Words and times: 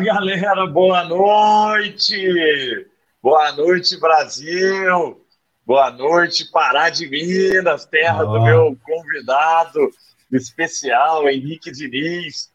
Fala 0.00 0.04
galera, 0.04 0.66
boa 0.66 1.04
noite! 1.04 2.86
Boa 3.22 3.52
noite, 3.52 4.00
Brasil! 4.00 5.20
Boa 5.66 5.90
noite, 5.90 6.50
Pará 6.50 6.88
de 6.88 7.06
Minas, 7.06 7.84
terra 7.84 8.24
oh. 8.24 8.32
do 8.32 8.42
meu 8.42 8.78
convidado 8.82 9.90
especial, 10.32 11.28
Henrique 11.28 11.70
Diniz, 11.70 12.50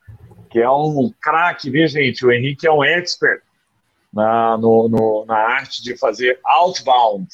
que 0.49 0.59
é 0.59 0.69
um 0.69 1.13
craque, 1.21 1.69
viu, 1.69 1.87
gente? 1.87 2.25
O 2.25 2.31
Henrique 2.31 2.65
é 2.65 2.71
um 2.71 2.83
expert 2.83 3.43
na, 4.11 4.57
no, 4.57 4.89
no, 4.89 5.25
na 5.27 5.37
arte 5.37 5.83
de 5.83 5.95
fazer 5.95 6.39
outbound. 6.43 7.27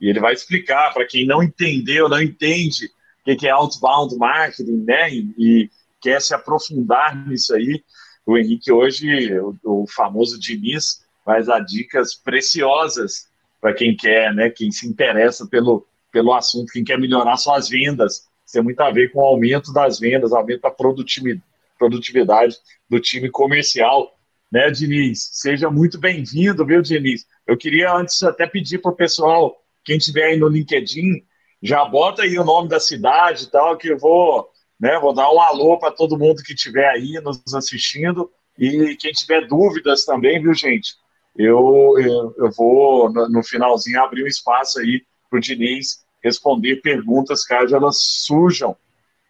E 0.00 0.08
ele 0.08 0.20
vai 0.20 0.32
explicar 0.32 0.94
para 0.94 1.06
quem 1.06 1.26
não 1.26 1.42
entendeu, 1.42 2.08
não 2.08 2.22
entende 2.22 2.88
o 3.26 3.36
que 3.36 3.48
é 3.48 3.50
outbound 3.50 4.16
marketing, 4.16 4.84
né? 4.84 5.10
E, 5.10 5.34
e 5.36 5.70
quer 6.00 6.22
se 6.22 6.32
aprofundar 6.34 7.16
nisso 7.26 7.52
aí. 7.54 7.82
O 8.26 8.36
Henrique 8.36 8.72
hoje, 8.72 9.38
o, 9.38 9.56
o 9.64 9.86
famoso 9.86 10.38
Diniz, 10.38 11.06
vai 11.24 11.42
dar 11.42 11.60
dicas 11.60 12.14
preciosas 12.14 13.28
para 13.60 13.72
quem 13.72 13.96
quer, 13.96 14.34
né? 14.34 14.50
Quem 14.50 14.70
se 14.70 14.86
interessa 14.86 15.46
pelo, 15.46 15.86
pelo 16.12 16.34
assunto, 16.34 16.72
quem 16.72 16.84
quer 16.84 16.98
melhorar 16.98 17.36
suas 17.36 17.68
vendas. 17.68 18.26
Isso 18.44 18.54
tem 18.54 18.62
muito 18.62 18.80
a 18.80 18.90
ver 18.90 19.12
com 19.12 19.20
o 19.20 19.24
aumento 19.24 19.72
das 19.72 19.98
vendas, 19.98 20.32
aumento 20.32 20.62
da 20.62 20.70
produtividade, 20.70 22.56
do 22.90 23.00
time 23.00 23.30
comercial 23.30 24.16
né, 24.50 24.70
Diniz? 24.70 25.28
Seja 25.32 25.70
muito 25.70 25.98
bem-vindo, 25.98 26.64
viu, 26.64 26.82
Diniz? 26.82 27.26
Eu 27.46 27.56
queria 27.56 27.92
antes 27.92 28.22
até 28.22 28.46
pedir 28.46 28.78
para 28.78 28.90
o 28.90 28.96
pessoal, 28.96 29.60
quem 29.84 29.98
tiver 29.98 30.24
aí 30.24 30.36
no 30.38 30.48
LinkedIn, 30.48 31.24
já 31.62 31.84
bota 31.84 32.22
aí 32.22 32.38
o 32.38 32.44
nome 32.44 32.68
da 32.68 32.80
cidade 32.80 33.44
e 33.44 33.50
tal, 33.50 33.76
que 33.76 33.88
eu 33.88 33.98
vou, 33.98 34.50
né, 34.78 34.98
vou 34.98 35.14
dar 35.14 35.30
um 35.30 35.40
alô 35.40 35.78
para 35.78 35.90
todo 35.90 36.18
mundo 36.18 36.42
que 36.42 36.52
estiver 36.52 36.88
aí 36.88 37.20
nos 37.22 37.42
assistindo 37.54 38.30
e 38.58 38.96
quem 38.96 39.12
tiver 39.12 39.46
dúvidas 39.46 40.04
também, 40.04 40.40
viu, 40.40 40.54
gente? 40.54 40.94
Eu, 41.36 41.94
eu, 41.98 42.34
eu 42.38 42.50
vou, 42.52 43.10
no, 43.12 43.42
finalzinho, 43.42 44.02
abrir 44.02 44.24
um 44.24 44.26
espaço 44.28 44.78
aí 44.78 45.04
para 45.28 45.36
o 45.36 45.40
Diniz 45.40 46.04
responder 46.22 46.76
perguntas 46.76 47.44
caso 47.44 47.76
elas 47.76 47.98
surjam. 48.00 48.74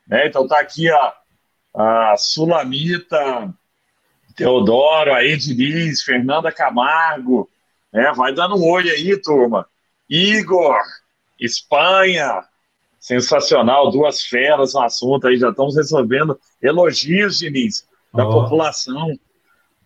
Né? 0.06 0.28
Então 0.28 0.47
tá 0.47 0.61
aqui 0.61 0.88
a, 0.88 1.14
a 1.75 2.16
Sulamita 2.16 3.53
Teodoro, 4.36 5.12
a 5.12 5.25
Ediliz, 5.25 6.03
Fernanda 6.03 6.53
Camargo, 6.53 7.50
né? 7.92 8.12
vai 8.14 8.33
dando 8.33 8.55
um 8.55 8.64
olho 8.64 8.91
aí, 8.91 9.20
turma. 9.20 9.66
Igor, 10.08 10.81
Espanha, 11.41 12.44
sensacional, 13.06 13.88
duas 13.92 14.22
feras 14.22 14.74
no 14.74 14.82
assunto 14.82 15.28
aí, 15.28 15.36
já 15.36 15.50
estamos 15.50 15.76
recebendo 15.76 16.36
elogios, 16.60 17.38
Diniz, 17.38 17.86
da 18.12 18.26
oh. 18.26 18.42
população. 18.42 19.12
O 19.12 19.18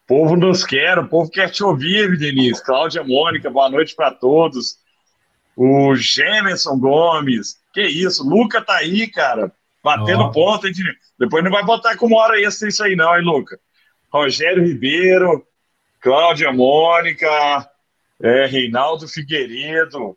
povo 0.07 0.37
nos 0.37 0.65
quer, 0.65 0.99
o 0.99 1.07
povo 1.07 1.31
quer 1.31 1.51
te 1.51 1.63
ouvir, 1.63 2.17
Diniz. 2.17 2.63
Cláudia 2.63 3.05
Mônica, 3.05 3.51
boa 3.51 3.69
noite 3.69 3.95
para 3.95 4.11
todos. 4.11 4.79
O 5.55 5.95
Gemerson 5.95 6.79
Gomes, 6.79 7.59
que 7.75 7.83
isso, 7.83 8.27
Luca 8.27 8.63
tá 8.63 8.77
aí, 8.77 9.07
cara, 9.07 9.53
batendo 9.85 10.23
oh. 10.23 10.31
ponta, 10.31 10.69
hein? 10.69 10.73
Depois 11.19 11.45
não 11.45 11.51
vai 11.51 11.63
botar 11.63 11.99
como 11.99 12.17
hora 12.17 12.41
extra 12.41 12.71
isso 12.71 12.83
aí 12.83 12.97
não, 12.97 13.15
hein, 13.15 13.23
Luca? 13.23 13.61
Rogério 14.11 14.65
Ribeiro, 14.65 15.47
Cláudia 16.01 16.51
Mônica, 16.51 17.69
é, 18.23 18.47
Reinaldo 18.47 19.07
Figueiredo, 19.07 20.17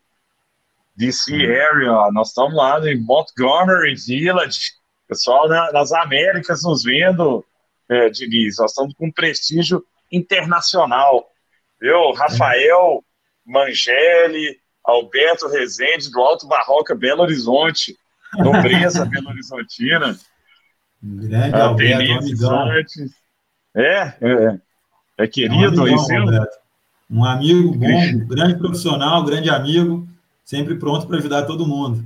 DC 0.95 1.33
Area, 1.33 2.11
nós 2.11 2.29
estamos 2.29 2.55
lá 2.55 2.79
em 2.89 2.99
Montgomery 2.99 3.95
Village, 3.95 4.73
pessoal 5.07 5.47
na, 5.47 5.71
nas 5.71 5.91
Américas 5.91 6.63
nos 6.63 6.83
vendo, 6.83 7.43
é, 7.89 8.09
Diniz, 8.09 8.57
nós 8.59 8.71
estamos 8.71 8.93
com 8.93 9.11
prestígio 9.11 9.83
internacional, 10.11 11.27
viu? 11.81 12.11
Rafael 12.13 13.03
Mangeli, 13.45 14.59
Alberto 14.83 15.47
Rezende, 15.47 16.11
do 16.11 16.21
Alto 16.21 16.47
Barroca, 16.47 16.95
Belo 16.95 17.23
Horizonte, 17.23 17.97
nobreza 18.37 19.05
Belo 19.09 19.29
Horizontina, 19.29 20.17
Grande 21.01 21.55
Alberto, 21.55 22.37
Santos, 22.37 22.93
é, 23.75 24.13
é, 24.21 24.59
é. 25.17 25.27
Querido 25.27 25.87
é 25.87 25.91
um 25.91 25.95
isso. 25.95 26.07
Um 27.09 27.25
amigo 27.25 27.73
bom, 27.73 28.25
grande 28.25 28.57
profissional, 28.57 29.23
grande 29.25 29.49
amigo, 29.49 30.07
sempre 30.53 30.75
pronto 30.75 31.07
para 31.07 31.17
ajudar 31.17 31.43
todo 31.43 31.65
mundo. 31.65 32.05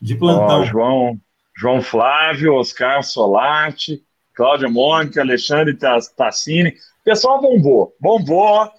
De 0.00 0.14
plantão. 0.14 0.66
João, 0.66 1.18
João 1.56 1.80
Flávio, 1.80 2.54
Oscar 2.54 3.02
Solarte, 3.02 4.02
Cláudia 4.34 4.68
Mônica, 4.68 5.22
Alexandre 5.22 5.74
Tassini. 6.14 6.74
Pessoal 7.02 7.40
bombou, 7.40 7.94
bombou. 7.98 8.70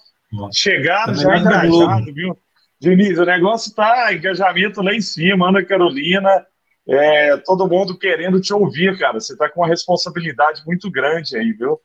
Chegaram 0.54 1.16
já 1.16 1.36
engajado, 1.36 2.14
viu? 2.14 2.38
Diniz, 2.80 3.18
o 3.18 3.26
negócio 3.26 3.70
está 3.70 4.14
engajamento 4.14 4.82
lá 4.84 4.94
em 4.94 5.02
cima, 5.02 5.50
Ana 5.50 5.64
Carolina, 5.64 6.46
é, 6.88 7.38
todo 7.38 7.68
mundo 7.68 7.98
querendo 7.98 8.40
te 8.40 8.54
ouvir, 8.54 8.98
cara. 8.98 9.20
Você 9.20 9.34
está 9.34 9.50
com 9.50 9.62
uma 9.62 9.68
responsabilidade 9.68 10.64
muito 10.66 10.90
grande 10.90 11.36
aí, 11.36 11.52
viu? 11.54 11.80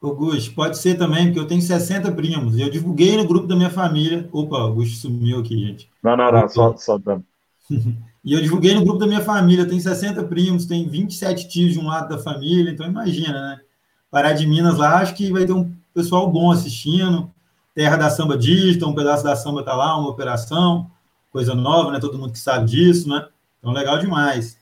Augusto, 0.00 0.54
pode 0.54 0.78
ser 0.78 0.96
também, 0.96 1.26
porque 1.26 1.40
eu 1.40 1.46
tenho 1.46 1.60
60 1.60 2.12
primos. 2.12 2.56
E 2.56 2.62
eu 2.62 2.70
divulguei 2.70 3.16
no 3.16 3.26
grupo 3.26 3.48
da 3.48 3.56
minha 3.56 3.70
família. 3.70 4.28
Opa, 4.30 4.58
Augusto 4.58 4.96
sumiu 4.96 5.40
aqui, 5.40 5.58
gente. 5.58 5.90
Não, 6.02 6.16
não, 6.16 6.30
não, 6.30 6.48
só, 6.48 6.76
só 6.76 6.96
dando. 6.96 7.24
e 8.24 8.32
eu 8.32 8.40
divulguei 8.40 8.74
no 8.74 8.84
grupo 8.84 9.00
da 9.00 9.08
minha 9.08 9.20
família. 9.20 9.66
Tem 9.66 9.80
60 9.80 10.22
primos, 10.24 10.66
tem 10.66 10.88
27 10.88 11.48
tios 11.48 11.72
de 11.72 11.80
um 11.80 11.88
lado 11.88 12.08
da 12.08 12.22
família. 12.22 12.70
Então, 12.70 12.86
imagina, 12.86 13.32
né? 13.32 13.60
Parar 14.08 14.32
de 14.32 14.46
Minas 14.46 14.78
lá, 14.78 15.00
acho 15.00 15.14
que 15.14 15.32
vai 15.32 15.44
ter 15.44 15.52
um 15.52 15.70
pessoal 15.92 16.30
bom 16.30 16.52
assistindo. 16.52 17.28
Terra 17.74 17.96
da 17.96 18.08
Samba 18.08 18.38
Digital, 18.38 18.90
um 18.90 18.94
pedaço 18.94 19.24
da 19.24 19.34
Samba 19.34 19.64
tá 19.64 19.74
lá, 19.74 19.98
uma 19.98 20.08
operação. 20.08 20.88
Coisa 21.32 21.54
nova, 21.54 21.90
né? 21.90 21.98
Todo 21.98 22.16
mundo 22.16 22.32
que 22.32 22.38
sabe 22.38 22.66
disso, 22.66 23.08
né? 23.08 23.26
Então, 23.58 23.72
legal 23.72 23.98
demais. 23.98 24.56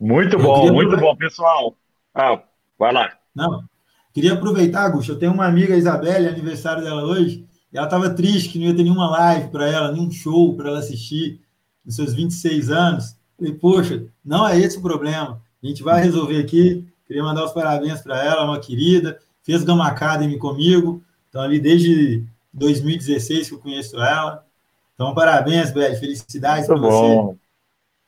Muito 0.00 0.38
bom, 0.38 0.72
muito 0.72 0.96
bom, 0.96 1.14
pessoal. 1.14 1.74
Ah, 2.14 2.40
vai 2.78 2.92
lá. 2.92 3.12
Não, 3.34 3.62
Queria 4.16 4.32
aproveitar, 4.32 4.84
Augusto, 4.84 5.12
eu 5.12 5.18
tenho 5.18 5.30
uma 5.30 5.44
amiga, 5.44 5.74
a 5.74 5.76
Isabelle, 5.76 6.26
aniversário 6.26 6.82
dela 6.82 7.04
hoje, 7.04 7.46
e 7.70 7.76
ela 7.76 7.86
estava 7.86 8.08
triste 8.08 8.48
que 8.48 8.58
não 8.58 8.64
ia 8.64 8.74
ter 8.74 8.82
nenhuma 8.82 9.10
live 9.10 9.48
para 9.48 9.68
ela, 9.68 9.92
nenhum 9.92 10.10
show 10.10 10.56
para 10.56 10.70
ela 10.70 10.78
assistir 10.78 11.38
nos 11.84 11.96
seus 11.96 12.14
26 12.14 12.70
anos. 12.70 13.14
Falei, 13.36 13.52
poxa, 13.52 14.06
não 14.24 14.48
é 14.48 14.58
esse 14.58 14.78
o 14.78 14.80
problema. 14.80 15.42
A 15.62 15.66
gente 15.66 15.82
vai 15.82 16.02
resolver 16.02 16.38
aqui. 16.38 16.82
Queria 17.06 17.22
mandar 17.22 17.44
os 17.44 17.52
parabéns 17.52 18.00
para 18.00 18.24
ela, 18.24 18.46
uma 18.46 18.58
querida. 18.58 19.18
Fez 19.42 19.62
Gama 19.62 19.86
Academy 19.86 20.38
comigo. 20.38 21.04
Então, 21.28 21.42
ali 21.42 21.60
desde 21.60 22.24
2016 22.54 23.50
que 23.50 23.54
eu 23.54 23.58
conheço 23.58 24.00
ela. 24.00 24.46
Então, 24.94 25.12
parabéns, 25.12 25.70
Belle. 25.70 25.94
Felicidades 25.94 26.66
para 26.66 26.76
você. 26.78 27.36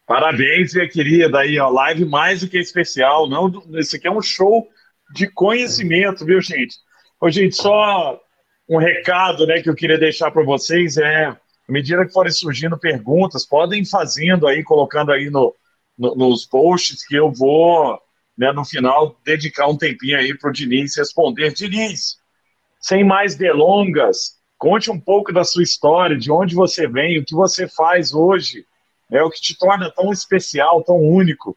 Parabéns, 0.07 0.73
minha 0.73 0.89
querida. 0.89 1.41
Aí, 1.41 1.59
ó, 1.59 1.69
live 1.69 2.07
mais 2.07 2.41
do 2.41 2.49
que 2.49 2.57
especial. 2.57 3.29
Não, 3.29 3.53
esse 3.75 3.97
aqui 3.97 4.07
é 4.09 4.11
um 4.11 4.23
show 4.23 4.67
de 5.13 5.29
conhecimento, 5.29 6.25
viu, 6.25 6.41
gente? 6.41 6.77
Ô, 7.21 7.31
gente, 7.31 7.57
só 7.57 8.21
um 8.69 8.79
recado 8.79 9.47
né, 9.47 9.63
que 9.63 9.71
eu 9.71 9.75
queria 9.75 9.99
deixar 9.99 10.31
para 10.31 10.45
vocês 10.45 10.97
é, 10.97 11.27
à 11.27 11.39
medida 11.69 12.07
que 12.07 12.13
forem 12.13 12.33
surgindo 12.33 12.79
perguntas, 12.79 13.47
podem 13.47 13.85
fazendo 13.85 14.47
aí, 14.47 14.63
colocando 14.63 15.11
aí 15.11 15.31
no, 15.31 15.55
no 15.99 16.15
nos 16.15 16.47
posts, 16.47 17.07
que 17.07 17.17
eu 17.17 17.33
vou, 17.33 17.99
né, 18.37 18.53
no 18.53 18.65
final, 18.65 19.19
dedicar 19.25 19.67
um 19.67 19.77
tempinho 19.77 20.19
aí 20.19 20.37
para 20.37 20.51
o 20.51 20.53
Diniz 20.53 20.97
responder. 20.97 21.53
Diniz, 21.53 22.19
sem 22.81 23.05
mais 23.05 23.35
delongas, 23.35 24.37
conte 24.59 24.91
um 24.91 25.01
pouco 25.01 25.33
da 25.33 25.45
sua 25.45 25.63
história, 25.63 26.17
de 26.17 26.31
onde 26.31 26.55
você 26.55 26.87
vem, 26.87 27.19
o 27.19 27.25
que 27.25 27.35
você 27.35 27.67
faz 27.67 28.13
hoje, 28.13 28.67
é 29.11 29.23
o 29.23 29.31
que 29.31 29.41
te 29.41 29.59
torna 29.59 29.91
tão 29.91 30.13
especial, 30.13 30.85
tão 30.85 30.97
único. 30.97 31.57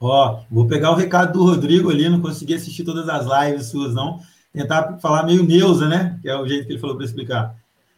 Ó, 0.00 0.40
vou 0.50 0.66
pegar 0.66 0.92
o 0.92 0.94
recado 0.94 1.32
do 1.32 1.44
Rodrigo 1.44 1.90
ali, 1.90 2.08
não 2.08 2.20
consegui 2.20 2.54
assistir 2.54 2.84
todas 2.84 3.08
as 3.08 3.26
lives 3.26 3.66
suas, 3.66 3.94
não. 3.94 4.20
Tentar 4.52 4.98
falar 4.98 5.24
meio 5.24 5.44
Neuza, 5.44 5.88
né? 5.88 6.18
Que 6.22 6.28
é 6.28 6.36
o 6.36 6.46
jeito 6.46 6.66
que 6.66 6.72
ele 6.72 6.80
falou 6.80 6.96
para 6.96 7.04
explicar. 7.04 7.56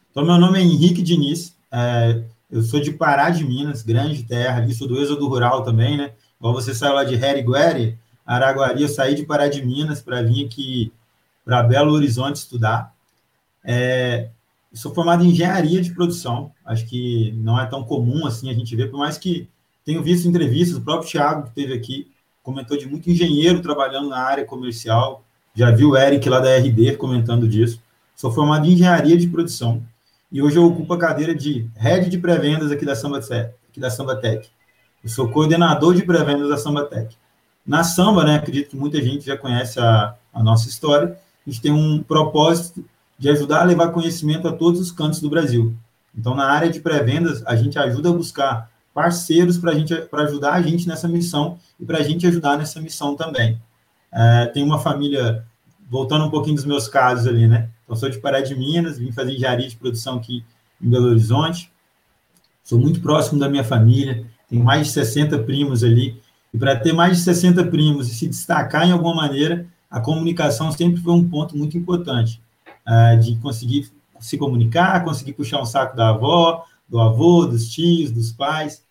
Então, 0.09 0.25
meu 0.25 0.37
nome 0.37 0.59
é 0.59 0.61
Henrique 0.61 1.01
Diniz, 1.01 1.55
é, 1.71 2.23
eu 2.51 2.61
sou 2.61 2.81
de 2.81 2.91
Pará 2.91 3.29
de 3.29 3.45
Minas, 3.45 3.81
grande 3.81 4.23
terra, 4.23 4.57
ali 4.57 4.73
sou 4.73 4.87
do 4.87 5.01
êxodo 5.01 5.25
rural 5.27 5.63
também, 5.63 5.95
né? 5.95 6.11
Igual 6.37 6.53
você 6.53 6.73
saiu 6.75 6.95
lá 6.95 7.05
de 7.05 7.15
Herigueri, 7.15 7.97
Araguari, 8.25 8.81
eu 8.81 8.89
saí 8.89 9.15
de 9.15 9.25
Pará 9.25 9.47
de 9.47 9.65
Minas 9.65 10.01
para 10.01 10.21
vir 10.21 10.45
aqui 10.45 10.91
para 11.45 11.63
Belo 11.63 11.93
Horizonte 11.93 12.37
estudar. 12.37 12.93
É, 13.63 14.29
sou 14.73 14.93
formado 14.93 15.23
em 15.23 15.29
engenharia 15.29 15.81
de 15.81 15.93
produção, 15.93 16.51
acho 16.65 16.85
que 16.87 17.31
não 17.37 17.59
é 17.59 17.65
tão 17.65 17.83
comum 17.83 18.25
assim 18.25 18.49
a 18.49 18.53
gente 18.53 18.75
ver, 18.75 18.91
por 18.91 18.97
mais 18.97 19.17
que 19.17 19.47
tenho 19.85 20.03
visto 20.03 20.27
entrevistas, 20.27 20.77
o 20.77 20.81
próprio 20.81 21.09
Thiago, 21.09 21.43
que 21.43 21.55
teve 21.55 21.73
aqui, 21.73 22.11
comentou 22.43 22.77
de 22.77 22.87
muito 22.87 23.09
engenheiro 23.09 23.61
trabalhando 23.61 24.09
na 24.09 24.19
área 24.19 24.45
comercial. 24.45 25.23
Já 25.53 25.71
vi 25.71 25.85
o 25.85 25.97
Eric 25.97 26.27
lá 26.29 26.39
da 26.39 26.55
RD 26.57 26.97
comentando 26.97 27.47
disso. 27.47 27.81
Sou 28.15 28.31
formado 28.31 28.65
em 28.65 28.73
engenharia 28.73 29.17
de 29.17 29.27
produção 29.27 29.81
e 30.31 30.41
hoje 30.41 30.55
eu 30.55 30.65
ocupo 30.65 30.93
a 30.93 30.97
cadeira 30.97 31.35
de 31.35 31.69
head 31.75 32.09
de 32.09 32.17
pré-vendas 32.17 32.71
aqui 32.71 32.85
da 32.85 32.95
Samba 32.95 33.19
aqui 33.19 33.79
da 33.79 33.89
Samba 33.89 34.15
Tech. 34.15 34.49
Eu 35.03 35.09
sou 35.09 35.27
coordenador 35.27 35.93
de 35.93 36.03
pré-vendas 36.03 36.47
da 36.47 36.57
Samba 36.57 36.85
Tech. 36.85 37.13
Na 37.65 37.83
Samba, 37.83 38.23
né, 38.23 38.35
acredito 38.35 38.69
que 38.69 38.77
muita 38.77 39.01
gente 39.01 39.25
já 39.25 39.35
conhece 39.35 39.77
a, 39.79 40.15
a 40.33 40.41
nossa 40.41 40.69
história. 40.69 41.17
a 41.45 41.49
gente 41.49 41.61
tem 41.61 41.71
um 41.71 42.01
propósito 42.01 42.85
de 43.19 43.29
ajudar 43.29 43.61
a 43.61 43.65
levar 43.65 43.89
conhecimento 43.89 44.47
a 44.47 44.53
todos 44.53 44.79
os 44.79 44.91
cantos 44.91 45.19
do 45.19 45.29
Brasil. 45.29 45.75
Então, 46.17 46.33
na 46.33 46.45
área 46.49 46.69
de 46.69 46.79
pré-vendas, 46.79 47.45
a 47.45 47.55
gente 47.55 47.77
ajuda 47.77 48.09
a 48.09 48.13
buscar 48.13 48.70
parceiros 48.93 49.57
para 49.57 50.23
ajudar 50.23 50.53
a 50.53 50.61
gente 50.61 50.87
nessa 50.87 51.07
missão 51.07 51.57
e 51.79 51.85
para 51.85 51.99
a 51.99 52.03
gente 52.03 52.27
ajudar 52.27 52.57
nessa 52.57 52.79
missão 52.81 53.15
também. 53.15 53.61
É, 54.11 54.47
tem 54.47 54.63
uma 54.63 54.79
família, 54.79 55.45
voltando 55.89 56.25
um 56.25 56.29
pouquinho 56.29 56.55
dos 56.55 56.65
meus 56.65 56.87
casos 56.87 57.27
ali, 57.27 57.47
né? 57.47 57.69
Então, 57.83 57.95
sou 57.95 58.09
de 58.09 58.19
Pará 58.19 58.41
de 58.41 58.55
Minas, 58.55 58.97
vim 58.97 59.11
fazer 59.11 59.33
engenharia 59.33 59.67
de 59.67 59.75
produção 59.75 60.17
aqui 60.17 60.43
em 60.81 60.89
Belo 60.89 61.07
Horizonte. 61.07 61.71
Sou 62.63 62.79
muito 62.79 63.01
próximo 63.01 63.39
da 63.39 63.49
minha 63.49 63.63
família, 63.63 64.25
tenho 64.49 64.63
mais 64.63 64.87
de 64.87 64.93
60 64.93 65.39
primos 65.39 65.83
ali. 65.83 66.21
E 66.53 66.57
para 66.57 66.75
ter 66.75 66.93
mais 66.93 67.17
de 67.17 67.23
60 67.23 67.65
primos 67.65 68.09
e 68.09 68.15
se 68.15 68.27
destacar 68.27 68.87
em 68.87 68.91
alguma 68.91 69.15
maneira, 69.15 69.65
a 69.89 69.99
comunicação 69.99 70.71
sempre 70.71 71.01
foi 71.01 71.13
um 71.13 71.27
ponto 71.27 71.57
muito 71.57 71.77
importante. 71.77 72.41
É, 72.85 73.15
de 73.15 73.35
conseguir 73.37 73.91
se 74.19 74.37
comunicar, 74.37 75.03
conseguir 75.03 75.33
puxar 75.33 75.61
um 75.61 75.65
saco 75.65 75.95
da 75.95 76.09
avó, 76.09 76.65
do 76.91 76.99
avô, 76.99 77.45
dos 77.45 77.69
tios, 77.69 78.11
dos 78.11 78.33
pais, 78.33 78.83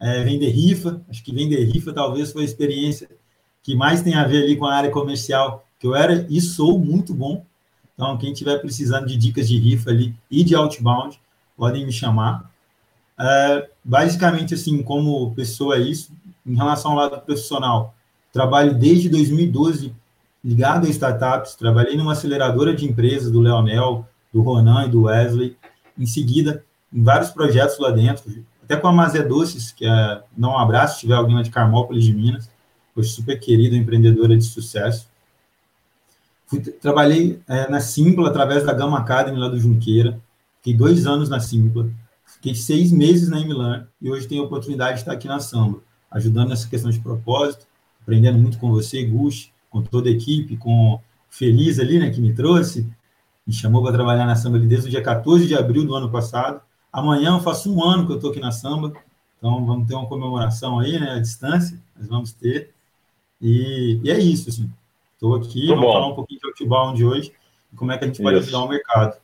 é, 0.00 0.22
vender 0.22 0.50
rifa. 0.50 1.02
Acho 1.10 1.24
que 1.24 1.34
vender 1.34 1.64
rifa 1.64 1.92
talvez 1.92 2.30
foi 2.30 2.42
a 2.42 2.44
experiência 2.44 3.10
que 3.64 3.74
mais 3.74 4.00
tem 4.00 4.14
a 4.14 4.24
ver 4.24 4.44
ali 4.44 4.56
com 4.56 4.64
a 4.64 4.74
área 4.74 4.90
comercial, 4.90 5.66
que 5.78 5.86
eu 5.86 5.94
era 5.94 6.24
e 6.30 6.40
sou 6.40 6.78
muito 6.78 7.12
bom. 7.12 7.44
Então, 7.94 8.16
quem 8.16 8.32
estiver 8.32 8.58
precisando 8.60 9.06
de 9.06 9.16
dicas 9.16 9.48
de 9.48 9.58
rifa 9.58 9.90
ali 9.90 10.14
e 10.30 10.44
de 10.44 10.54
outbound, 10.54 11.20
podem 11.56 11.84
me 11.84 11.92
chamar. 11.92 12.48
É, 13.18 13.68
basicamente, 13.84 14.54
assim, 14.54 14.80
como 14.80 15.34
pessoa 15.34 15.76
é 15.76 15.80
isso. 15.80 16.12
Em 16.46 16.54
relação 16.54 16.92
ao 16.92 16.98
lado 16.98 17.20
profissional, 17.20 17.92
trabalho 18.32 18.72
desde 18.72 19.08
2012 19.08 19.92
ligado 20.44 20.86
a 20.86 20.90
startups, 20.90 21.56
trabalhei 21.56 21.96
numa 21.96 22.12
aceleradora 22.12 22.72
de 22.72 22.86
empresas 22.86 23.32
do 23.32 23.40
Leonel, 23.40 24.06
do 24.32 24.40
Ronan 24.42 24.86
e 24.86 24.90
do 24.90 25.02
Wesley. 25.02 25.56
Em 25.98 26.06
seguida, 26.06 26.64
em 26.92 27.02
vários 27.02 27.30
projetos 27.30 27.78
lá 27.78 27.90
dentro, 27.90 28.44
até 28.62 28.76
com 28.76 28.88
a 28.88 28.92
Mazé 28.92 29.22
Doces, 29.22 29.72
que 29.72 29.86
é, 29.86 30.22
não 30.36 30.50
um 30.50 30.58
abraço, 30.58 30.94
se 30.94 31.00
tiver 31.00 31.14
alguém 31.14 31.34
lá 31.34 31.42
de 31.42 31.50
Carmópolis 31.50 32.04
de 32.04 32.12
Minas, 32.12 32.50
foi 32.94 33.02
super 33.02 33.38
querida, 33.38 33.76
empreendedora 33.76 34.36
de 34.36 34.44
sucesso. 34.44 35.08
Fui, 36.46 36.60
trabalhei 36.60 37.40
é, 37.48 37.70
na 37.70 37.80
Simpla, 37.80 38.28
através 38.28 38.64
da 38.64 38.72
Gama 38.72 38.98
Academy 38.98 39.38
lá 39.38 39.48
do 39.48 39.58
Junqueira, 39.58 40.20
fiquei 40.58 40.74
dois 40.74 41.06
anos 41.06 41.28
na 41.28 41.40
Simpla, 41.40 41.88
fiquei 42.24 42.54
seis 42.54 42.90
meses 42.92 43.28
na 43.28 43.40
Emilan 43.40 43.86
e 44.00 44.10
hoje 44.10 44.26
tenho 44.26 44.42
a 44.42 44.46
oportunidade 44.46 44.94
de 44.94 45.00
estar 45.00 45.12
aqui 45.12 45.28
na 45.28 45.40
Samba, 45.40 45.80
ajudando 46.10 46.48
nessa 46.48 46.68
questão 46.68 46.90
de 46.90 47.00
propósito, 47.00 47.66
aprendendo 48.02 48.38
muito 48.38 48.58
com 48.58 48.70
você, 48.70 49.04
Gush, 49.04 49.50
com 49.70 49.82
toda 49.82 50.08
a 50.08 50.12
equipe, 50.12 50.56
com 50.56 51.00
Feliz 51.30 51.78
ali, 51.78 51.98
né, 51.98 52.10
que 52.10 52.20
me 52.20 52.32
trouxe, 52.32 52.90
me 53.46 53.52
chamou 53.52 53.82
para 53.82 53.92
trabalhar 53.92 54.26
na 54.26 54.34
Samba 54.34 54.58
desde 54.58 54.88
o 54.88 54.90
dia 54.90 55.02
14 55.02 55.46
de 55.46 55.54
abril 55.54 55.86
do 55.86 55.94
ano 55.94 56.10
passado. 56.10 56.60
Amanhã 56.98 57.36
eu 57.36 57.40
faço 57.40 57.72
um 57.74 57.82
ano 57.82 58.06
que 58.06 58.12
eu 58.12 58.16
estou 58.16 58.30
aqui 58.30 58.40
na 58.40 58.52
Samba, 58.52 58.92
então 59.36 59.64
vamos 59.64 59.86
ter 59.88 59.94
uma 59.94 60.06
comemoração 60.06 60.78
aí, 60.78 60.98
né, 60.98 61.12
à 61.12 61.18
distância, 61.18 61.78
nós 61.96 62.08
vamos 62.08 62.32
ter. 62.32 62.70
E, 63.40 64.00
e 64.02 64.10
é 64.10 64.18
isso, 64.18 64.48
assim. 64.48 64.70
Estou 65.14 65.34
aqui, 65.34 65.66
Muito 65.66 65.68
vamos 65.68 65.84
bom. 65.84 65.92
falar 65.92 66.06
um 66.08 66.14
pouquinho 66.14 66.40
de 66.40 66.46
outbound 66.46 67.04
hoje 67.04 67.32
e 67.72 67.76
como 67.76 67.92
é 67.92 67.98
que 67.98 68.04
a 68.04 68.06
gente 68.06 68.22
pode 68.22 68.36
isso. 68.38 68.48
ajudar 68.48 68.64
o 68.64 68.68
mercado. 68.68 69.16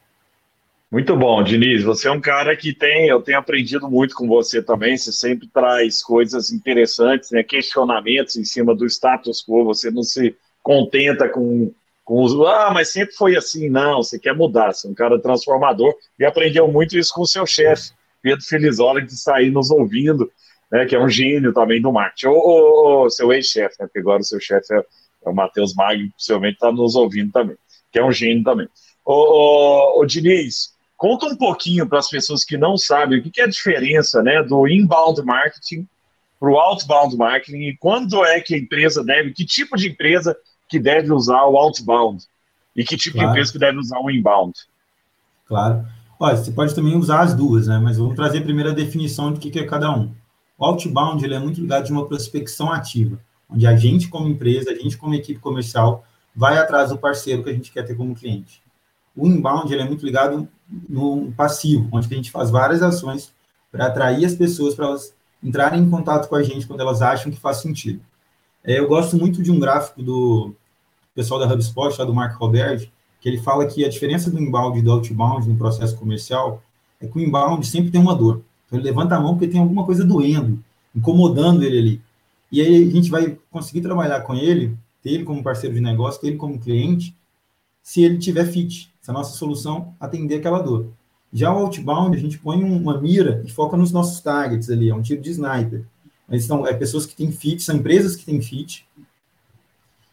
Muito 0.91 1.17
bom, 1.17 1.43
Diniz. 1.43 1.83
Você 1.83 2.07
é 2.07 2.11
um 2.13 2.21
cara 2.21 2.57
que 2.57 2.73
tem, 2.73 3.09
eu 3.09 3.21
tenho 3.21 3.39
aprendido 3.39 3.91
muito 3.91 4.15
com 4.15 4.29
você 4.29 4.63
também. 4.63 4.97
Você 4.97 5.11
sempre 5.11 5.49
traz 5.49 6.03
coisas 6.03 6.53
interessantes, 6.53 7.33
né? 7.33 7.43
questionamentos 7.43 8.37
em 8.37 8.45
cima 8.45 8.75
do 8.75 8.87
status 8.87 9.45
quo. 9.45 9.65
Você 9.65 9.91
não 9.91 10.05
se 10.05 10.37
contenta 10.63 11.29
com 11.29 11.73
com 12.05 12.23
os. 12.23 12.35
Ah, 12.47 12.71
mas 12.73 12.93
sempre 12.93 13.15
foi 13.15 13.37
assim. 13.37 13.69
Não, 13.69 14.03
você 14.03 14.19
quer 14.19 14.35
mudar, 14.35 14.73
você 14.73 14.87
é 14.87 14.91
um 14.91 14.95
cara 14.95 15.19
transformador. 15.19 15.95
E 16.19 16.25
aprendeu 16.25 16.69
muito 16.69 16.97
isso 16.97 17.13
com 17.15 17.23
o 17.23 17.27
seu 17.27 17.47
chefe, 17.47 17.93
Pedro 18.23 18.45
Felizola, 18.45 19.01
que 19.01 19.13
está 19.13 19.37
aí 19.37 19.51
nos 19.51 19.71
ouvindo, 19.71 20.31
né, 20.71 20.85
que 20.85 20.95
é 20.95 21.01
um 21.01 21.09
gênio 21.09 21.53
também 21.53 21.81
do 21.81 21.93
marketing. 21.93 22.27
Ou, 22.29 23.09
seu 23.11 23.33
ex-chefe, 23.33 23.77
né, 23.81 23.87
porque 23.87 24.01
agora 24.01 24.21
o 24.21 24.25
seu 24.25 24.39
chefe 24.39 24.75
é, 24.75 24.79
é, 24.79 25.29
o 25.29 25.33
Matheus 25.33 25.75
Magno, 25.75 26.09
que 26.09 26.15
possivelmente 26.15 26.55
está 26.55 26.71
nos 26.71 26.95
ouvindo 26.95 27.33
também, 27.33 27.57
que 27.91 27.99
é 27.99 28.05
um 28.05 28.13
gênio 28.13 28.45
também. 28.45 28.69
Ô, 29.05 29.13
ô, 29.13 30.01
ô 30.01 30.05
Diniz, 30.05 30.75
conta 30.97 31.27
um 31.27 31.37
pouquinho 31.37 31.89
para 31.89 31.99
as 31.99 32.09
pessoas 32.09 32.45
que 32.45 32.57
não 32.57 32.77
sabem 32.77 33.19
o 33.19 33.23
que, 33.23 33.31
que 33.31 33.41
é 33.41 33.45
a 33.45 33.49
diferença 33.49 34.23
né, 34.23 34.43
do 34.43 34.69
inbound 34.69 35.23
marketing 35.23 35.87
para 36.39 36.51
o 36.51 36.59
outbound 36.59 37.17
marketing 37.17 37.69
e 37.69 37.77
quando 37.79 38.25
é 38.25 38.41
que 38.41 38.55
a 38.55 38.59
empresa 38.59 39.03
deve, 39.03 39.33
que 39.33 39.47
tipo 39.47 39.77
de 39.77 39.89
empresa 39.89 40.37
que 40.69 40.79
deve 40.79 41.13
usar 41.13 41.45
o 41.45 41.57
outbound 41.57 42.25
e 42.75 42.85
que 42.85 42.97
tipo 42.97 43.15
claro. 43.15 43.29
de 43.29 43.33
empresa 43.33 43.53
que 43.53 43.59
deve 43.59 43.79
usar 43.79 43.99
o 44.01 44.11
inbound. 44.11 44.55
Claro. 45.47 45.87
Olha, 46.19 46.37
você 46.37 46.53
pode 46.53 46.75
também 46.75 46.97
usar 46.97 47.21
as 47.21 47.35
duas, 47.35 47.67
né? 47.67 47.79
Mas 47.79 47.99
vamos 47.99 48.15
trazer 48.15 48.41
primeiro 48.43 48.71
a 48.71 48.75
definição 48.75 49.33
de 49.33 49.39
que 49.39 49.59
é 49.59 49.65
cada 49.65 49.91
um. 49.91 50.13
O 50.57 50.65
outbound 50.65 51.25
ele 51.25 51.35
é 51.35 51.39
muito 51.39 51.61
ligado 51.61 51.85
de 51.85 51.93
uma 51.93 52.07
prospecção 52.07 52.73
ativa, 52.73 53.19
onde 53.49 53.67
a 53.67 53.77
gente, 53.77 54.09
como 54.09 54.29
empresa, 54.29 54.71
a 54.71 54.75
gente, 54.75 54.97
como 54.97 55.15
equipe 55.15 55.41
comercial, 55.41 56.05
vai 56.35 56.57
atrás 56.59 56.91
do 56.91 56.99
parceiro 56.99 57.43
que 57.43 57.51
a 57.51 57.53
gente 57.53 57.73
quer 57.73 57.83
ter 57.83 57.95
como 57.95 58.15
cliente. 58.15 58.63
O 59.17 59.27
inbound 59.27 59.73
ele 59.73 59.83
é 59.83 59.87
muito 59.87 60.05
ligado 60.05 60.49
no 60.89 61.33
passivo, 61.33 61.89
onde 61.93 62.13
a 62.13 62.17
gente 62.17 62.31
faz 62.31 62.51
várias 62.51 62.83
ações 62.83 63.33
para 63.71 63.87
atrair 63.87 64.25
as 64.25 64.35
pessoas 64.35 64.75
para 64.75 64.87
elas 64.87 65.15
entrarem 65.43 65.83
em 65.83 65.91
contato 65.91 66.29
com 66.29 66.37
a 66.37 66.43
gente 66.43 66.67
quando 66.67 66.81
elas 66.81 67.03
acham 67.03 67.31
que 67.31 67.39
faz 67.39 67.59
sentido. 67.59 68.01
É, 68.65 68.79
eu 68.79 68.89
gosto 68.89 69.17
muito 69.19 69.43
de 69.43 69.53
um 69.53 69.61
gráfico 69.61 70.03
do 70.03 70.55
pessoal 71.15 71.39
da 71.39 71.53
HubSpot, 71.53 71.97
lá 71.99 72.05
do 72.07 72.15
Mark 72.15 72.35
Robert, 72.39 72.89
que 73.21 73.29
ele 73.29 73.39
fala 73.39 73.67
que 73.67 73.85
a 73.85 73.89
diferença 73.89 74.31
do 74.31 74.41
inbound 74.41 74.79
e 74.79 74.83
do 74.83 74.91
outbound 74.91 75.47
no 75.47 75.57
processo 75.57 75.97
comercial 75.97 76.63
é 76.99 77.07
que 77.07 77.19
o 77.19 77.21
inbound 77.21 77.67
sempre 77.67 77.91
tem 77.91 78.01
uma 78.01 78.15
dor. 78.15 78.43
Então 78.67 78.79
ele 78.79 78.89
levanta 78.89 79.17
a 79.17 79.21
mão 79.21 79.35
porque 79.35 79.49
tem 79.49 79.61
alguma 79.61 79.85
coisa 79.85 80.03
doendo, 80.03 80.59
incomodando 80.97 81.63
ele 81.63 81.79
ali. 81.79 82.03
E 82.51 82.63
aí 82.63 82.89
a 82.89 82.91
gente 82.91 83.11
vai 83.11 83.37
conseguir 83.51 83.83
trabalhar 83.83 84.23
com 84.23 84.35
ele, 84.35 84.77
ter 85.03 85.11
ele 85.11 85.25
como 85.25 85.43
parceiro 85.43 85.75
de 85.75 85.81
negócio, 85.83 86.21
ter 86.21 86.29
ele 86.29 86.37
como 86.37 86.59
cliente, 86.59 87.15
se 87.83 88.03
ele 88.03 88.17
tiver 88.17 88.47
fit, 88.47 88.91
se 88.99 89.11
a 89.11 89.15
nossa 89.15 89.37
solução 89.37 89.95
atender 90.01 90.37
aquela 90.37 90.63
dor. 90.63 90.87
Já 91.31 91.53
o 91.53 91.59
outbound, 91.59 92.17
a 92.17 92.21
gente 92.21 92.39
põe 92.39 92.63
uma 92.65 92.99
mira 92.99 93.43
e 93.45 93.51
foca 93.51 93.77
nos 93.77 93.93
nossos 93.93 94.21
targets 94.21 94.71
ali, 94.71 94.89
é 94.89 94.95
um 94.95 95.03
tiro 95.03 95.21
de 95.21 95.31
sniper. 95.31 95.85
Mas 96.29 96.45
são 96.45 96.67
é, 96.67 96.73
pessoas 96.73 97.07
que 97.07 97.15
têm 97.15 97.31
fit, 97.31 97.63
são 97.63 97.77
empresas 97.77 98.17
que 98.17 98.25
têm 98.25 98.41
fit. 98.41 98.87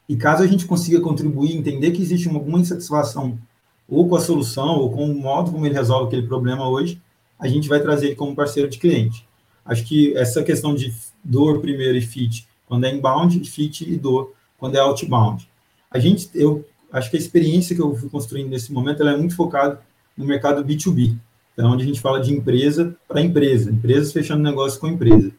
E 0.07 0.15
caso 0.15 0.43
a 0.43 0.47
gente 0.47 0.65
consiga 0.65 0.99
contribuir, 0.99 1.55
entender 1.55 1.91
que 1.91 2.01
existe 2.01 2.27
alguma 2.27 2.59
insatisfação 2.59 3.39
ou 3.87 4.07
com 4.07 4.15
a 4.15 4.21
solução, 4.21 4.77
ou 4.77 4.89
com 4.89 5.05
o 5.05 5.13
modo 5.13 5.51
como 5.51 5.65
ele 5.65 5.75
resolve 5.75 6.07
aquele 6.07 6.25
problema 6.25 6.67
hoje, 6.67 7.01
a 7.37 7.47
gente 7.47 7.67
vai 7.67 7.81
trazer 7.81 8.07
ele 8.07 8.15
como 8.15 8.33
parceiro 8.33 8.69
de 8.69 8.77
cliente. 8.77 9.27
Acho 9.65 9.83
que 9.83 10.15
essa 10.15 10.41
questão 10.43 10.73
de 10.73 10.93
dor 11.23 11.59
primeiro 11.59 11.97
e 11.97 12.01
fit, 12.01 12.47
quando 12.65 12.85
é 12.85 12.93
inbound, 12.93 13.43
fit 13.49 13.83
e 13.83 13.97
dor, 13.97 14.33
quando 14.57 14.75
é 14.75 14.79
outbound. 14.79 15.47
A 15.89 15.99
gente, 15.99 16.29
eu 16.33 16.65
acho 16.91 17.11
que 17.11 17.17
a 17.17 17.19
experiência 17.19 17.75
que 17.75 17.81
eu 17.81 17.93
fui 17.95 18.09
construindo 18.09 18.49
nesse 18.49 18.71
momento, 18.71 19.01
ela 19.01 19.11
é 19.11 19.17
muito 19.17 19.35
focada 19.35 19.81
no 20.15 20.25
mercado 20.25 20.63
B2B, 20.63 21.17
então, 21.53 21.71
onde 21.71 21.83
a 21.83 21.85
gente 21.85 21.99
fala 21.99 22.21
de 22.21 22.33
empresa 22.33 22.95
para 23.07 23.21
empresa, 23.21 23.69
empresas 23.69 24.13
fechando 24.13 24.41
negócio 24.41 24.79
com 24.79 24.87
empresa. 24.87 25.31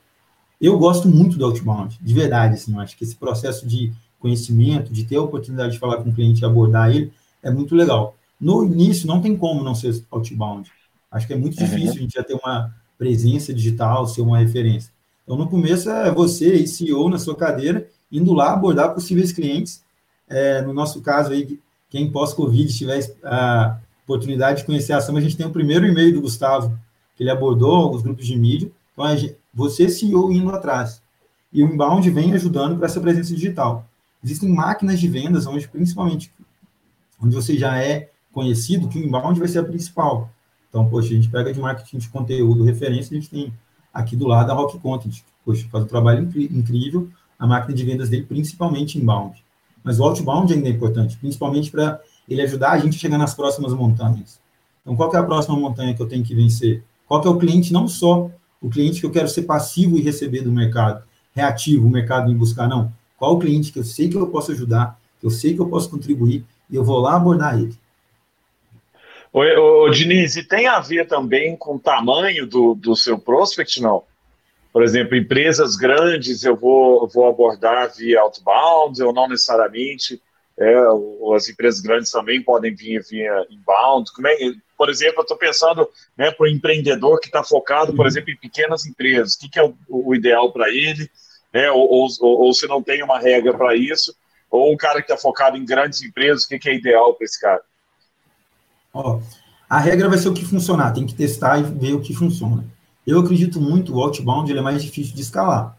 Eu 0.63 0.79
gosto 0.79 1.09
muito 1.09 1.37
do 1.37 1.45
outbound, 1.45 1.99
de 2.01 2.15
verdade, 2.15 2.55
assim, 2.55 2.73
eu 2.73 2.79
acho 2.79 2.97
que 2.97 3.03
esse 3.03 3.17
processo 3.17 3.67
de 3.67 3.93
conhecimento, 4.21 4.93
de 4.93 5.03
ter 5.03 5.17
a 5.17 5.23
oportunidade 5.23 5.73
de 5.73 5.79
falar 5.81 5.97
com 5.97 6.11
o 6.11 6.15
cliente 6.15 6.41
e 6.41 6.45
abordar 6.45 6.89
ele, 6.89 7.13
é 7.43 7.51
muito 7.51 7.75
legal. 7.75 8.17
No 8.41 8.65
início, 8.65 9.09
não 9.09 9.21
tem 9.21 9.37
como 9.37 9.65
não 9.65 9.75
ser 9.75 10.05
outbound. 10.09 10.71
Acho 11.11 11.27
que 11.27 11.33
é 11.33 11.37
muito 11.37 11.59
uhum. 11.59 11.67
difícil 11.67 11.97
a 11.97 11.99
gente 11.99 12.15
já 12.15 12.23
ter 12.23 12.35
uma 12.35 12.73
presença 12.97 13.53
digital, 13.53 14.07
ser 14.07 14.21
uma 14.21 14.39
referência. 14.39 14.93
Então, 15.25 15.37
no 15.37 15.49
começo, 15.49 15.91
é 15.91 16.13
você, 16.13 16.65
CEO, 16.65 17.11
na 17.11 17.19
sua 17.19 17.35
cadeira, 17.35 17.89
indo 18.11 18.33
lá 18.33 18.53
abordar 18.53 18.95
possíveis 18.95 19.33
clientes. 19.33 19.83
É, 20.29 20.63
no 20.63 20.73
nosso 20.73 21.01
caso, 21.01 21.33
aí, 21.33 21.59
quem 21.91 22.09
pós-Covid 22.09 22.73
tiver 22.73 23.01
a 23.25 23.81
oportunidade 24.05 24.61
de 24.61 24.67
conhecer 24.67 24.93
a 24.93 24.99
ação, 24.99 25.17
a 25.17 25.21
gente 25.21 25.37
tem 25.37 25.47
o 25.47 25.51
primeiro 25.51 25.87
e-mail 25.87 26.15
do 26.15 26.21
Gustavo, 26.21 26.79
que 27.17 27.25
ele 27.25 27.31
abordou 27.31 27.75
alguns 27.75 28.03
grupos 28.03 28.27
de 28.27 28.37
mídia. 28.37 28.71
Então, 28.93 29.05
a 29.05 29.17
gente, 29.17 29.37
você 29.53 29.89
CEO 29.89 30.33
indo 30.33 30.51
atrás. 30.51 31.03
E 31.53 31.63
o 31.63 31.67
inbound 31.67 32.09
vem 32.11 32.33
ajudando 32.33 32.77
para 32.77 32.87
essa 32.87 33.01
presença 33.01 33.35
digital. 33.35 33.87
Existem 34.25 34.49
máquinas 34.49 34.99
de 35.01 35.09
vendas 35.09 35.47
onde, 35.47 35.69
principalmente, 35.69 36.33
onde 37.21 37.35
você 37.35 37.57
já 37.57 37.77
é 37.79 38.11
conhecido, 38.33 38.89
que 38.89 38.99
o 38.99 39.05
inbound 39.05 39.39
vai 39.39 39.49
ser 39.49 39.59
a 39.59 39.65
principal. 39.65 40.31
Então, 40.69 40.89
poxa, 40.89 41.09
a 41.09 41.17
gente 41.17 41.29
pega 41.29 41.53
de 41.53 41.61
marketing 41.61 41.99
de 41.99 42.09
conteúdo, 42.09 42.65
referência, 42.65 43.17
a 43.17 43.21
gente 43.21 43.31
tem 43.31 43.53
aqui 43.93 44.17
do 44.17 44.27
lado 44.27 44.51
a 44.51 44.55
Rock 44.55 44.79
Content. 44.79 45.21
Poxa, 45.45 45.69
faz 45.71 45.85
um 45.85 45.89
trabalho 45.89 46.27
incrível, 46.51 47.11
a 47.39 47.47
máquina 47.47 47.75
de 47.75 47.85
vendas 47.85 48.09
dele, 48.09 48.25
principalmente 48.25 48.99
inbound. 48.99 49.45
Mas 49.85 49.99
o 49.99 50.05
outbound 50.05 50.53
ainda 50.53 50.69
é 50.69 50.71
importante, 50.71 51.17
principalmente 51.17 51.71
para 51.71 52.01
ele 52.29 52.41
ajudar 52.41 52.71
a 52.71 52.79
gente 52.79 52.97
a 52.97 52.99
chegar 53.01 53.19
nas 53.19 53.35
próximas 53.35 53.75
montanhas. 53.75 54.41
Então, 54.81 54.97
qual 54.97 55.13
é 55.13 55.19
a 55.19 55.23
próxima 55.23 55.57
montanha 55.57 55.93
que 55.95 56.01
eu 56.01 56.09
tenho 56.09 56.25
que 56.25 56.35
vencer? 56.35 56.83
Qual 57.07 57.23
é 57.23 57.29
o 57.29 57.37
cliente 57.37 57.73
não 57.73 57.87
só 57.87 58.31
o 58.63 58.71
cliente 58.71 59.01
que 59.01 59.07
eu 59.07 59.11
quero 59.11 59.29
ser 59.29 59.43
passivo 59.43 59.99
e 59.99 60.01
receber 60.01 60.43
do 60.43 60.53
mercado, 60.53 61.03
reativo, 61.35 61.87
o 61.87 61.91
mercado 61.91 62.31
em 62.31 62.37
buscar, 62.37 62.69
não. 62.69 62.93
Qual 63.19 63.35
o 63.35 63.39
cliente 63.39 63.73
que 63.73 63.79
eu 63.79 63.85
sei 63.85 64.09
que 64.09 64.17
eu 64.17 64.29
posso 64.29 64.53
ajudar, 64.53 64.99
que 65.21 65.27
eu 65.27 65.31
sei 65.31 65.55
que 65.55 65.61
eu 65.61 65.69
posso 65.69 65.91
contribuir 65.91 66.45
e 66.71 66.77
eu 66.77 66.85
vou 66.85 67.01
lá 67.01 67.17
abordar 67.17 67.59
ele. 67.59 67.75
Oi, 69.33 69.57
ô, 69.57 69.89
Diniz, 69.91 70.37
e 70.37 70.43
tem 70.43 70.67
a 70.67 70.79
ver 70.79 71.07
também 71.07 71.57
com 71.57 71.77
o 71.77 71.79
tamanho 71.79 72.47
do, 72.47 72.75
do 72.75 72.95
seu 72.95 73.19
prospect, 73.19 73.81
não? 73.81 74.05
Por 74.73 74.83
exemplo, 74.83 75.17
empresas 75.17 75.77
grandes 75.77 76.45
eu 76.45 76.57
vou, 76.57 77.07
vou 77.09 77.29
abordar 77.29 77.93
via 77.95 78.21
outbound 78.21 79.03
ou 79.03 79.13
não 79.13 79.29
necessariamente? 79.29 80.21
É, 80.63 81.35
as 81.35 81.49
empresas 81.49 81.81
grandes 81.81 82.11
também 82.11 82.41
podem 82.41 82.75
vir 82.75 83.03
via 83.09 83.47
inbound. 83.51 84.09
É, 84.27 84.53
por 84.79 84.89
exemplo, 84.89 85.19
eu 85.19 85.23
estou 85.23 85.37
pensando 85.37 85.89
né, 86.17 86.31
para 86.31 86.45
o 86.45 86.49
empreendedor 86.49 87.19
que 87.19 87.27
está 87.27 87.43
focado, 87.43 87.93
por 87.93 88.03
uhum. 88.03 88.07
exemplo, 88.07 88.31
em 88.31 88.37
pequenas 88.37 88.87
empresas. 88.87 89.35
O 89.35 89.41
que, 89.41 89.49
que 89.49 89.59
é 89.59 89.65
o, 89.65 89.75
o 89.89 90.15
ideal 90.15 90.53
para 90.53 90.69
ele? 90.69 91.11
Né, 91.53 91.71
ou, 91.71 91.89
ou, 91.91 92.09
ou, 92.21 92.55
se 92.55 92.67
não 92.67 92.83
tem 92.83 93.03
uma 93.03 93.19
regra 93.19 93.53
para 93.53 93.77
isso, 93.77 94.15
ou 94.51 94.73
um 94.73 94.77
cara 94.77 95.03
que 95.03 95.13
está 95.13 95.17
focado 95.17 95.57
em 95.57 95.67
grandes 95.67 96.03
empresas, 96.03 96.45
o 96.45 96.49
que, 96.49 96.59
que 96.59 96.69
é 96.69 96.75
ideal 96.75 97.15
para 97.15 97.25
esse 97.25 97.41
cara? 97.41 97.61
Ó, 98.95 99.21
a 99.69 99.79
regra 99.79 100.09
vai 100.09 100.19
ser 100.19 100.29
o 100.29 100.35
que 100.35 100.45
funcionar, 100.45 100.93
tem 100.93 101.07
que 101.07 101.15
testar 101.15 101.59
e 101.59 101.63
ver 101.63 101.95
o 101.95 102.01
que 102.01 102.15
funciona. 102.15 102.65
Eu 103.07 103.19
acredito 103.19 103.61
muito, 103.61 103.95
o 103.95 104.01
outbound 104.01 104.51
ele 104.51 104.61
é 104.61 104.63
mais 104.63 104.83
difícil 104.83 105.15
de 105.15 105.23
escalar. 105.23 105.77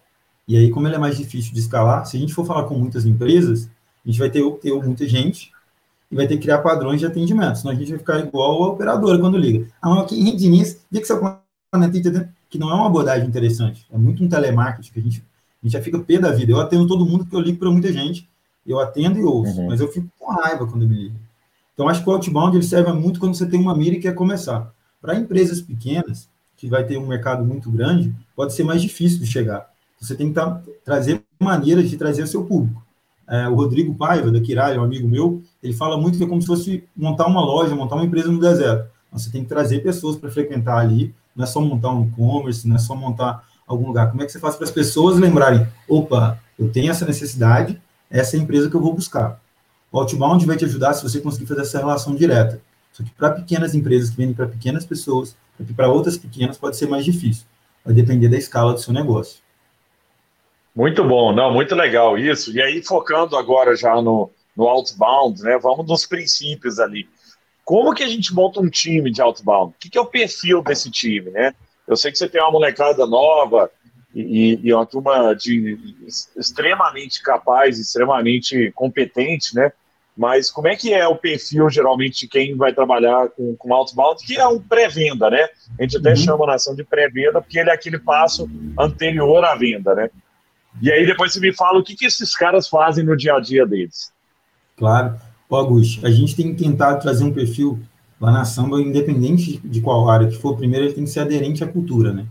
E 0.47 0.57
aí, 0.57 0.69
como 0.69 0.87
ele 0.87 0.95
é 0.95 0.99
mais 0.99 1.17
difícil 1.17 1.53
de 1.53 1.59
escalar, 1.59 2.05
se 2.05 2.17
a 2.17 2.19
gente 2.19 2.33
for 2.33 2.45
falar 2.45 2.63
com 2.63 2.75
muitas 2.75 3.05
empresas, 3.05 3.69
a 4.05 4.09
gente 4.09 4.19
vai 4.19 4.29
ter, 4.29 4.43
ter 4.57 4.73
muita 4.73 5.07
gente 5.07 5.51
e 6.11 6.15
vai 6.15 6.27
ter 6.27 6.35
que 6.35 6.43
criar 6.43 6.59
padrões 6.59 6.99
de 6.99 7.05
atendimento, 7.05 7.57
senão 7.57 7.73
a 7.73 7.75
gente 7.75 7.89
vai 7.89 7.99
ficar 7.99 8.19
igual 8.19 8.63
a 8.63 8.67
operadora 8.69 9.17
quando 9.17 9.37
liga. 9.37 9.67
Ah, 9.81 9.89
mas 9.89 10.03
aqui 10.03 10.19
em 10.19 10.35
Diniz, 10.35 10.81
vê 10.91 10.99
que 10.99 11.07
seu 11.07 11.19
que 12.49 12.59
não 12.59 12.69
é 12.69 12.73
uma 12.75 12.85
abordagem 12.85 13.27
interessante, 13.27 13.85
é 13.91 13.97
muito 13.97 14.23
um 14.23 14.29
telemarketing 14.29 14.91
que 14.91 14.99
a 14.99 15.01
gente, 15.01 15.19
a 15.19 15.65
gente 15.65 15.73
já 15.73 15.81
fica 15.81 15.97
pé 15.97 16.19
da 16.19 16.31
vida. 16.31 16.51
Eu 16.51 16.59
atendo 16.59 16.85
todo 16.85 17.05
mundo 17.05 17.23
porque 17.23 17.35
eu 17.35 17.39
ligo 17.39 17.57
para 17.57 17.71
muita 17.71 17.91
gente, 17.91 18.29
eu 18.65 18.79
atendo 18.79 19.17
e 19.17 19.23
ouço, 19.23 19.59
uhum. 19.59 19.67
mas 19.67 19.81
eu 19.81 19.91
fico 19.91 20.07
com 20.19 20.31
raiva 20.31 20.67
quando 20.67 20.87
me 20.87 20.95
liga. 20.95 21.15
Então, 21.73 21.89
acho 21.89 22.03
que 22.03 22.09
o 22.09 22.13
outbound 22.13 22.55
ele 22.55 22.63
serve 22.63 22.91
muito 22.93 23.19
quando 23.19 23.33
você 23.33 23.47
tem 23.47 23.59
uma 23.59 23.75
mira 23.75 23.95
e 23.95 23.99
quer 23.99 24.13
começar. 24.13 24.71
Para 25.01 25.15
empresas 25.15 25.59
pequenas, 25.59 26.29
que 26.55 26.67
vai 26.67 26.85
ter 26.85 26.97
um 26.97 27.07
mercado 27.07 27.43
muito 27.43 27.71
grande, 27.71 28.13
pode 28.35 28.53
ser 28.53 28.63
mais 28.63 28.81
difícil 28.81 29.19
de 29.19 29.25
chegar. 29.25 29.69
Você 29.99 30.15
tem 30.15 30.27
que 30.29 30.33
tá, 30.33 30.61
trazer 30.85 31.23
maneiras 31.39 31.89
de 31.89 31.97
trazer 31.97 32.23
o 32.23 32.27
seu 32.27 32.45
público. 32.45 32.81
É, 33.33 33.49
o 33.49 33.55
Rodrigo 33.55 33.95
Paiva, 33.95 34.29
da 34.29 34.39
Kiralha, 34.39 34.79
um 34.79 34.83
amigo 34.83 35.07
meu, 35.07 35.41
ele 35.63 35.73
fala 35.73 35.97
muito 35.97 36.19
que 36.19 36.23
é 36.23 36.27
como 36.27 36.39
se 36.39 36.45
fosse 36.45 36.83
montar 36.95 37.25
uma 37.25 37.41
loja, 37.41 37.75
montar 37.75 37.95
uma 37.95 38.05
empresa 38.05 38.31
no 38.31 38.39
deserto. 38.39 38.87
Você 39.11 39.31
tem 39.31 39.41
que 39.41 39.49
trazer 39.49 39.79
pessoas 39.79 40.15
para 40.15 40.29
frequentar 40.29 40.77
ali, 40.77 41.15
não 41.35 41.43
é 41.43 41.47
só 41.47 41.59
montar 41.59 41.89
um 41.89 42.05
e-commerce, 42.05 42.67
não 42.67 42.75
é 42.75 42.79
só 42.79 42.93
montar 42.95 43.43
algum 43.65 43.87
lugar. 43.87 44.11
Como 44.11 44.21
é 44.21 44.27
que 44.27 44.31
você 44.31 44.37
faz 44.37 44.55
para 44.55 44.65
as 44.65 44.71
pessoas 44.71 45.17
lembrarem, 45.17 45.65
opa, 45.89 46.39
eu 46.59 46.69
tenho 46.69 46.91
essa 46.91 47.07
necessidade, 47.07 47.81
essa 48.07 48.37
é 48.37 48.39
a 48.39 48.43
empresa 48.43 48.69
que 48.69 48.75
eu 48.75 48.81
vou 48.81 48.93
buscar. 48.93 49.41
O 49.91 49.97
Outbound 49.97 50.45
vai 50.45 50.55
te 50.55 50.65
ajudar 50.65 50.93
se 50.93 51.01
você 51.01 51.19
conseguir 51.19 51.47
fazer 51.47 51.61
essa 51.61 51.79
relação 51.79 52.13
direta. 52.13 52.61
Só 52.91 53.01
que 53.01 53.09
para 53.09 53.31
pequenas 53.31 53.73
empresas 53.73 54.11
que 54.11 54.17
vendem 54.17 54.35
para 54.35 54.45
pequenas 54.45 54.85
pessoas, 54.85 55.35
para 55.75 55.89
outras 55.89 56.19
pequenas 56.19 56.59
pode 56.59 56.77
ser 56.77 56.87
mais 56.87 57.03
difícil. 57.03 57.45
Vai 57.83 57.95
depender 57.95 58.29
da 58.29 58.37
escala 58.37 58.73
do 58.73 58.79
seu 58.79 58.93
negócio. 58.93 59.42
Muito 60.75 61.03
bom, 61.03 61.31
não, 61.31 61.53
muito 61.53 61.75
legal 61.75 62.17
isso. 62.17 62.55
E 62.55 62.61
aí, 62.61 62.83
focando 62.83 63.37
agora 63.37 63.75
já 63.75 64.01
no, 64.01 64.31
no 64.57 64.67
outbound, 64.67 65.41
né? 65.43 65.57
Vamos 65.61 65.87
nos 65.87 66.05
princípios 66.05 66.79
ali. 66.79 67.07
Como 67.63 67.93
que 67.93 68.03
a 68.03 68.07
gente 68.07 68.33
monta 68.33 68.59
um 68.59 68.69
time 68.69 69.11
de 69.11 69.21
outbound? 69.21 69.73
O 69.73 69.79
que, 69.79 69.89
que 69.89 69.97
é 69.97 70.01
o 70.01 70.05
perfil 70.05 70.61
desse 70.61 70.89
time, 70.89 71.29
né? 71.29 71.53
Eu 71.87 71.95
sei 71.95 72.11
que 72.11 72.17
você 72.17 72.27
tem 72.27 72.41
uma 72.41 72.51
molecada 72.51 73.05
nova, 73.05 73.69
e, 74.13 74.59
e 74.63 74.73
uma 74.73 74.85
turma 74.85 75.33
de 75.33 75.77
extremamente 76.37 77.21
capaz, 77.21 77.79
extremamente 77.79 78.71
competente, 78.73 79.55
né? 79.55 79.71
Mas 80.15 80.51
como 80.51 80.67
é 80.67 80.75
que 80.75 80.93
é 80.93 81.07
o 81.07 81.15
perfil, 81.15 81.67
geralmente, 81.71 82.19
de 82.19 82.27
quem 82.27 82.55
vai 82.55 82.71
trabalhar 82.71 83.29
com, 83.29 83.55
com 83.55 83.73
outbound, 83.73 84.23
que 84.23 84.37
é 84.37 84.47
um 84.47 84.61
pré-venda, 84.61 85.31
né? 85.31 85.49
A 85.79 85.81
gente 85.81 85.97
até 85.97 86.11
uhum. 86.11 86.15
chama 86.15 86.43
a 86.45 86.49
nação 86.49 86.75
de 86.75 86.83
pré-venda, 86.83 87.41
porque 87.41 87.57
ele 87.57 87.71
é 87.71 87.73
aquele 87.73 87.97
passo 87.97 88.47
anterior 88.77 89.43
à 89.43 89.55
venda, 89.55 89.95
né? 89.95 90.11
E 90.81 90.91
aí 90.91 91.05
depois 91.05 91.33
você 91.33 91.39
me 91.39 91.53
fala 91.53 91.79
o 91.79 91.83
que, 91.83 91.95
que 91.95 92.05
esses 92.05 92.35
caras 92.35 92.67
fazem 92.67 93.03
no 93.03 93.15
dia 93.15 93.35
a 93.35 93.39
dia 93.39 93.65
deles. 93.65 94.11
Claro. 94.77 95.15
Ô, 95.49 95.55
Augusto, 95.55 96.05
a 96.05 96.09
gente 96.09 96.35
tem 96.35 96.53
que 96.53 96.63
tentar 96.63 96.95
trazer 96.95 97.23
um 97.23 97.33
perfil 97.33 97.79
lá 98.19 98.31
na 98.31 98.45
samba, 98.45 98.81
independente 98.81 99.59
de 99.63 99.81
qual 99.81 100.09
área 100.09 100.27
que 100.27 100.37
for, 100.37 100.55
primeiro 100.55 100.85
ele 100.85 100.93
tem 100.93 101.03
que 101.03 101.09
ser 101.09 101.19
aderente 101.19 101.63
à 101.63 101.67
cultura, 101.67 102.13
né? 102.13 102.25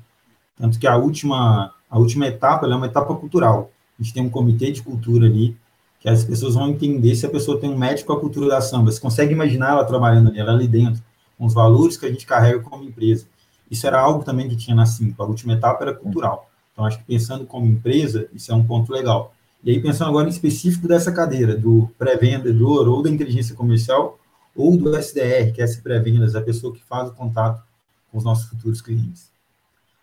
Tanto 0.57 0.79
que 0.79 0.87
a 0.87 0.97
última, 0.97 1.73
a 1.89 1.99
última 1.99 2.27
etapa 2.27 2.67
é 2.67 2.75
uma 2.75 2.87
etapa 2.87 3.15
cultural. 3.15 3.71
A 3.99 4.03
gente 4.03 4.15
tem 4.15 4.23
um 4.23 4.31
comitê 4.31 4.71
de 4.71 4.83
cultura 4.83 5.27
ali, 5.27 5.57
que 6.01 6.09
as 6.09 6.25
pessoas 6.25 6.55
vão 6.55 6.69
entender 6.69 7.15
se 7.15 7.27
a 7.27 7.31
pessoa 7.31 7.61
tem 7.61 7.71
um 7.71 7.79
médico 7.79 8.09
com 8.09 8.19
a 8.19 8.21
cultura 8.21 8.49
da 8.49 8.61
samba. 8.61 8.91
Você 8.91 9.01
consegue 9.01 9.33
imaginar 9.33 9.71
ela 9.71 9.85
trabalhando 9.85 10.31
ali, 10.31 10.41
ela 10.41 10.53
ali 10.53 10.67
dentro, 10.67 11.03
com 11.39 11.47
os 11.47 11.55
valores 11.55 11.97
que 11.97 12.07
a 12.07 12.09
gente 12.09 12.27
carrega 12.27 12.59
como 12.61 12.85
empresa. 12.85 13.27
Isso 13.71 13.87
era 13.87 14.01
algo 14.01 14.25
também 14.25 14.49
que 14.49 14.57
tinha 14.57 14.75
na 14.75 14.85
Simpa. 14.85 15.23
A 15.23 15.27
última 15.27 15.53
etapa 15.53 15.85
era 15.85 15.95
cultural. 15.95 16.51
Então, 16.73 16.85
acho 16.85 16.99
que 16.99 17.05
pensando 17.05 17.47
como 17.47 17.67
empresa, 17.67 18.29
isso 18.33 18.51
é 18.51 18.55
um 18.55 18.65
ponto 18.65 18.93
legal. 18.93 19.35
E 19.63 19.71
aí, 19.71 19.81
pensando 19.81 20.09
agora 20.09 20.27
em 20.27 20.31
específico 20.31 20.89
dessa 20.89 21.13
cadeira, 21.13 21.57
do 21.57 21.91
pré-vendedor 21.99 22.89
ou 22.89 23.03
da 23.03 23.11
inteligência 23.11 23.55
comercial, 23.55 24.19
ou 24.57 24.77
do 24.77 24.97
SDR, 24.97 25.53
que 25.55 25.61
é 25.61 25.65
essa 25.65 25.81
pré-vendas, 25.81 26.35
a 26.35 26.43
pessoa 26.43 26.75
que 26.75 26.83
faz 26.83 27.09
o 27.09 27.15
contato 27.15 27.63
com 28.11 28.19
os 28.19 28.25
nossos 28.25 28.47
futuros 28.47 28.81
clientes. 28.81 29.31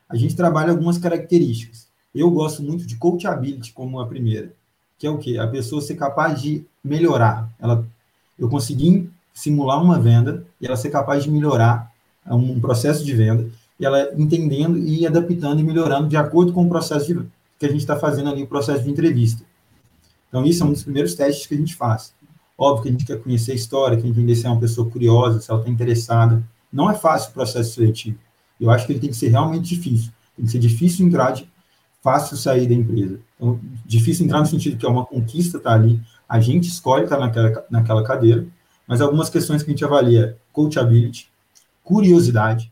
A 0.08 0.16
gente 0.16 0.36
trabalha 0.36 0.72
algumas 0.72 0.98
características. 0.98 1.88
Eu 2.16 2.32
gosto 2.32 2.64
muito 2.64 2.86
de 2.86 2.96
coachability 2.96 3.74
como 3.74 4.00
a 4.00 4.08
primeira 4.08 4.54
que 5.00 5.08
é 5.08 5.10
o 5.10 5.18
quê? 5.18 5.38
A 5.38 5.48
pessoa 5.48 5.82
ser 5.82 5.96
capaz 5.96 6.42
de 6.42 6.66
melhorar. 6.84 7.50
Ela, 7.58 7.88
eu 8.38 8.50
consegui 8.50 9.10
simular 9.34 9.82
uma 9.82 9.98
venda 9.98 10.46
e 10.60 10.68
ela 10.68 10.76
ser 10.76 10.90
capaz 10.90 11.24
de 11.24 11.32
melhorar 11.32 11.90
um 12.28 12.60
processo 12.60 13.04
de 13.04 13.16
venda 13.16 13.50
e 13.79 13.86
ela 13.86 14.12
entendendo 14.17 14.77
e 14.77 15.07
adaptando 15.07 15.59
e 15.59 15.63
melhorando 15.63 16.07
de 16.07 16.17
acordo 16.17 16.51
com 16.51 16.65
o 16.65 16.69
processo 16.69 17.07
de, 17.07 17.25
que 17.57 17.65
a 17.65 17.69
gente 17.69 17.81
está 17.81 17.98
fazendo 17.98 18.29
ali, 18.29 18.43
o 18.43 18.48
processo 18.48 18.83
de 18.83 18.89
entrevista. 18.89 19.43
Então, 20.27 20.45
isso 20.45 20.63
é 20.63 20.65
um 20.65 20.71
dos 20.71 20.83
primeiros 20.83 21.15
testes 21.15 21.48
que 21.48 21.55
a 21.55 21.57
gente 21.57 21.75
faz. 21.75 22.13
Óbvio 22.57 22.83
que 22.83 22.89
a 22.89 22.91
gente 22.91 23.05
quer 23.05 23.19
conhecer 23.21 23.53
a 23.53 23.55
história, 23.55 23.98
quer 23.98 24.07
entender 24.07 24.36
se 24.36 24.45
é 24.45 24.50
uma 24.50 24.59
pessoa 24.59 24.89
curiosa, 24.89 25.39
se 25.39 25.50
ela 25.50 25.59
está 25.59 25.71
interessada. 25.71 26.43
Não 26.71 26.89
é 26.91 26.93
fácil 26.93 27.31
o 27.31 27.33
processo 27.33 27.74
seletivo. 27.74 28.17
Eu 28.59 28.69
acho 28.69 28.86
que 28.86 28.91
ele 28.91 29.00
tem 29.00 29.09
que 29.09 29.15
ser 29.15 29.29
realmente 29.29 29.74
difícil. 29.74 30.12
Tem 30.36 30.45
que 30.45 30.51
ser 30.51 30.59
difícil 30.59 31.07
entrar 31.07 31.31
de 31.31 31.50
fácil 32.01 32.38
sair 32.38 32.67
da 32.67 32.74
empresa. 32.74 33.19
Então, 33.36 33.59
difícil 33.86 34.25
entrar 34.25 34.39
no 34.39 34.45
sentido 34.45 34.77
que 34.77 34.86
é 34.86 34.89
uma 34.89 35.05
conquista 35.05 35.57
estar 35.57 35.71
tá 35.71 35.75
ali, 35.75 36.01
a 36.27 36.39
gente 36.39 36.67
escolhe 36.67 37.05
estar 37.05 37.17
tá 37.17 37.25
naquela, 37.25 37.65
naquela 37.69 38.03
cadeira, 38.03 38.45
mas 38.88 39.01
algumas 39.01 39.29
questões 39.29 39.63
que 39.63 39.69
a 39.69 39.74
gente 39.74 39.86
avalia, 39.86 40.38
coachability, 40.51 41.29
curiosidade. 41.83 42.71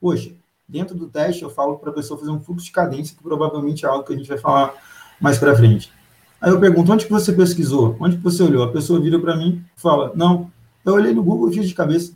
Poxa, 0.00 0.32
dentro 0.70 0.96
do 0.96 1.08
teste 1.08 1.42
eu 1.42 1.50
falo 1.50 1.76
para 1.78 1.90
a 1.90 1.92
pessoa 1.92 2.18
fazer 2.18 2.30
um 2.30 2.40
fluxo 2.40 2.66
de 2.66 2.72
cadência, 2.72 3.16
que 3.16 3.22
provavelmente 3.22 3.84
é 3.84 3.88
algo 3.88 4.04
que 4.04 4.12
a 4.12 4.16
gente 4.16 4.28
vai 4.28 4.38
falar 4.38 4.74
mais 5.20 5.38
para 5.38 5.54
frente. 5.56 5.92
Aí 6.40 6.50
eu 6.50 6.60
pergunto, 6.60 6.90
onde 6.90 7.04
que 7.04 7.12
você 7.12 7.32
pesquisou? 7.32 7.96
Onde 8.00 8.16
que 8.16 8.22
você 8.22 8.42
olhou? 8.42 8.62
A 8.62 8.72
pessoa 8.72 9.00
vira 9.00 9.18
para 9.18 9.36
mim 9.36 9.62
e 9.76 9.80
fala, 9.80 10.12
não, 10.14 10.50
eu 10.84 10.94
olhei 10.94 11.12
no 11.12 11.22
Google 11.22 11.52
fiz 11.52 11.68
de 11.68 11.74
cabeça. 11.74 12.12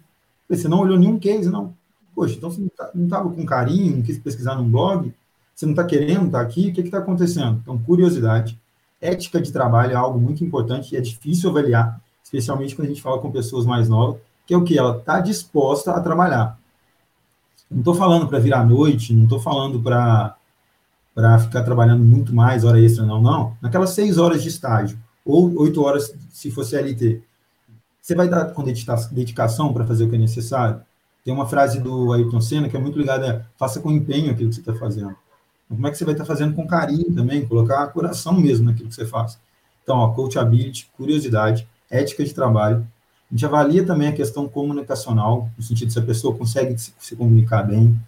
Você 0.48 0.68
não 0.68 0.80
olhou 0.80 0.98
nenhum 0.98 1.18
case, 1.18 1.50
não. 1.50 1.74
Poxa, 2.14 2.34
então 2.36 2.50
você 2.50 2.60
não 2.94 3.04
estava 3.04 3.28
tá, 3.28 3.34
com 3.34 3.44
carinho, 3.44 3.96
não 3.96 4.02
quis 4.02 4.18
pesquisar 4.18 4.54
num 4.54 4.70
blog? 4.70 5.12
Você 5.54 5.66
não 5.66 5.72
está 5.72 5.84
querendo 5.84 6.26
estar 6.26 6.38
tá 6.38 6.44
aqui? 6.44 6.68
O 6.68 6.72
que 6.72 6.80
está 6.80 6.98
acontecendo? 6.98 7.58
Então, 7.62 7.76
curiosidade. 7.78 8.58
Ética 9.00 9.40
de 9.40 9.52
trabalho 9.52 9.92
é 9.92 9.96
algo 9.96 10.18
muito 10.18 10.44
importante 10.44 10.94
e 10.94 10.96
é 10.96 11.00
difícil 11.00 11.50
avaliar, 11.50 12.00
especialmente 12.22 12.74
quando 12.74 12.86
a 12.86 12.88
gente 12.88 13.02
fala 13.02 13.18
com 13.18 13.30
pessoas 13.30 13.66
mais 13.66 13.88
novas, 13.88 14.20
que 14.46 14.54
é 14.54 14.56
o 14.56 14.64
que? 14.64 14.78
Ela 14.78 14.96
está 14.96 15.20
disposta 15.20 15.92
a 15.92 16.00
trabalhar. 16.00 16.58
Não 17.70 17.78
estou 17.80 17.94
falando 17.94 18.28
para 18.28 18.38
virar 18.38 18.64
noite, 18.64 19.12
não 19.12 19.24
estou 19.24 19.40
falando 19.40 19.80
para 19.80 20.36
para 21.14 21.38
ficar 21.38 21.62
trabalhando 21.62 22.02
muito 22.02 22.34
mais, 22.34 22.64
hora 22.64 22.80
extra, 22.80 23.06
não, 23.06 23.22
não. 23.22 23.56
Naquelas 23.62 23.90
seis 23.90 24.18
horas 24.18 24.42
de 24.42 24.48
estágio, 24.48 24.98
ou 25.24 25.56
oito 25.60 25.80
horas 25.80 26.12
se 26.32 26.50
fosse 26.50 26.76
LT, 26.76 27.22
você 28.00 28.16
vai 28.16 28.28
dar 28.28 28.46
com 28.46 28.64
dedicação 28.64 29.72
para 29.72 29.86
fazer 29.86 30.04
o 30.04 30.10
que 30.10 30.16
é 30.16 30.18
necessário? 30.18 30.82
Tem 31.24 31.32
uma 31.32 31.46
frase 31.46 31.80
do 31.80 32.12
Ayrton 32.12 32.40
Senna 32.40 32.68
que 32.68 32.76
é 32.76 32.80
muito 32.80 32.98
ligada 32.98 33.46
a 33.54 33.58
faça 33.58 33.80
com 33.80 33.90
empenho 33.90 34.30
aquilo 34.30 34.50
que 34.50 34.56
você 34.56 34.60
está 34.60 34.74
fazendo. 34.74 35.16
Então, 35.64 35.76
como 35.76 35.86
é 35.86 35.90
que 35.90 35.96
você 35.96 36.04
vai 36.04 36.12
estar 36.12 36.26
fazendo 36.26 36.54
com 36.54 36.66
carinho 36.66 37.14
também, 37.14 37.46
colocar 37.46 37.86
coração 37.88 38.34
mesmo 38.34 38.66
naquilo 38.66 38.88
que 38.88 38.94
você 38.94 39.06
faz. 39.06 39.38
Então, 39.82 39.96
ó, 39.96 40.08
coachability, 40.08 40.90
curiosidade, 40.96 41.66
ética 41.90 42.24
de 42.24 42.34
trabalho. 42.34 42.86
A 43.30 43.34
gente 43.34 43.46
avalia 43.46 43.84
também 43.84 44.08
a 44.08 44.12
questão 44.12 44.48
comunicacional, 44.48 45.50
no 45.56 45.62
sentido 45.62 45.90
se 45.90 45.98
a 45.98 46.02
pessoa 46.02 46.36
consegue 46.36 46.78
se, 46.78 46.92
se 46.98 47.16
comunicar 47.16 47.62
bem. 47.62 47.98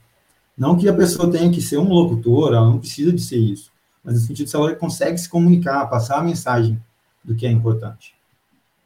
Não 0.56 0.76
que 0.76 0.88
a 0.88 0.94
pessoa 0.94 1.30
tenha 1.30 1.50
que 1.50 1.60
ser 1.60 1.78
um 1.78 1.88
locutor, 1.88 2.54
ela 2.54 2.66
não 2.66 2.78
precisa 2.78 3.12
de 3.12 3.20
ser 3.20 3.38
isso, 3.38 3.72
mas 4.02 4.14
no 4.14 4.20
sentido 4.20 4.48
se 4.48 4.56
ela 4.56 4.74
consegue 4.74 5.18
se 5.18 5.28
comunicar, 5.28 5.86
passar 5.86 6.18
a 6.18 6.22
mensagem 6.22 6.80
do 7.24 7.34
que 7.34 7.46
é 7.46 7.50
importante. 7.50 8.14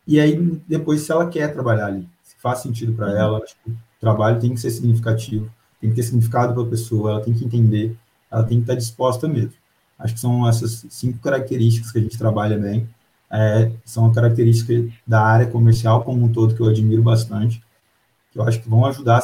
E 0.06 0.18
aí, 0.18 0.36
depois, 0.66 1.02
se 1.02 1.12
ela 1.12 1.28
quer 1.28 1.52
trabalhar 1.52 1.86
ali, 1.86 2.08
se 2.22 2.34
faz 2.38 2.60
sentido 2.60 2.92
para 2.94 3.16
ela, 3.16 3.40
que 3.40 3.70
o 3.70 3.76
trabalho 4.00 4.40
tem 4.40 4.54
que 4.54 4.60
ser 4.60 4.70
significativo, 4.70 5.50
tem 5.80 5.90
que 5.90 5.96
ter 5.96 6.02
significado 6.02 6.54
para 6.54 6.62
a 6.62 6.66
pessoa, 6.66 7.10
ela 7.12 7.20
tem 7.20 7.34
que 7.34 7.44
entender 7.44 7.96
ela 8.30 8.44
tem 8.44 8.58
que 8.58 8.62
estar 8.62 8.74
disposta 8.74 9.26
mesmo. 9.26 9.52
Acho 9.98 10.14
que 10.14 10.20
são 10.20 10.48
essas 10.48 10.86
cinco 10.88 11.18
características 11.18 11.90
que 11.90 11.98
a 11.98 12.02
gente 12.02 12.16
trabalha 12.16 12.56
bem. 12.56 12.88
É, 13.32 13.70
são 13.84 14.12
características 14.12 14.92
da 15.06 15.22
área 15.22 15.46
comercial 15.46 16.02
como 16.02 16.24
um 16.24 16.32
todo 16.32 16.54
que 16.54 16.60
eu 16.60 16.66
admiro 16.66 17.02
bastante, 17.02 17.62
que 18.32 18.38
eu 18.38 18.42
acho 18.42 18.60
que 18.60 18.68
vão 18.68 18.84
ajudar 18.86 19.22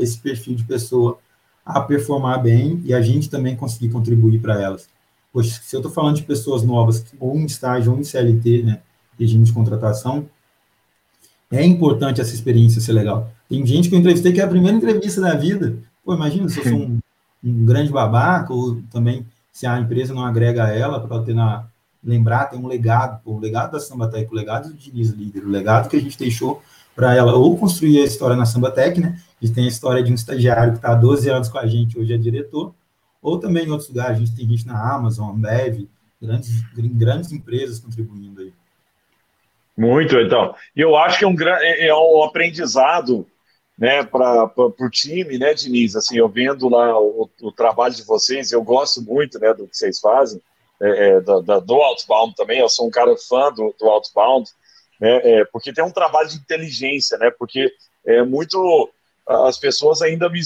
esse 0.00 0.18
perfil 0.18 0.54
de 0.54 0.64
pessoa 0.64 1.18
a 1.64 1.80
performar 1.80 2.42
bem 2.42 2.80
e 2.84 2.94
a 2.94 3.00
gente 3.00 3.30
também 3.30 3.54
conseguir 3.54 3.90
contribuir 3.90 4.40
para 4.40 4.60
elas. 4.60 4.88
Poxa, 5.32 5.60
se 5.62 5.74
eu 5.76 5.80
estou 5.80 5.92
falando 5.92 6.16
de 6.16 6.22
pessoas 6.22 6.62
novas, 6.62 7.04
ou 7.18 7.36
em 7.36 7.44
estágio, 7.44 7.92
ou 7.92 7.98
em 7.98 8.04
CLT, 8.04 8.62
né, 8.64 8.80
regime 9.18 9.44
de 9.44 9.52
contratação, 9.52 10.28
é 11.50 11.64
importante 11.64 12.20
essa 12.20 12.34
experiência 12.34 12.80
ser 12.80 12.92
legal. 12.92 13.30
Tem 13.48 13.64
gente 13.64 13.88
que 13.88 13.94
eu 13.94 13.98
entrevistei 13.98 14.32
que 14.32 14.40
é 14.40 14.44
a 14.44 14.48
primeira 14.48 14.76
entrevista 14.76 15.20
da 15.20 15.34
vida. 15.34 15.78
Pô, 16.04 16.14
imagina 16.14 16.48
se 16.48 16.58
eu 16.58 16.64
sou 16.64 16.74
um, 16.80 16.98
um 17.44 17.64
grande 17.64 17.92
babaca, 17.92 18.52
ou 18.52 18.82
também 18.90 19.26
se 19.52 19.66
a 19.66 19.78
empresa 19.78 20.14
não 20.14 20.24
agrega 20.24 20.68
ela 20.68 21.00
para 21.00 21.22
ter 21.22 21.34
na, 21.34 21.66
lembrar, 22.02 22.46
tem 22.46 22.58
um 22.58 22.66
legado, 22.66 23.20
o 23.24 23.38
legado 23.38 23.72
da 23.72 23.80
Sambatec, 23.80 24.30
o 24.30 24.34
legado 24.34 24.68
do 24.68 24.74
Diniz 24.74 25.10
Líder, 25.10 25.44
o 25.44 25.48
legado 25.48 25.88
que 25.88 25.96
a 25.96 26.00
gente 26.00 26.18
deixou 26.18 26.62
para 26.94 27.14
ela 27.14 27.34
ou 27.34 27.56
construir 27.56 28.00
a 28.00 28.04
história 28.04 28.36
na 28.36 28.44
Sambatec, 28.44 29.00
né? 29.00 29.18
A 29.40 29.44
gente 29.44 29.54
tem 29.54 29.64
a 29.64 29.68
história 29.68 30.02
de 30.02 30.10
um 30.10 30.14
estagiário 30.14 30.72
que 30.72 30.78
está 30.78 30.92
há 30.92 30.94
12 30.94 31.30
anos 31.30 31.48
com 31.48 31.58
a 31.58 31.66
gente, 31.66 31.98
hoje 31.98 32.12
é 32.12 32.18
diretor, 32.18 32.74
ou 33.22 33.38
também 33.38 33.66
em 33.66 33.70
outros 33.70 33.88
lugares, 33.88 34.16
a 34.16 34.20
gente 34.20 34.36
tem 34.36 34.48
gente 34.48 34.66
na 34.66 34.94
Amazon, 34.94 35.30
Ambev, 35.30 35.88
grandes, 36.20 36.60
grandes 36.74 37.32
empresas 37.32 37.78
contribuindo 37.78 38.40
aí. 38.40 38.52
Muito, 39.76 40.16
então. 40.16 40.54
E 40.76 40.80
eu 40.80 40.96
acho 40.96 41.18
que 41.18 41.24
é 41.24 41.28
um, 41.28 41.36
é, 41.40 41.86
é 41.86 41.94
um 41.94 42.22
aprendizado 42.24 43.26
né, 43.78 44.04
para 44.04 44.50
o 44.56 44.90
time, 44.90 45.38
né, 45.38 45.54
Diniz? 45.54 45.96
Assim, 45.96 46.18
eu 46.18 46.28
vendo 46.28 46.68
lá 46.68 47.00
o, 47.00 47.28
o, 47.40 47.52
trabalho 47.52 47.94
de 47.94 48.04
vocês, 48.04 48.52
eu 48.52 48.62
gosto 48.62 49.02
muito 49.02 49.38
né, 49.38 49.54
do 49.54 49.66
que 49.66 49.76
vocês 49.76 49.98
fazem, 49.98 50.40
é, 50.82 51.08
é, 51.08 51.20
do, 51.20 51.40
do 51.40 51.74
Outbound 51.74 52.34
também, 52.34 52.58
eu 52.58 52.68
sou 52.68 52.88
um 52.88 52.90
cara 52.90 53.16
fã 53.16 53.52
do, 53.52 53.74
do 53.78 53.88
Outbound, 53.88 54.50
né, 55.00 55.20
é, 55.22 55.44
porque 55.44 55.72
tem 55.72 55.84
um 55.84 55.90
trabalho 55.90 56.28
de 56.28 56.36
inteligência, 56.36 57.16
né, 57.18 57.30
porque 57.38 57.72
é 58.04 58.22
muito. 58.22 58.90
As 59.24 59.56
pessoas 59.56 60.02
ainda 60.02 60.28
me, 60.28 60.40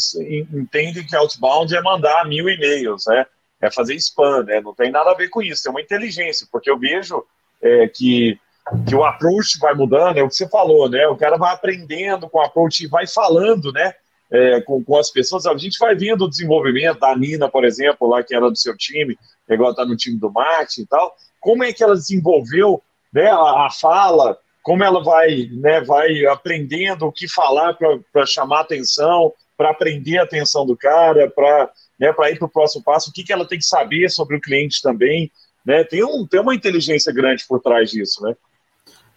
entendem 0.52 1.06
que 1.06 1.16
Outbound 1.16 1.74
é 1.74 1.80
mandar 1.80 2.28
mil 2.28 2.46
e-mails, 2.46 3.06
né? 3.06 3.24
É 3.58 3.70
fazer 3.70 3.94
spam, 3.94 4.42
né? 4.42 4.60
Não 4.60 4.74
tem 4.74 4.90
nada 4.90 5.10
a 5.12 5.14
ver 5.14 5.30
com 5.30 5.40
isso, 5.40 5.62
tem 5.62 5.70
uma 5.70 5.80
inteligência, 5.80 6.46
porque 6.52 6.70
eu 6.70 6.78
vejo 6.78 7.24
é, 7.62 7.88
que 7.88 8.38
que 8.86 8.94
o 8.94 9.04
approach 9.04 9.58
vai 9.60 9.74
mudando, 9.74 10.18
é 10.18 10.22
o 10.22 10.28
que 10.28 10.34
você 10.34 10.48
falou, 10.48 10.90
né? 10.90 11.06
O 11.06 11.16
cara 11.16 11.36
vai 11.36 11.54
aprendendo 11.54 12.28
com 12.28 12.38
o 12.38 12.42
approach 12.42 12.82
e 12.82 12.88
vai 12.88 13.06
falando, 13.06 13.72
né? 13.72 13.94
É, 14.30 14.60
com, 14.62 14.82
com 14.82 14.96
as 14.96 15.10
pessoas, 15.10 15.46
a 15.46 15.56
gente 15.56 15.78
vai 15.78 15.94
vendo 15.94 16.24
o 16.24 16.28
desenvolvimento 16.28 16.98
da 16.98 17.16
Nina, 17.16 17.48
por 17.48 17.64
exemplo, 17.64 18.08
lá 18.08 18.22
que 18.22 18.34
era 18.34 18.50
do 18.50 18.56
seu 18.56 18.76
time, 18.76 19.16
agora 19.48 19.70
está 19.70 19.84
no 19.84 19.96
time 19.96 20.18
do 20.18 20.32
marketing 20.32 20.82
e 20.82 20.86
tal. 20.86 21.14
Como 21.40 21.62
é 21.62 21.72
que 21.72 21.82
ela 21.82 21.94
desenvolveu 21.94 22.82
né, 23.12 23.30
a, 23.30 23.66
a 23.66 23.70
fala, 23.70 24.36
como 24.62 24.82
ela 24.82 25.02
vai, 25.02 25.48
né, 25.52 25.80
vai 25.80 26.26
aprendendo 26.26 27.06
o 27.06 27.12
que 27.12 27.28
falar 27.28 27.78
para 28.12 28.26
chamar 28.26 28.62
atenção, 28.62 29.32
para 29.56 29.70
aprender 29.70 30.18
a 30.18 30.24
atenção 30.24 30.66
do 30.66 30.76
cara, 30.76 31.30
para 31.30 31.70
né, 31.98 32.08
ir 32.30 32.38
para 32.38 32.46
o 32.46 32.50
próximo 32.50 32.82
passo, 32.82 33.10
o 33.10 33.12
que, 33.12 33.22
que 33.22 33.32
ela 33.32 33.46
tem 33.46 33.58
que 33.58 33.64
saber 33.64 34.10
sobre 34.10 34.36
o 34.36 34.40
cliente 34.40 34.82
também. 34.82 35.30
Né? 35.64 35.84
Tem, 35.84 36.04
um, 36.04 36.26
tem 36.26 36.40
uma 36.40 36.54
inteligência 36.54 37.12
grande 37.12 37.44
por 37.48 37.60
trás 37.60 37.90
disso, 37.90 38.22
né? 38.22 38.36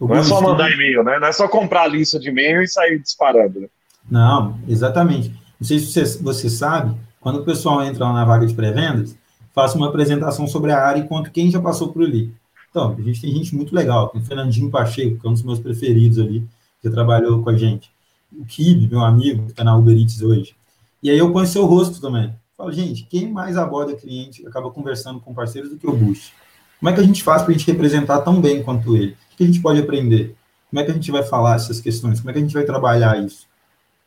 Não 0.00 0.16
é 0.16 0.22
só 0.22 0.40
mandar 0.40 0.72
e-mail, 0.72 1.04
né? 1.04 1.18
Não 1.18 1.28
é 1.28 1.32
só 1.32 1.46
comprar 1.46 1.82
a 1.82 1.86
lista 1.86 2.18
de 2.18 2.30
e-mail 2.30 2.62
e 2.62 2.68
sair 2.68 2.98
disparando. 2.98 3.60
Né? 3.60 3.68
Não, 4.10 4.58
exatamente. 4.66 5.30
Não 5.58 5.66
sei 5.66 5.78
se 5.78 5.92
você, 5.92 6.22
você 6.22 6.50
sabe, 6.50 6.96
quando 7.20 7.40
o 7.40 7.44
pessoal 7.44 7.82
entra 7.82 8.10
na 8.12 8.24
vaga 8.24 8.46
de 8.46 8.54
pré-vendas, 8.54 9.16
faço 9.54 9.76
uma 9.76 9.88
apresentação 9.88 10.46
sobre 10.46 10.72
a 10.72 10.82
área 10.82 11.00
e 11.00 11.06
conto 11.08 11.30
quem 11.30 11.50
já 11.50 11.60
passou 11.60 11.92
por 11.92 12.02
ali. 12.02 12.34
Então, 12.70 12.96
a 12.98 13.02
gente 13.02 13.20
tem 13.20 13.32
gente 13.32 13.54
muito 13.54 13.74
legal, 13.74 14.08
tem 14.08 14.20
o 14.20 14.24
Fernandinho 14.24 14.70
Pacheco, 14.70 15.18
que 15.18 15.26
é 15.26 15.30
um 15.30 15.32
dos 15.32 15.42
meus 15.42 15.58
preferidos 15.58 16.18
ali, 16.18 16.46
que 16.80 16.88
trabalhou 16.88 17.42
com 17.42 17.50
a 17.50 17.56
gente. 17.56 17.90
O 18.32 18.44
Kibe, 18.44 18.88
meu 18.88 19.00
amigo, 19.00 19.44
que 19.44 19.50
está 19.50 19.64
na 19.64 19.76
Uber 19.76 19.96
Eats 19.96 20.22
hoje. 20.22 20.54
E 21.02 21.10
aí 21.10 21.18
eu 21.18 21.32
ponho 21.32 21.46
seu 21.46 21.66
rosto 21.66 22.00
também. 22.00 22.32
Falo, 22.56 22.72
gente, 22.72 23.04
quem 23.04 23.30
mais 23.30 23.56
aborda 23.56 23.94
cliente 23.94 24.46
acaba 24.46 24.70
conversando 24.70 25.18
com 25.18 25.34
parceiros 25.34 25.70
do 25.70 25.78
que 25.78 25.86
o 25.86 25.96
Bush? 25.96 26.32
Como 26.78 26.90
é 26.90 26.92
que 26.92 27.00
a 27.00 27.04
gente 27.04 27.22
faz 27.22 27.42
para 27.42 27.52
a 27.52 27.56
gente 27.56 27.66
representar 27.66 28.20
tão 28.20 28.40
bem 28.40 28.62
quanto 28.62 28.96
ele? 28.96 29.16
que 29.40 29.44
a 29.44 29.46
gente 29.46 29.60
pode 29.60 29.80
aprender? 29.80 30.36
Como 30.68 30.80
é 30.80 30.84
que 30.84 30.90
a 30.90 30.94
gente 30.94 31.10
vai 31.10 31.22
falar 31.22 31.56
essas 31.56 31.80
questões? 31.80 32.20
Como 32.20 32.28
é 32.30 32.32
que 32.34 32.38
a 32.38 32.42
gente 32.42 32.52
vai 32.52 32.64
trabalhar 32.64 33.18
isso? 33.24 33.48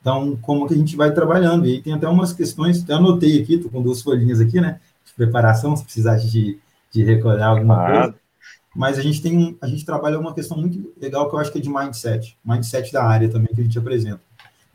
Então, 0.04 0.38
como 0.42 0.68
que 0.68 0.74
a 0.74 0.78
gente 0.78 0.98
vai 0.98 1.14
trabalhando? 1.14 1.66
E 1.66 1.76
aí 1.76 1.82
tem 1.82 1.94
até 1.94 2.06
umas 2.10 2.34
questões, 2.34 2.84
até 2.84 2.92
anotei 2.94 3.42
aqui, 3.42 3.54
estou 3.54 3.72
com 3.72 3.82
duas 3.82 4.02
folhinhas 4.02 4.42
aqui, 4.42 4.60
né? 4.60 4.82
De 5.06 5.14
preparação, 5.14 5.78
se 5.78 5.84
precisar 5.86 6.18
de, 6.18 6.60
de 6.92 7.04
recolher 7.06 7.42
alguma 7.42 7.76
ah. 7.76 8.02
coisa. 8.02 8.16
Mas 8.76 9.00
a 9.00 9.02
gente 9.02 9.22
tem 9.22 9.58
a 9.62 9.68
gente 9.68 9.86
trabalha 9.86 10.20
uma 10.20 10.34
questão 10.34 10.58
muito 10.58 10.92
legal 11.02 11.30
que 11.30 11.36
eu 11.36 11.40
acho 11.40 11.54
que 11.54 11.58
é 11.58 11.62
de 11.62 11.70
mindset, 11.70 12.38
mindset 12.44 12.92
da 12.92 13.02
área 13.02 13.30
também 13.30 13.48
que 13.56 13.62
a 13.62 13.64
gente 13.64 13.80
apresenta. 13.80 14.20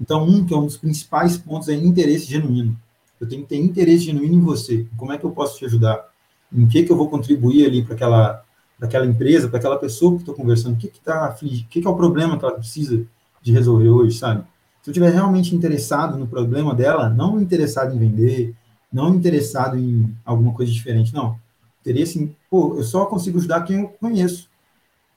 Então, 0.00 0.24
um 0.24 0.46
que 0.46 0.54
é 0.54 0.56
um 0.56 0.64
dos 0.64 0.78
principais 0.78 1.36
pontos 1.36 1.68
é 1.68 1.74
interesse 1.74 2.24
genuíno. 2.24 2.74
Eu 3.20 3.28
tenho 3.28 3.42
que 3.42 3.48
ter 3.48 3.56
interesse 3.56 4.04
genuíno 4.04 4.34
em 4.34 4.40
você. 4.40 4.86
Como 4.96 5.12
é 5.12 5.18
que 5.18 5.24
eu 5.24 5.30
posso 5.30 5.58
te 5.58 5.66
ajudar? 5.66 6.08
Em 6.50 6.66
que 6.66 6.84
que 6.84 6.90
eu 6.90 6.96
vou 6.96 7.10
contribuir 7.10 7.66
ali 7.66 7.84
para 7.84 7.94
aquela 7.94 8.44
daquela 8.78 9.04
empresa, 9.04 9.48
para 9.48 9.58
aquela 9.58 9.76
pessoa 9.76 10.12
que 10.12 10.20
estou 10.20 10.34
conversando, 10.34 10.74
o 10.74 10.78
que 10.78 10.88
que 10.88 11.00
tá 11.00 11.36
o 11.36 11.44
que, 11.44 11.82
que 11.82 11.86
é 11.86 11.90
o 11.90 11.96
problema 11.96 12.38
que 12.38 12.44
ela 12.46 12.54
precisa 12.54 13.04
de 13.42 13.52
resolver 13.52 13.90
hoje, 13.90 14.16
sabe? 14.16 14.44
Se 14.82 14.90
eu 14.90 14.92
estiver 14.92 15.12
realmente 15.12 15.54
interessado 15.54 16.16
no 16.16 16.26
problema 16.26 16.74
dela, 16.74 17.08
não 17.08 17.40
interessado 17.40 17.94
em 17.94 17.98
vender, 17.98 18.54
não 18.92 19.14
interessado 19.14 19.76
em 19.76 20.14
alguma 20.24 20.52
coisa 20.52 20.72
diferente, 20.72 21.12
não. 21.12 21.38
Interesse 21.80 22.18
em, 22.18 22.36
pô, 22.50 22.76
eu 22.76 22.82
só 22.82 23.06
consigo 23.06 23.38
ajudar 23.38 23.62
quem 23.62 23.80
eu 23.80 23.88
conheço. 23.88 24.48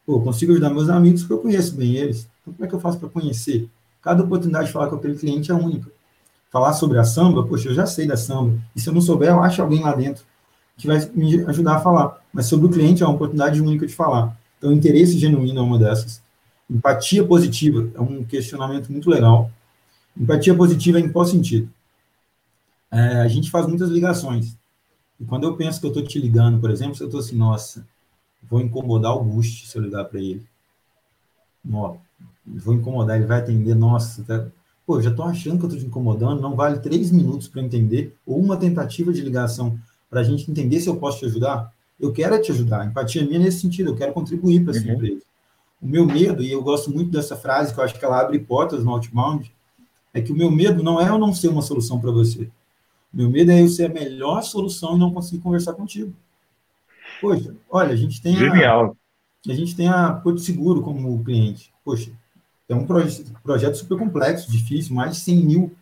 Pô, 0.05 0.15
eu 0.15 0.21
consigo 0.21 0.51
ajudar 0.51 0.69
meus 0.69 0.89
amigos 0.89 1.21
porque 1.21 1.33
eu 1.33 1.39
conheço 1.39 1.75
bem 1.75 1.95
eles. 1.95 2.27
Então, 2.41 2.53
como 2.53 2.65
é 2.65 2.67
que 2.67 2.75
eu 2.75 2.79
faço 2.79 2.99
para 2.99 3.09
conhecer? 3.09 3.69
Cada 4.01 4.23
oportunidade 4.23 4.67
de 4.67 4.73
falar 4.73 4.87
com 4.87 4.95
aquele 4.95 5.15
cliente 5.15 5.51
é 5.51 5.53
única. 5.53 5.89
Falar 6.49 6.73
sobre 6.73 6.97
a 6.97 7.03
samba, 7.03 7.45
poxa, 7.45 7.69
eu 7.69 7.73
já 7.73 7.85
sei 7.85 8.07
da 8.07 8.17
samba. 8.17 8.57
E 8.75 8.81
se 8.81 8.89
eu 8.89 8.93
não 8.93 9.01
souber, 9.01 9.29
eu 9.29 9.41
acho 9.41 9.61
alguém 9.61 9.81
lá 9.81 9.95
dentro 9.95 10.25
que 10.75 10.87
vai 10.87 10.99
me 11.13 11.45
ajudar 11.45 11.75
a 11.75 11.79
falar. 11.79 12.19
Mas 12.33 12.47
sobre 12.47 12.65
o 12.65 12.69
cliente 12.69 13.03
é 13.03 13.05
uma 13.05 13.15
oportunidade 13.15 13.61
única 13.61 13.85
de 13.85 13.93
falar. 13.93 14.37
Então, 14.57 14.71
interesse 14.71 15.17
genuíno 15.17 15.59
é 15.59 15.61
uma 15.61 15.77
dessas. 15.77 16.21
Empatia 16.71 17.27
positiva 17.27 17.91
é 17.93 17.99
um 17.99 18.23
questionamento 18.23 18.89
muito 18.89 19.09
legal. 19.09 19.51
Empatia 20.15 20.55
positiva 20.55 20.99
é 20.99 21.01
em 21.01 21.11
qual 21.11 21.25
sentido? 21.25 21.69
É, 22.89 23.21
a 23.21 23.27
gente 23.27 23.51
faz 23.51 23.67
muitas 23.67 23.89
ligações. 23.89 24.55
E 25.19 25.25
quando 25.25 25.43
eu 25.43 25.57
penso 25.57 25.81
que 25.81 25.85
eu 25.85 25.89
estou 25.89 26.03
te 26.03 26.17
ligando, 26.17 26.61
por 26.61 26.71
exemplo, 26.71 26.95
se 26.95 27.03
eu 27.03 27.07
estou 27.07 27.19
assim, 27.19 27.35
nossa, 27.35 27.85
vou 28.49 28.61
incomodar 28.61 29.13
o 29.17 29.23
Boost 29.23 29.67
se 29.67 29.77
eu 29.77 29.81
ligar 29.81 30.05
para 30.05 30.21
ele. 30.21 30.45
Ó, 31.73 31.97
vou 32.47 32.73
incomodar, 32.73 33.17
ele 33.17 33.27
vai 33.27 33.39
atender, 33.39 33.75
nossa, 33.75 34.23
tá... 34.23 34.47
pô, 34.85 35.01
já 35.01 35.09
estou 35.09 35.25
achando 35.25 35.59
que 35.59 35.65
eu 35.65 35.69
estou 35.69 35.81
te 35.81 35.85
incomodando, 35.85 36.41
não 36.41 36.55
vale 36.55 36.79
três 36.79 37.11
minutos 37.11 37.49
para 37.49 37.61
entender, 37.61 38.15
ou 38.25 38.39
uma 38.39 38.55
tentativa 38.55 39.11
de 39.11 39.21
ligação 39.21 39.77
para 40.09 40.21
a 40.21 40.23
gente 40.23 40.49
entender 40.49 40.79
se 40.79 40.87
eu 40.87 40.95
posso 40.95 41.19
te 41.19 41.25
ajudar, 41.25 41.71
eu 41.99 42.13
quero 42.13 42.41
te 42.41 42.51
ajudar. 42.51 42.81
A 42.81 42.85
empatia 42.85 43.25
minha 43.25 43.35
é 43.35 43.43
nesse 43.43 43.59
sentido, 43.59 43.91
eu 43.91 43.95
quero 43.95 44.13
contribuir 44.13 44.63
para 44.63 44.75
essa 44.75 44.87
uhum. 44.87 44.93
empresa. 44.93 45.21
O 45.81 45.87
meu 45.87 46.05
medo, 46.05 46.43
e 46.43 46.51
eu 46.51 46.61
gosto 46.61 46.91
muito 46.91 47.11
dessa 47.11 47.35
frase, 47.35 47.73
que 47.73 47.79
eu 47.79 47.83
acho 47.83 47.97
que 47.97 48.05
ela 48.05 48.19
abre 48.19 48.37
portas 48.39 48.83
no 48.83 48.91
outbound, 48.91 49.51
é 50.13 50.21
que 50.21 50.31
o 50.31 50.35
meu 50.35 50.51
medo 50.51 50.83
não 50.83 51.01
é 51.01 51.09
eu 51.09 51.17
não 51.17 51.33
ser 51.33 51.47
uma 51.47 51.61
solução 51.61 51.99
para 51.99 52.11
você. 52.11 52.49
O 53.13 53.17
meu 53.17 53.29
medo 53.29 53.51
é 53.51 53.61
eu 53.61 53.67
ser 53.67 53.85
a 53.85 53.93
melhor 53.93 54.41
solução 54.43 54.95
e 54.95 54.99
não 54.99 55.11
conseguir 55.11 55.41
conversar 55.41 55.73
contigo. 55.73 56.13
Poxa, 57.19 57.55
olha, 57.69 57.93
a 57.93 57.95
gente 57.95 58.21
tem 58.21 58.35
Genial. 58.35 58.95
A, 59.47 59.51
a 59.51 59.55
gente 59.55 59.75
tem 59.75 59.87
a 59.87 60.13
Porto 60.13 60.39
Seguro 60.39 60.81
como 60.81 61.23
cliente. 61.23 61.73
Poxa, 61.83 62.11
é 62.69 62.75
um 62.75 62.85
proje 62.85 63.25
projeto 63.43 63.75
super 63.75 63.97
complexo, 63.97 64.51
difícil, 64.51 64.95
mais 64.95 65.15
de 65.15 65.19
100 65.21 65.45
mil 65.45 65.75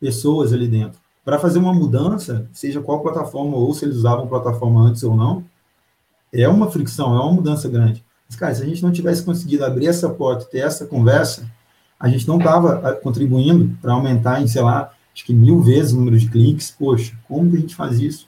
pessoas 0.00 0.52
ali 0.52 0.66
dentro 0.66 1.02
para 1.24 1.38
fazer 1.38 1.58
uma 1.58 1.72
mudança, 1.72 2.48
seja 2.52 2.80
qual 2.80 3.00
plataforma, 3.00 3.56
ou 3.56 3.72
se 3.72 3.84
eles 3.84 3.96
usavam 3.96 4.26
plataforma 4.26 4.80
antes 4.80 5.02
ou 5.02 5.16
não, 5.16 5.44
é 6.32 6.48
uma 6.48 6.70
fricção, 6.70 7.14
é 7.14 7.20
uma 7.20 7.32
mudança 7.32 7.68
grande. 7.68 8.04
Mas, 8.32 8.36
cara, 8.36 8.54
se 8.54 8.62
a 8.62 8.66
gente 8.66 8.82
não 8.82 8.90
tivesse 8.90 9.22
conseguido 9.22 9.62
abrir 9.62 9.88
essa 9.88 10.08
porta, 10.08 10.46
ter 10.46 10.60
essa 10.60 10.86
conversa, 10.86 11.44
a 12.00 12.08
gente 12.08 12.26
não 12.26 12.38
estava 12.38 12.94
contribuindo 12.94 13.76
para 13.80 13.92
aumentar 13.92 14.40
em, 14.40 14.48
sei 14.48 14.62
lá, 14.62 14.90
acho 15.14 15.24
que 15.24 15.34
mil 15.34 15.60
vezes 15.60 15.92
o 15.92 15.96
número 15.96 16.18
de 16.18 16.30
cliques. 16.30 16.70
Poxa, 16.70 17.14
como 17.28 17.50
que 17.50 17.58
a 17.58 17.60
gente 17.60 17.74
faz 17.74 18.00
isso? 18.00 18.26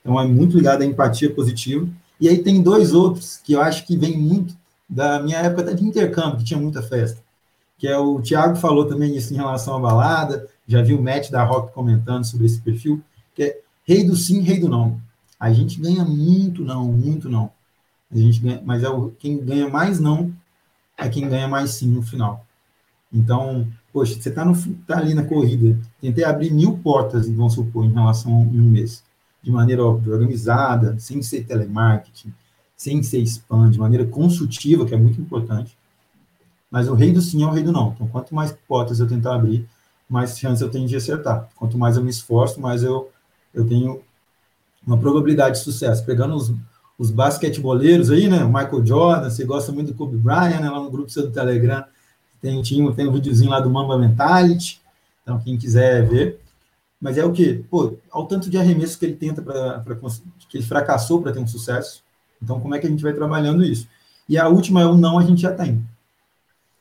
Então, 0.00 0.20
é 0.20 0.24
muito 0.24 0.56
ligado 0.56 0.82
à 0.82 0.86
empatia 0.86 1.34
positiva. 1.34 1.88
E 2.20 2.28
aí 2.28 2.38
tem 2.38 2.62
dois 2.62 2.94
outros 2.94 3.38
que 3.38 3.54
eu 3.54 3.60
acho 3.60 3.84
que 3.84 3.96
vem 3.96 4.16
muito 4.16 4.54
da 4.88 5.20
minha 5.20 5.38
época 5.38 5.74
de 5.74 5.84
intercâmbio, 5.84 6.38
que 6.38 6.44
tinha 6.44 6.60
muita 6.60 6.80
festa. 6.80 7.20
Que 7.76 7.88
é 7.88 7.98
o 7.98 8.20
Thiago 8.20 8.54
falou 8.54 8.84
também 8.84 9.16
isso 9.16 9.34
em 9.34 9.36
relação 9.36 9.76
à 9.76 9.80
balada, 9.80 10.46
já 10.68 10.80
vi 10.80 10.94
o 10.94 11.02
Matt 11.02 11.28
da 11.30 11.42
Rock 11.42 11.72
comentando 11.72 12.24
sobre 12.24 12.46
esse 12.46 12.60
perfil, 12.60 13.02
que 13.34 13.42
é 13.42 13.58
rei 13.84 14.04
do 14.04 14.14
sim, 14.14 14.42
rei 14.42 14.60
do 14.60 14.68
não. 14.68 15.00
A 15.40 15.52
gente 15.52 15.80
ganha 15.80 16.04
muito 16.04 16.62
não, 16.62 16.84
muito 16.92 17.28
não. 17.28 17.50
A 18.12 18.16
gente 18.16 18.40
ganha, 18.40 18.60
mas 18.64 18.82
é 18.82 18.88
o, 18.88 19.10
quem 19.10 19.38
ganha 19.38 19.68
mais 19.68 20.00
não 20.00 20.32
é 21.00 21.08
quem 21.08 21.28
ganha 21.28 21.48
mais 21.48 21.70
sim 21.70 21.88
no 21.88 22.02
final. 22.02 22.44
Então, 23.12 23.66
poxa, 23.92 24.14
você 24.14 24.28
está 24.28 24.44
tá 24.86 24.98
ali 24.98 25.14
na 25.14 25.24
corrida, 25.24 25.78
tentei 26.00 26.24
abrir 26.24 26.52
mil 26.52 26.78
portas, 26.78 27.28
vamos 27.28 27.54
supor, 27.54 27.84
em 27.84 27.92
relação 27.92 28.32
a 28.32 28.36
um 28.36 28.44
mês, 28.44 29.02
de 29.42 29.50
maneira 29.50 29.84
óbvia, 29.84 30.12
organizada, 30.12 30.98
sem 30.98 31.22
ser 31.22 31.44
telemarketing, 31.44 32.32
sem 32.76 33.02
ser 33.02 33.20
spam, 33.22 33.70
de 33.70 33.78
maneira 33.78 34.06
consultiva, 34.06 34.84
que 34.84 34.94
é 34.94 34.96
muito 34.96 35.20
importante. 35.20 35.76
Mas 36.70 36.88
o 36.88 36.94
rei 36.94 37.12
do 37.12 37.20
sim 37.20 37.42
é 37.42 37.46
o 37.46 37.50
rei 37.50 37.64
do 37.64 37.72
não. 37.72 37.92
Então, 37.92 38.06
quanto 38.06 38.34
mais 38.34 38.52
portas 38.68 39.00
eu 39.00 39.08
tentar 39.08 39.34
abrir, 39.34 39.66
mais 40.08 40.38
chance 40.38 40.62
eu 40.62 40.70
tenho 40.70 40.86
de 40.86 40.94
acertar. 40.94 41.48
Quanto 41.56 41.76
mais 41.76 41.96
eu 41.96 42.04
me 42.04 42.10
esforço, 42.10 42.60
mais 42.60 42.82
eu, 42.82 43.10
eu 43.52 43.66
tenho 43.66 44.02
uma 44.86 44.98
probabilidade 44.98 45.58
de 45.58 45.64
sucesso. 45.64 46.04
Pegando 46.04 46.34
os, 46.34 46.52
os 47.00 47.10
basqueteboleiros 47.10 48.10
aí, 48.10 48.28
né? 48.28 48.44
O 48.44 48.48
Michael 48.48 48.84
Jordan, 48.84 49.30
você 49.30 49.42
gosta 49.42 49.72
muito 49.72 49.86
do 49.86 49.94
Kobe 49.94 50.18
Bryant, 50.18 50.60
né? 50.60 50.68
Lá 50.68 50.78
no 50.78 50.90
grupo 50.90 51.08
seu 51.08 51.22
do 51.22 51.32
Telegram 51.32 51.82
tem, 52.42 52.60
tinha, 52.60 52.92
tem 52.92 53.08
um 53.08 53.12
videozinho 53.12 53.50
lá 53.50 53.58
do 53.58 53.70
Mamba 53.70 53.96
Mentality. 53.96 54.82
Então, 55.22 55.40
quem 55.40 55.56
quiser 55.56 56.06
ver. 56.06 56.38
Mas 57.00 57.16
é 57.16 57.24
o 57.24 57.32
quê? 57.32 57.64
Pô, 57.70 57.96
ao 58.10 58.26
tanto 58.26 58.50
de 58.50 58.58
arremesso 58.58 58.98
que 58.98 59.06
ele 59.06 59.16
tenta 59.16 59.40
para 59.40 59.82
que 60.46 60.58
ele 60.58 60.66
fracassou 60.66 61.22
para 61.22 61.32
ter 61.32 61.38
um 61.38 61.46
sucesso. 61.46 62.04
Então, 62.42 62.60
como 62.60 62.74
é 62.74 62.78
que 62.78 62.86
a 62.86 62.90
gente 62.90 63.02
vai 63.02 63.14
trabalhando 63.14 63.64
isso? 63.64 63.88
E 64.28 64.36
a 64.36 64.46
última 64.46 64.82
é 64.82 64.86
o 64.86 64.94
não 64.94 65.18
a 65.18 65.22
gente 65.22 65.40
já 65.40 65.54
tem. 65.54 65.82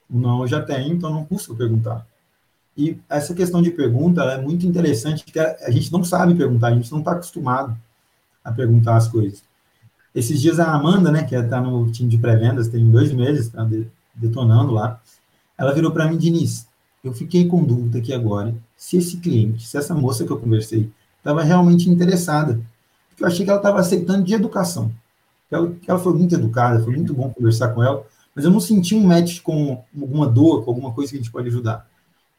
O 0.10 0.20
não 0.20 0.42
eu 0.42 0.48
já 0.48 0.62
tenho, 0.62 0.96
então 0.96 1.12
não 1.12 1.24
custa 1.24 1.56
perguntar. 1.56 2.06
E 2.76 3.00
essa 3.10 3.34
questão 3.34 3.62
de 3.62 3.72
pergunta 3.72 4.22
é 4.24 4.42
muito 4.42 4.68
interessante, 4.68 5.24
porque 5.24 5.40
a 5.40 5.72
gente 5.72 5.90
não 5.94 6.04
sabe 6.04 6.36
perguntar, 6.36 6.68
a 6.68 6.76
gente 6.76 6.92
não 6.92 7.00
está 7.00 7.14
acostumado 7.14 7.78
a 8.44 8.52
perguntar 8.52 8.98
as 8.98 9.08
coisas. 9.08 9.48
Esses 10.14 10.42
dias 10.42 10.60
a 10.60 10.74
Amanda, 10.74 11.12
né, 11.12 11.24
que 11.24 11.36
está 11.36 11.62
no 11.62 11.92
time 11.92 12.10
de 12.10 12.18
pré-vendas, 12.18 12.68
tem 12.68 12.90
dois 12.90 13.12
meses, 13.14 13.48
está 13.48 13.68
detonando 14.16 14.72
lá, 14.72 15.00
ela 15.58 15.74
virou 15.74 15.92
para 15.92 16.08
mim, 16.08 16.18
Diniz, 16.18 16.68
eu 17.04 17.14
fiquei 17.14 17.48
com 17.48 17.64
dúvida 17.64 18.00
aqui 18.00 18.14
agora 18.14 18.56
se 18.80 18.96
esse 18.98 19.18
cliente, 19.18 19.68
se 19.68 19.78
essa 19.78 19.94
moça 19.94 20.26
que 20.26 20.32
eu 20.32 20.40
conversei, 20.40 20.90
estava 21.18 21.44
realmente 21.44 21.90
interessada. 21.90 22.62
Porque 23.10 23.24
eu 23.24 23.28
achei 23.28 23.44
que 23.44 23.52
ela 23.52 23.60
estava 23.60 23.80
aceitando 23.80 24.24
de 24.24 24.34
educação. 24.34 24.90
Ela, 25.52 25.76
ela 25.86 26.00
foi 26.00 26.14
muito 26.14 26.34
educada, 26.34 26.82
foi 26.82 26.96
muito 26.96 27.14
bom 27.14 27.30
conversar 27.30 27.70
com 27.70 27.84
ela, 27.84 28.06
mas 28.34 28.46
eu 28.46 28.52
não 28.52 28.62
senti 28.62 28.96
um 28.96 29.06
match 29.06 29.42
com 29.42 29.84
alguma 30.00 30.28
dor, 30.28 30.64
com 30.64 30.72
alguma 30.72 30.94
coisa 30.94 31.12
que 31.12 31.18
a 31.18 31.22
gente 31.22 31.32
pode 31.32 31.50
ajudar. 31.50 31.90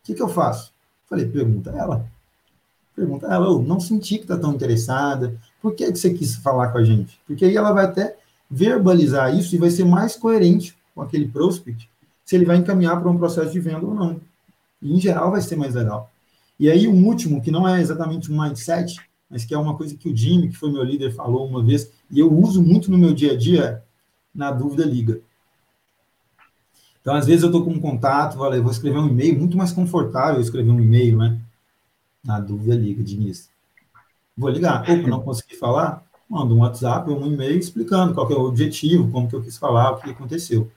O 0.03 0.07
que, 0.07 0.15
que 0.15 0.23
eu 0.23 0.29
faço? 0.29 0.73
Falei, 1.09 1.27
pergunta 1.27 1.71
ela. 1.71 2.07
Pergunta 2.97 3.27
ela, 3.27 3.47
eu 3.47 3.61
não 3.61 3.79
senti 3.79 4.17
que 4.17 4.23
está 4.23 4.39
tão 4.39 4.55
interessada, 4.55 5.39
por 5.61 5.75
que, 5.75 5.91
você 5.91 6.13
quis 6.13 6.37
falar 6.37 6.69
com 6.69 6.79
a 6.79 6.85
gente? 6.85 7.21
Porque 7.27 7.45
aí 7.45 7.57
ela 7.57 7.73
vai 7.73 7.85
até 7.85 8.17
verbalizar 8.51 9.35
isso 9.35 9.55
e 9.55 9.59
vai 9.59 9.71
ser 9.71 9.85
mais 9.85 10.17
coerente 10.17 10.77
com 10.95 11.03
aquele 11.03 11.29
prospect 11.29 11.89
se 12.25 12.37
ele 12.37 12.45
vai 12.45 12.57
encaminhar 12.57 13.01
para 13.01 13.11
um 13.11 13.19
processo 13.19 13.51
de 13.51 13.59
venda 13.59 13.85
ou 13.85 13.95
não. 13.95 14.21
E, 14.81 14.95
em 14.95 15.01
geral, 15.01 15.33
vai 15.33 15.41
ser 15.41 15.57
mais 15.57 15.75
legal. 15.75 16.11
E 16.59 16.71
aí, 16.71 16.87
um 16.87 17.07
último, 17.07 17.43
que 17.43 17.51
não 17.51 17.67
é 17.67 17.81
exatamente 17.81 18.31
um 18.31 18.41
mindset, 18.41 19.01
mas 19.29 19.45
que 19.45 19.53
é 19.53 19.59
uma 19.59 19.77
coisa 19.77 19.97
que 19.97 20.09
o 20.09 20.17
Jimmy, 20.17 20.49
que 20.49 20.57
foi 20.57 20.71
meu 20.71 20.85
líder, 20.85 21.13
falou 21.13 21.47
uma 21.47 21.63
vez, 21.63 21.91
e 22.11 22.21
eu 22.21 22.33
uso 22.33 22.63
muito 22.63 22.91
no 22.91 22.97
meu 22.97 23.13
dia 23.13 23.33
a 23.33 23.37
dia, 23.37 23.83
na 24.35 24.53
dúvida, 24.53 24.85
liga. 24.85 25.21
Então, 27.01 27.15
às 27.15 27.27
vezes 27.27 27.43
eu 27.43 27.49
estou 27.49 27.65
com 27.65 27.73
um 27.73 27.81
contato, 27.81 28.37
vou 28.37 28.71
escrever 28.71 28.99
um 28.99 29.09
e-mail, 29.09 29.39
muito 29.39 29.57
mais 29.57 29.73
confortável 29.73 30.41
escrever 30.41 30.71
um 30.71 30.81
e-mail, 30.81 31.17
né? 31.19 31.41
Na 32.23 32.39
dúvida, 32.39 32.75
liga, 32.75 33.03
Diniz. 33.03 33.49
Vou 34.41 34.49
ligar. 34.49 34.83
Opa, 34.83 35.09
não 35.09 35.21
consegui 35.21 35.55
falar? 35.55 36.03
Manda 36.29 36.55
um 36.55 36.61
WhatsApp 36.61 37.11
ou 37.11 37.21
um 37.21 37.27
e-mail 37.27 37.59
explicando 37.59 38.15
qual 38.15 38.31
é 38.31 38.35
o 38.35 38.45
objetivo, 38.45 39.11
como 39.11 39.29
que 39.29 39.35
eu 39.35 39.43
quis 39.43 39.59
falar, 39.59 39.93
o 39.93 39.97
que 39.97 40.11
aconteceu. 40.11 40.71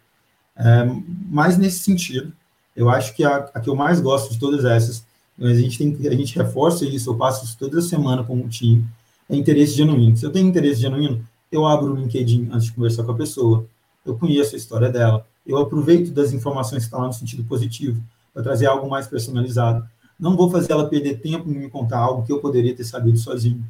É, 0.56 0.86
mas 1.30 1.58
nesse 1.58 1.80
sentido, 1.80 2.34
eu 2.76 2.90
acho 2.90 3.16
que 3.16 3.24
a, 3.24 3.38
a, 3.54 3.60
que 3.60 3.70
eu 3.70 3.76
mais 3.76 4.02
gosto 4.02 4.32
de 4.34 4.40
todas 4.40 4.66
essas, 4.66 5.06
a 5.40 5.54
gente, 5.54 5.78
tem, 5.78 6.08
a 6.08 6.16
gente 6.16 6.36
reforça 6.36 6.86
isso, 6.86 7.10
eu 7.10 7.16
passo 7.16 7.46
isso 7.46 7.58
toda 7.58 7.82
semana 7.82 8.24
com 8.24 8.38
o 8.38 8.50
time, 8.50 8.86
é 9.30 9.36
interesse 9.36 9.74
genuíno. 9.74 10.18
Se 10.18 10.26
eu 10.26 10.32
tenho 10.32 10.48
interesse 10.48 10.82
genuíno, 10.82 11.26
eu 11.52 11.66
abro 11.66 11.94
o 11.94 11.96
LinkedIn 11.96 12.50
antes 12.52 12.66
de 12.66 12.74
conversar 12.74 13.04
com 13.04 13.12
a 13.12 13.16
pessoa, 13.16 13.66
eu 14.06 14.18
conheço 14.18 14.56
a 14.56 14.58
história 14.58 14.90
dela, 14.90 15.26
eu 15.46 15.58
aproveito 15.58 16.12
das 16.12 16.34
informações 16.34 16.80
que 16.80 16.86
estão 16.86 17.00
lá 17.00 17.08
no 17.08 17.14
sentido 17.14 17.44
positivo 17.44 18.02
para 18.34 18.44
trazer 18.44 18.66
algo 18.66 18.90
mais 18.90 19.08
personalizado. 19.08 19.88
Não 20.24 20.38
vou 20.38 20.50
fazer 20.50 20.72
ela 20.72 20.88
perder 20.88 21.20
tempo 21.20 21.50
em 21.50 21.54
me 21.54 21.70
contar 21.70 21.98
algo 21.98 22.26
que 22.26 22.32
eu 22.32 22.40
poderia 22.40 22.74
ter 22.74 22.86
sabido 22.86 23.18
sozinho. 23.18 23.62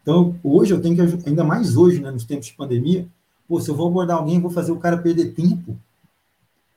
Então, 0.00 0.34
hoje 0.42 0.72
eu 0.72 0.80
tenho 0.80 0.96
que, 0.96 1.28
ainda 1.28 1.44
mais 1.44 1.76
hoje, 1.76 2.00
né, 2.00 2.10
nos 2.10 2.24
tempos 2.24 2.46
de 2.46 2.54
pandemia, 2.54 3.06
pô, 3.46 3.60
se 3.60 3.68
eu 3.68 3.76
vou 3.76 3.88
abordar 3.88 4.16
alguém, 4.16 4.40
vou 4.40 4.50
fazer 4.50 4.72
o 4.72 4.78
cara 4.78 4.96
perder 4.96 5.34
tempo. 5.34 5.76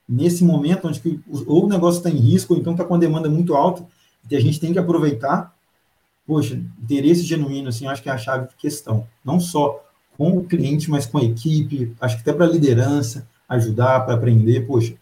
Nesse 0.07 0.43
momento, 0.43 0.89
onde 0.89 0.99
que, 0.99 1.17
ou 1.47 1.63
o 1.63 1.69
negócio 1.69 1.99
está 1.99 2.09
em 2.09 2.17
risco, 2.17 2.53
ou 2.53 2.59
então 2.59 2.73
está 2.73 2.83
com 2.83 2.93
a 2.93 2.97
demanda 2.97 3.29
muito 3.29 3.55
alta, 3.55 3.87
e 4.29 4.35
a 4.35 4.39
gente 4.41 4.59
tem 4.59 4.73
que 4.73 4.79
aproveitar. 4.79 5.55
Poxa, 6.27 6.61
interesse 6.83 7.23
genuíno, 7.23 7.69
assim, 7.69 7.87
acho 7.87 8.03
que 8.03 8.09
é 8.09 8.11
a 8.11 8.17
chave 8.17 8.49
de 8.49 8.55
questão. 8.55 9.07
Não 9.23 9.39
só 9.39 9.81
com 10.17 10.37
o 10.39 10.43
cliente, 10.43 10.91
mas 10.91 11.05
com 11.05 11.19
a 11.19 11.23
equipe, 11.23 11.95
acho 12.01 12.17
que 12.17 12.21
até 12.21 12.33
para 12.33 12.47
a 12.47 12.51
liderança, 12.51 13.25
ajudar, 13.47 14.01
para 14.01 14.15
aprender. 14.15 14.67
Poxa, 14.67 14.93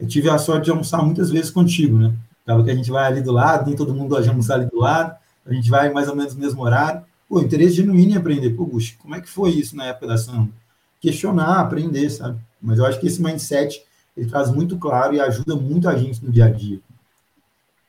eu 0.00 0.08
tive 0.08 0.30
a 0.30 0.38
sorte 0.38 0.64
de 0.64 0.70
almoçar 0.70 1.02
muitas 1.02 1.28
vezes 1.28 1.50
contigo, 1.50 1.98
né? 1.98 2.14
Acaba 2.48 2.64
que 2.64 2.70
a 2.70 2.74
gente 2.74 2.90
vai 2.90 3.04
ali 3.04 3.20
do 3.20 3.30
lado, 3.30 3.66
nem 3.66 3.76
todo 3.76 3.92
mundo 3.92 4.08
gosta 4.08 4.32
de 4.32 4.52
ali 4.54 4.64
do 4.64 4.78
lado, 4.78 5.14
a 5.44 5.52
gente 5.52 5.68
vai 5.68 5.92
mais 5.92 6.08
ou 6.08 6.16
menos 6.16 6.34
no 6.34 6.40
mesmo 6.40 6.62
horário. 6.62 7.04
Pô, 7.28 7.42
interesse 7.42 7.74
genuíno 7.74 8.12
em 8.12 8.16
aprender. 8.16 8.48
Pô, 8.56 8.64
Buxa, 8.64 8.94
como 8.98 9.14
é 9.14 9.20
que 9.20 9.28
foi 9.28 9.50
isso 9.50 9.76
na 9.76 9.84
época 9.84 10.06
da 10.06 10.16
samba? 10.16 10.48
Questionar, 10.98 11.60
aprender, 11.60 12.08
sabe? 12.08 12.40
Mas 12.58 12.78
eu 12.78 12.86
acho 12.86 12.98
que 12.98 13.06
esse 13.06 13.22
mindset, 13.22 13.84
ele 14.16 14.30
traz 14.30 14.50
muito 14.50 14.78
claro 14.78 15.14
e 15.14 15.20
ajuda 15.20 15.56
muito 15.56 15.90
a 15.90 15.96
gente 15.98 16.24
no 16.24 16.32
dia 16.32 16.46
a 16.46 16.48
dia. 16.48 16.80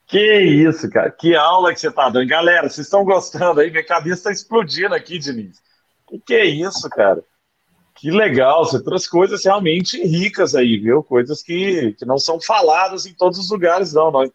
Que 0.05 0.41
isso, 0.41 0.89
cara. 0.89 1.09
Que 1.09 1.37
aula 1.37 1.73
que 1.73 1.79
você 1.79 1.89
tá 1.89 2.09
dando. 2.09 2.27
Galera, 2.27 2.67
vocês 2.67 2.85
estão 2.85 3.05
gostando 3.05 3.61
aí? 3.61 3.71
Minha 3.71 3.85
cabeça 3.85 4.15
está 4.15 4.31
explodindo 4.33 4.93
aqui, 4.93 5.17
Diniz. 5.17 5.61
Que 6.05 6.19
que 6.19 6.33
é 6.33 6.43
isso, 6.43 6.89
cara? 6.89 7.23
Que 7.99 8.09
legal, 8.09 8.63
você 8.63 8.81
trouxe 8.81 9.09
coisas 9.09 9.43
realmente 9.43 10.01
ricas 10.01 10.55
aí, 10.55 10.77
viu? 10.77 11.03
Coisas 11.03 11.43
que, 11.43 11.93
que 11.93 12.05
não 12.05 12.17
são 12.17 12.39
faladas 12.39 13.05
em 13.05 13.13
todos 13.13 13.37
os 13.37 13.49
lugares, 13.49 13.93
não. 13.93 14.09
não 14.09 14.23
é 14.23 14.31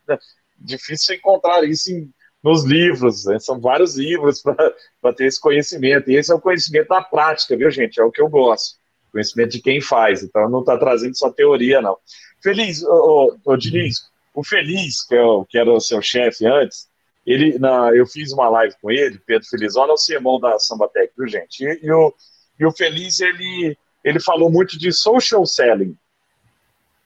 difícil 0.58 1.14
encontrar 1.14 1.64
isso 1.64 1.90
em, 1.90 2.10
nos 2.42 2.62
livros, 2.62 3.24
né? 3.24 3.38
são 3.38 3.58
vários 3.58 3.96
livros 3.96 4.42
para 5.00 5.14
ter 5.14 5.24
esse 5.24 5.40
conhecimento. 5.40 6.10
E 6.10 6.16
esse 6.16 6.30
é 6.30 6.34
o 6.34 6.40
conhecimento 6.40 6.88
da 6.88 7.00
prática, 7.00 7.56
viu, 7.56 7.70
gente? 7.70 7.98
É 7.98 8.04
o 8.04 8.10
que 8.10 8.20
eu 8.20 8.28
gosto. 8.28 8.78
Conhecimento 9.10 9.52
de 9.52 9.62
quem 9.62 9.80
faz. 9.80 10.22
Então, 10.22 10.46
não 10.50 10.60
está 10.60 10.76
trazendo 10.76 11.16
só 11.16 11.30
teoria, 11.30 11.80
não. 11.80 11.96
Feliz, 12.42 12.82
ô, 12.82 13.38
ô, 13.44 13.52
ô 13.52 13.56
Diniz, 13.56 14.10
o 14.34 14.44
Feliz, 14.44 15.06
que, 15.06 15.14
é 15.14 15.22
o, 15.22 15.46
que 15.46 15.56
era 15.56 15.72
o 15.72 15.80
seu 15.80 16.02
chefe 16.02 16.44
antes, 16.44 16.86
ele, 17.24 17.58
na, 17.58 17.94
eu 17.94 18.06
fiz 18.06 18.30
uma 18.32 18.50
live 18.50 18.74
com 18.82 18.90
ele, 18.90 19.18
Pedro 19.24 19.48
Feliz, 19.48 19.74
olha 19.76 19.94
o 19.94 19.96
sermão 19.96 20.38
da 20.38 20.58
Samba 20.58 20.86
Tech, 20.88 21.10
viu, 21.16 21.26
gente? 21.26 21.64
E, 21.64 21.86
e 21.86 21.90
o 21.90 22.12
e 22.58 22.64
o 22.64 22.72
Feliz, 22.72 23.20
ele, 23.20 23.76
ele 24.02 24.20
falou 24.20 24.50
muito 24.50 24.78
de 24.78 24.92
social 24.92 25.44
selling. 25.46 25.96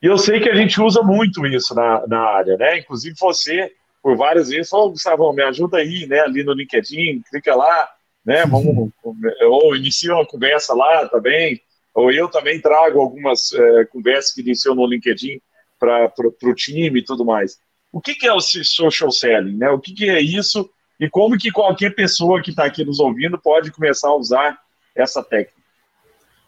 E 0.02 0.06
eu 0.06 0.16
sei 0.16 0.40
que 0.40 0.48
a 0.48 0.54
gente 0.54 0.80
usa 0.80 1.02
muito 1.02 1.44
isso 1.46 1.74
na, 1.74 2.06
na 2.06 2.20
área, 2.20 2.56
né? 2.56 2.78
Inclusive 2.78 3.16
você, 3.18 3.72
por 4.02 4.16
várias 4.16 4.48
vezes, 4.48 4.70
falou, 4.70 4.90
Gustavo, 4.90 5.32
me 5.32 5.42
ajuda 5.42 5.78
aí, 5.78 6.06
né? 6.06 6.20
Ali 6.20 6.44
no 6.44 6.52
LinkedIn, 6.52 7.22
clica 7.28 7.54
lá, 7.54 7.88
né? 8.24 8.46
Vamos, 8.46 8.90
ou 9.42 9.74
inicia 9.74 10.14
uma 10.14 10.26
conversa 10.26 10.74
lá 10.74 11.08
também. 11.08 11.60
Ou 11.94 12.12
eu 12.12 12.28
também 12.28 12.60
trago 12.60 13.00
algumas 13.00 13.52
é, 13.52 13.84
conversas 13.86 14.32
que 14.32 14.40
iniciou 14.40 14.74
no 14.74 14.86
LinkedIn 14.86 15.40
para 15.78 16.12
o 16.18 16.54
time 16.54 17.00
e 17.00 17.04
tudo 17.04 17.24
mais. 17.24 17.58
O 17.90 18.00
que, 18.00 18.14
que 18.14 18.26
é 18.26 18.32
o 18.32 18.40
social 18.40 19.10
selling, 19.10 19.56
né? 19.56 19.70
O 19.70 19.80
que, 19.80 19.92
que 19.92 20.08
é 20.08 20.20
isso 20.20 20.68
e 21.00 21.08
como 21.08 21.38
que 21.38 21.50
qualquer 21.50 21.94
pessoa 21.94 22.42
que 22.42 22.50
está 22.50 22.64
aqui 22.64 22.84
nos 22.84 22.98
ouvindo 22.98 23.38
pode 23.38 23.70
começar 23.70 24.08
a 24.08 24.16
usar 24.16 24.58
essa 25.02 25.22
técnica. 25.22 25.58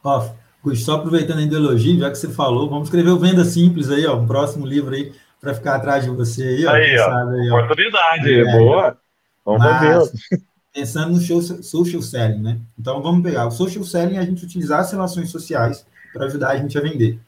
Ó, 0.02 0.30
só 0.74 0.94
aproveitando 0.94 1.38
a 1.38 1.42
ideologia, 1.42 1.98
já 1.98 2.10
que 2.10 2.18
você 2.18 2.28
falou, 2.28 2.68
vamos 2.68 2.88
escrever 2.88 3.10
o 3.10 3.18
Venda 3.18 3.44
Simples 3.44 3.90
aí, 3.90 4.06
ó, 4.06 4.16
um 4.16 4.26
próximo 4.26 4.66
livro 4.66 4.94
aí 4.94 5.12
para 5.40 5.54
ficar 5.54 5.76
atrás 5.76 6.04
de 6.04 6.10
você 6.10 6.42
aí, 6.42 6.66
ó. 6.66 6.70
Aí, 6.70 6.98
ó, 6.98 7.30
aí, 7.30 7.50
ó. 7.50 7.64
oportunidade, 7.64 8.34
é, 8.34 8.58
boa. 8.58 8.98
Vamos 9.44 9.60
Mas, 9.60 10.12
ver. 10.30 10.40
Pensando 10.72 11.14
no 11.14 11.20
show, 11.20 11.42
social 11.42 12.00
selling, 12.00 12.40
né? 12.40 12.60
Então 12.78 13.02
vamos 13.02 13.22
pegar 13.22 13.46
o 13.46 13.50
social 13.50 13.82
selling 13.82 14.16
é 14.16 14.20
a 14.20 14.24
gente 14.24 14.44
utilizar 14.44 14.80
as 14.80 14.92
relações 14.92 15.28
sociais 15.30 15.84
para 16.12 16.26
ajudar 16.26 16.50
a 16.50 16.56
gente 16.56 16.78
a 16.78 16.80
vender. 16.80 17.18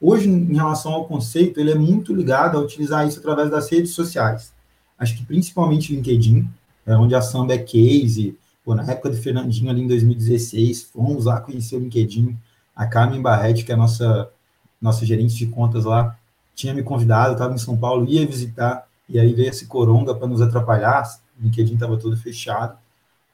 Hoje, 0.00 0.28
em 0.28 0.54
relação 0.54 0.92
ao 0.92 1.06
conceito, 1.06 1.60
ele 1.60 1.70
é 1.70 1.74
muito 1.74 2.14
ligado 2.14 2.56
a 2.56 2.60
utilizar 2.60 3.06
isso 3.06 3.18
através 3.18 3.50
das 3.50 3.70
redes 3.70 3.92
sociais. 3.92 4.52
Acho 4.98 5.16
que 5.16 5.24
principalmente 5.24 5.94
LinkedIn, 5.94 6.48
é 6.86 6.96
onde 6.96 7.14
a 7.14 7.20
Samba 7.20 7.54
é 7.54 7.58
case, 7.58 8.36
Pô, 8.68 8.74
na 8.74 8.82
época 8.82 9.08
do 9.08 9.16
Fernandinho, 9.16 9.70
ali 9.70 9.80
em 9.80 9.86
2016, 9.86 10.90
fomos 10.92 11.24
lá 11.24 11.40
conhecer 11.40 11.74
o 11.74 11.80
LinkedIn. 11.80 12.36
A 12.76 12.86
Carmen 12.86 13.22
Barretti, 13.22 13.64
que 13.64 13.72
é 13.72 13.74
a 13.74 13.78
nossa, 13.78 14.30
nossa 14.78 15.06
gerente 15.06 15.34
de 15.36 15.46
contas 15.46 15.86
lá, 15.86 16.18
tinha 16.54 16.74
me 16.74 16.82
convidado, 16.82 17.32
estava 17.32 17.54
em 17.54 17.56
São 17.58 17.78
Paulo, 17.78 18.04
ia 18.06 18.26
visitar, 18.26 18.86
e 19.08 19.18
aí 19.18 19.32
veio 19.32 19.48
esse 19.48 19.64
coronga 19.64 20.14
para 20.14 20.28
nos 20.28 20.42
atrapalhar. 20.42 21.02
O 21.40 21.44
LinkedIn 21.44 21.72
estava 21.72 21.96
todo 21.96 22.14
fechado, 22.18 22.76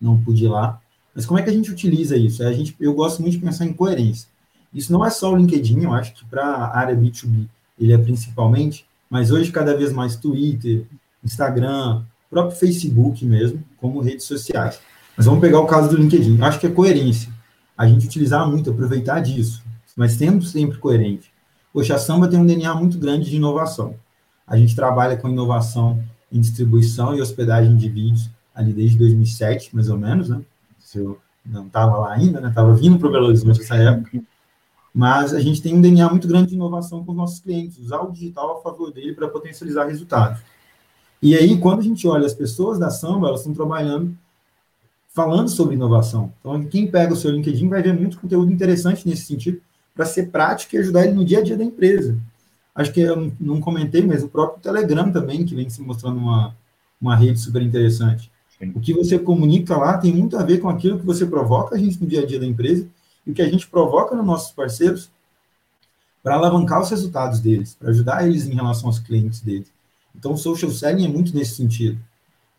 não 0.01 0.23
pude 0.23 0.45
ir 0.45 0.49
lá. 0.49 0.81
Mas 1.13 1.27
como 1.27 1.41
é 1.41 1.43
que 1.43 1.51
a 1.51 1.53
gente 1.53 1.69
utiliza 1.69 2.17
isso? 2.17 2.41
É, 2.45 2.47
a 2.47 2.53
gente, 2.53 2.77
eu 2.79 2.95
gosto 2.95 3.21
muito 3.21 3.33
de 3.33 3.45
pensar 3.45 3.67
em 3.67 3.73
coerência. 3.73 4.29
Isso 4.73 4.93
não 4.93 5.05
é 5.05 5.11
só 5.11 5.33
o 5.33 5.37
LinkedIn, 5.37 5.83
eu 5.83 5.93
acho 5.93 6.15
que 6.15 6.25
para 6.27 6.45
a 6.45 6.79
área 6.79 6.95
B2B 6.95 7.49
ele 7.77 7.93
é 7.93 7.99
principalmente, 7.99 8.87
mas 9.11 9.33
hoje 9.33 9.51
cada 9.51 9.77
vez 9.77 9.93
mais 9.93 10.15
Twitter, 10.15 10.87
Instagram, 11.25 12.05
próprio 12.31 12.57
Facebook 12.57 13.25
mesmo, 13.25 13.65
como 13.79 14.01
redes 14.01 14.27
sociais. 14.27 14.79
Mas 15.17 15.27
vamos 15.27 15.41
pegar 15.41 15.61
o 15.61 15.67
caso 15.67 15.89
do 15.89 15.97
LinkedIn. 15.97 16.41
Acho 16.43 16.59
que 16.59 16.67
é 16.67 16.71
coerência. 16.71 17.33
a 17.77 17.87
gente 17.87 18.07
utilizar 18.07 18.49
muito, 18.49 18.71
aproveitar 18.71 19.21
disso, 19.21 19.63
mas 19.97 20.13
sendo 20.13 20.45
sempre 20.45 20.79
coerente. 20.79 21.33
Poxa, 21.73 21.97
a 21.97 21.99
Samba 21.99 22.29
tem 22.29 22.39
um 22.39 22.47
DNA 22.47 22.73
muito 22.75 22.99
grande 22.99 23.29
de 23.29 23.37
inovação. 23.37 23.97
A 24.47 24.57
gente 24.57 24.77
trabalha 24.77 25.17
com 25.17 25.29
inovação 25.29 26.03
em 26.31 26.41
distribuição 26.41 27.17
e 27.17 27.21
hospedagem 27.21 27.77
de 27.77 27.89
vídeos 27.89 28.31
ali 28.55 28.73
desde 28.73 28.97
2007, 28.97 29.75
mais 29.75 29.89
ou 29.89 29.99
menos, 29.99 30.29
né? 30.29 30.41
Se 30.79 30.99
eu 30.99 31.19
não 31.45 31.67
estava 31.67 31.97
lá 31.99 32.13
ainda, 32.13 32.41
né? 32.41 32.49
Estava 32.49 32.73
vindo 32.75 32.99
para 32.99 33.09
o 33.09 33.13
Belo 33.13 33.27
Horizonte 33.27 33.59
nessa 33.59 33.75
época. 33.75 34.23
Mas 34.95 35.35
a 35.35 35.41
gente 35.41 35.61
tem 35.61 35.75
um 35.75 35.81
DNA 35.81 36.09
muito 36.09 36.29
grande 36.29 36.51
de 36.51 36.55
inovação 36.55 37.05
com 37.05 37.11
os 37.11 37.17
nossos 37.17 37.41
clientes, 37.41 37.79
usar 37.79 38.01
o 38.03 38.13
digital 38.13 38.59
a 38.59 38.63
favor 38.63 38.93
dele 38.93 39.13
para 39.13 39.27
potencializar 39.27 39.87
resultados. 39.87 40.41
E 41.21 41.35
aí, 41.35 41.59
quando 41.59 41.81
a 41.81 41.83
gente 41.83 42.07
olha 42.07 42.27
as 42.27 42.35
pessoas 42.35 42.79
da 42.79 42.91
Samba, 42.91 43.27
elas 43.27 43.41
estão 43.41 43.53
trabalhando 43.53 44.17
falando 45.15 45.49
sobre 45.49 45.77
inovação. 45.77 46.33
Então, 46.41 46.65
quem 46.65 46.91
pega 46.91 47.13
o 47.13 47.17
seu 47.17 47.31
LinkedIn 47.31 47.69
vai 47.69 47.81
ver 47.81 47.95
muito 47.95 48.19
conteúdo 48.19 48.53
interessante 48.53 49.09
nesse 49.09 49.25
sentido, 49.27 49.61
para 49.95 50.05
ser 50.05 50.31
prático 50.31 50.75
e 50.75 50.79
ajudar 50.79 51.05
ele 51.05 51.15
no 51.15 51.25
dia 51.25 51.39
a 51.39 51.43
dia 51.43 51.57
da 51.57 51.63
empresa. 51.63 52.19
Acho 52.75 52.93
que 52.93 53.01
eu 53.01 53.33
não 53.39 53.61
comentei, 53.61 54.05
mas 54.05 54.25
o 54.25 54.29
próprio 54.29 54.61
Telegram 54.61 55.13
também, 55.13 55.45
que 55.45 55.55
vem 55.55 55.71
se 55.71 55.81
mostrando 55.81 56.19
uma, 56.19 56.57
uma 57.01 57.15
rede 57.15 57.39
super 57.39 57.63
interessante. 57.63 58.31
Sim. 58.59 58.73
O 58.75 58.81
que 58.81 58.93
você 58.93 59.17
comunica 59.17 59.77
lá 59.77 59.97
tem 59.97 60.13
muito 60.13 60.37
a 60.37 60.43
ver 60.43 60.59
com 60.59 60.69
aquilo 60.69 60.99
que 60.99 61.07
você 61.07 61.25
provoca 61.25 61.77
a 61.77 61.79
gente 61.79 62.01
no 62.03 62.09
dia 62.09 62.23
a 62.23 62.27
dia 62.27 62.41
da 62.41 62.47
empresa 62.47 62.85
e 63.25 63.31
o 63.31 63.35
que 63.35 63.43
a 63.43 63.49
gente 63.49 63.69
provoca 63.69 64.17
nos 64.17 64.27
nossos 64.27 64.51
parceiros 64.51 65.09
para 66.25 66.35
alavancar 66.35 66.81
os 66.83 66.91
resultados 66.91 67.39
deles, 67.39 67.77
para 67.79 67.91
ajudar 67.91 68.27
eles 68.27 68.47
em 68.49 68.55
relação 68.55 68.89
aos 68.89 68.99
clientes 68.99 69.41
deles. 69.41 69.71
Então, 70.17 70.33
o 70.33 70.37
social 70.37 70.73
selling 70.73 71.05
é 71.05 71.09
muito 71.09 71.33
nesse 71.35 71.55
sentido. 71.55 72.01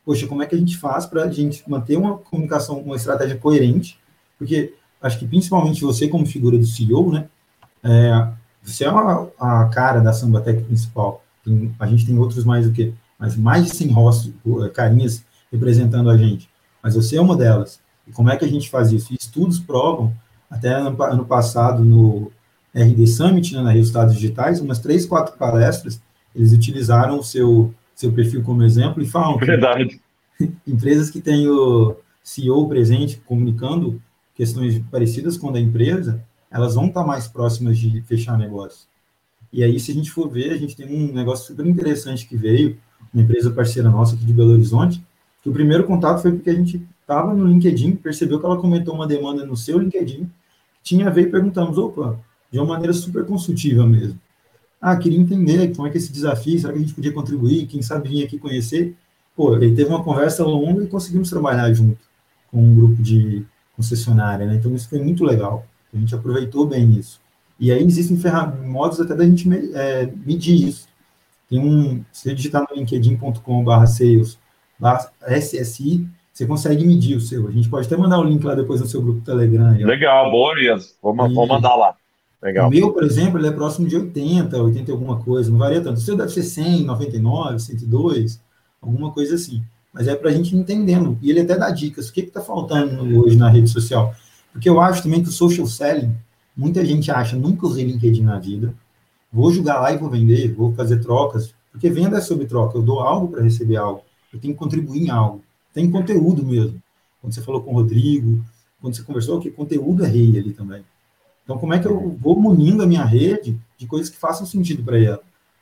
Poxa, 0.05 0.27
como 0.27 0.43
é 0.43 0.45
que 0.45 0.55
a 0.55 0.57
gente 0.57 0.77
faz 0.77 1.05
para 1.05 1.23
a 1.23 1.31
gente 1.31 1.67
manter 1.69 1.97
uma 1.97 2.17
comunicação, 2.17 2.79
uma 2.79 2.95
estratégia 2.95 3.37
coerente? 3.37 3.99
Porque 4.37 4.73
acho 5.01 5.17
que 5.17 5.27
principalmente 5.27 5.83
você, 5.83 6.07
como 6.07 6.25
figura 6.25 6.57
do 6.57 6.65
CEO, 6.65 7.11
né? 7.11 7.27
É, 7.83 8.27
você 8.61 8.85
é 8.85 8.89
a 8.89 9.69
cara 9.73 9.99
da 9.99 10.13
Sambatec 10.13 10.63
principal. 10.63 11.23
Tem, 11.43 11.73
a 11.79 11.87
gente 11.87 12.05
tem 12.05 12.17
outros 12.17 12.43
mais 12.43 12.67
do 12.67 12.73
que, 12.73 12.93
mas 13.17 13.35
mais 13.35 13.65
de 13.65 13.75
100 13.75 13.89
rostos, 13.89 14.33
carinhas 14.73 15.23
representando 15.51 16.09
a 16.09 16.17
gente. 16.17 16.49
Mas 16.81 16.95
você 16.95 17.17
é 17.17 17.21
uma 17.21 17.35
delas. 17.35 17.79
E 18.07 18.11
como 18.11 18.29
é 18.29 18.37
que 18.37 18.45
a 18.45 18.47
gente 18.47 18.69
faz 18.69 18.91
isso? 18.91 19.13
E 19.13 19.17
estudos 19.19 19.59
provam, 19.59 20.13
até 20.49 20.69
ano, 20.69 20.95
ano 21.03 21.25
passado 21.25 21.83
no 21.83 22.31
RD 22.73 23.07
Summit, 23.07 23.55
né, 23.55 23.61
na 23.61 23.71
Resultados 23.71 24.13
Digitais, 24.15 24.59
umas 24.59 24.79
três, 24.79 25.05
quatro 25.05 25.37
palestras, 25.37 26.01
eles 26.35 26.51
utilizaram 26.51 27.19
o 27.19 27.23
seu, 27.23 27.73
seu 27.95 28.11
perfil 28.11 28.43
como 28.43 28.63
exemplo 28.63 29.01
e 29.01 29.07
falam 29.07 29.37
Verdade. 29.37 29.99
empresas 30.67 31.09
que 31.09 31.21
têm 31.21 31.47
o 31.47 31.95
CEO 32.23 32.67
presente 32.67 33.21
comunicando 33.25 34.01
questões 34.35 34.79
parecidas 34.91 35.37
com 35.37 35.49
a 35.49 35.53
da 35.53 35.59
empresa, 35.59 36.21
elas 36.51 36.75
vão 36.75 36.87
estar 36.87 37.05
mais 37.05 37.27
próximas 37.27 37.77
de 37.77 38.01
fechar 38.01 38.37
negócio. 38.37 38.87
E 39.51 39.63
aí, 39.63 39.79
se 39.79 39.91
a 39.91 39.93
gente 39.93 40.11
for 40.11 40.29
ver, 40.29 40.51
a 40.51 40.57
gente 40.57 40.75
tem 40.75 40.85
um 40.87 41.13
negócio 41.13 41.47
super 41.47 41.65
interessante 41.65 42.27
que 42.27 42.35
veio, 42.35 42.77
uma 43.13 43.23
empresa 43.23 43.49
parceira 43.49 43.89
nossa 43.89 44.15
aqui 44.15 44.25
de 44.25 44.33
Belo 44.33 44.51
Horizonte, 44.51 45.01
que 45.41 45.49
o 45.49 45.53
primeiro 45.53 45.85
contato 45.85 46.21
foi 46.21 46.33
porque 46.33 46.49
a 46.49 46.55
gente 46.55 46.85
estava 46.99 47.33
no 47.33 47.47
LinkedIn, 47.47 47.95
percebeu 47.95 48.39
que 48.39 48.45
ela 48.45 48.57
comentou 48.57 48.93
uma 48.93 49.07
demanda 49.07 49.45
no 49.45 49.55
seu 49.55 49.79
LinkedIn, 49.79 50.29
tinha 50.83 51.07
a 51.07 51.09
ver 51.09 51.27
e 51.27 51.31
perguntamos, 51.31 51.77
opa, 51.77 52.19
de 52.51 52.59
uma 52.59 52.65
maneira 52.65 52.93
super 52.93 53.25
consultiva 53.25 53.85
mesmo. 53.85 54.19
Ah, 54.87 54.95
queria 54.95 55.19
entender 55.19 55.75
como 55.75 55.87
é 55.87 55.89
que 55.89 55.97
é 55.97 55.99
esse 55.99 56.13
desafio, 56.13 56.59
será 56.59 56.71
que 56.71 56.77
a 56.77 56.81
gente 56.83 56.93
podia 56.93 57.11
contribuir, 57.11 57.65
quem 57.65 57.81
sabe 57.81 58.07
vir 58.07 58.23
aqui 58.23 58.37
conhecer. 58.37 58.95
Pô, 59.35 59.55
ele 59.55 59.75
teve 59.75 59.89
uma 59.89 60.03
conversa 60.03 60.45
longa 60.45 60.83
e 60.83 60.87
conseguimos 60.87 61.27
trabalhar 61.27 61.73
junto 61.73 61.97
com 62.51 62.59
um 62.59 62.75
grupo 62.75 63.01
de 63.01 63.43
concessionária, 63.75 64.45
né? 64.45 64.53
Então 64.53 64.75
isso 64.75 64.87
foi 64.87 64.99
muito 64.99 65.23
legal. 65.23 65.65
A 65.91 65.97
gente 65.97 66.13
aproveitou 66.13 66.67
bem 66.67 66.91
isso. 66.91 67.19
E 67.59 67.71
aí 67.71 67.83
existem 67.83 68.15
modos 68.63 69.01
até 69.01 69.15
da 69.15 69.25
gente 69.25 69.49
é, 69.73 70.05
medir 70.23 70.67
isso. 70.67 70.87
Tem 71.49 71.59
um, 71.59 72.05
se 72.11 72.29
você 72.29 72.35
digitar 72.35 72.63
no 72.69 72.75
linkedin.com.br 72.75 73.85
sales, 73.87 74.37
SSI, 75.27 76.07
você 76.31 76.45
consegue 76.45 76.85
medir 76.85 77.17
o 77.17 77.21
seu. 77.21 77.47
A 77.47 77.51
gente 77.51 77.67
pode 77.69 77.87
até 77.87 77.97
mandar 77.97 78.19
o 78.19 78.23
link 78.23 78.43
lá 78.43 78.53
depois 78.53 78.81
no 78.81 78.85
seu 78.85 79.01
grupo 79.01 79.21
Telegram. 79.21 79.75
Legal, 79.79 80.29
boa 80.29 80.53
mesmo. 80.53 80.91
Vamos, 81.01 81.33
vamos 81.33 81.49
mandar 81.49 81.75
lá. 81.75 81.95
Legal. 82.45 82.67
O 82.67 82.69
meu, 82.69 82.93
por 82.93 83.03
exemplo, 83.03 83.39
ele 83.39 83.47
é 83.47 83.51
próximo 83.51 83.87
de 83.87 83.97
80, 83.97 84.55
80 84.55 84.91
alguma 84.91 85.17
coisa, 85.17 85.49
não 85.49 85.57
varia 85.57 85.81
tanto. 85.81 85.97
O 85.97 85.99
seu 85.99 86.15
deve 86.15 86.31
ser 86.31 86.43
100, 86.43 86.83
99, 86.83 87.59
102, 87.59 88.39
alguma 88.79 89.11
coisa 89.11 89.33
assim. 89.33 89.63
Mas 89.91 90.07
é 90.07 90.15
para 90.15 90.29
a 90.29 90.33
gente 90.33 90.55
entendendo. 90.55 91.17
E 91.23 91.31
ele 91.31 91.39
até 91.39 91.57
dá 91.57 91.71
dicas. 91.71 92.07
O 92.07 92.13
que 92.13 92.21
está 92.21 92.41
faltando 92.41 93.19
hoje 93.19 93.35
na 93.35 93.49
rede 93.49 93.67
social? 93.67 94.13
Porque 94.53 94.69
eu 94.69 94.79
acho 94.79 95.01
também 95.01 95.23
que 95.23 95.29
o 95.29 95.31
social 95.31 95.65
selling, 95.65 96.15
muita 96.55 96.85
gente 96.85 97.09
acha, 97.09 97.35
nunca 97.35 97.65
usei 97.65 97.83
LinkedIn 97.83 98.21
na 98.21 98.37
vida, 98.37 98.75
vou 99.33 99.51
jogar 99.51 99.81
lá 99.81 99.91
e 99.91 99.97
vou 99.97 100.07
vender, 100.07 100.53
vou 100.53 100.71
fazer 100.73 101.01
trocas, 101.01 101.51
porque 101.71 101.89
venda 101.89 102.19
é 102.19 102.21
sobre 102.21 102.45
troca, 102.45 102.77
eu 102.77 102.83
dou 102.83 102.99
algo 102.99 103.27
para 103.27 103.43
receber 103.43 103.75
algo, 103.75 104.03
eu 104.31 104.39
tenho 104.39 104.53
que 104.53 104.59
contribuir 104.59 105.07
em 105.07 105.09
algo, 105.09 105.43
tem 105.73 105.89
conteúdo 105.91 106.45
mesmo. 106.45 106.81
Quando 107.19 107.33
você 107.33 107.41
falou 107.41 107.61
com 107.61 107.71
o 107.71 107.73
Rodrigo, 107.73 108.41
quando 108.79 108.95
você 108.95 109.03
conversou, 109.03 109.41
que 109.41 109.49
conteúdo 109.49 110.05
é 110.05 110.07
rei 110.07 110.37
ali 110.39 110.53
também. 110.53 110.85
Então, 111.45 111.57
como 111.59 111.73
é 111.73 111.79
que 111.79 111.87
eu 111.87 112.17
vou 112.19 112.37
munindo 112.37 112.83
a 112.83 112.87
minha 112.87 113.05
rede 113.05 113.57
de 113.77 113.85
coisas 113.85 114.09
que 114.09 114.17
façam 114.17 114.45
sentido 114.45 114.83
para 114.83 114.99
ela? 114.99 115.21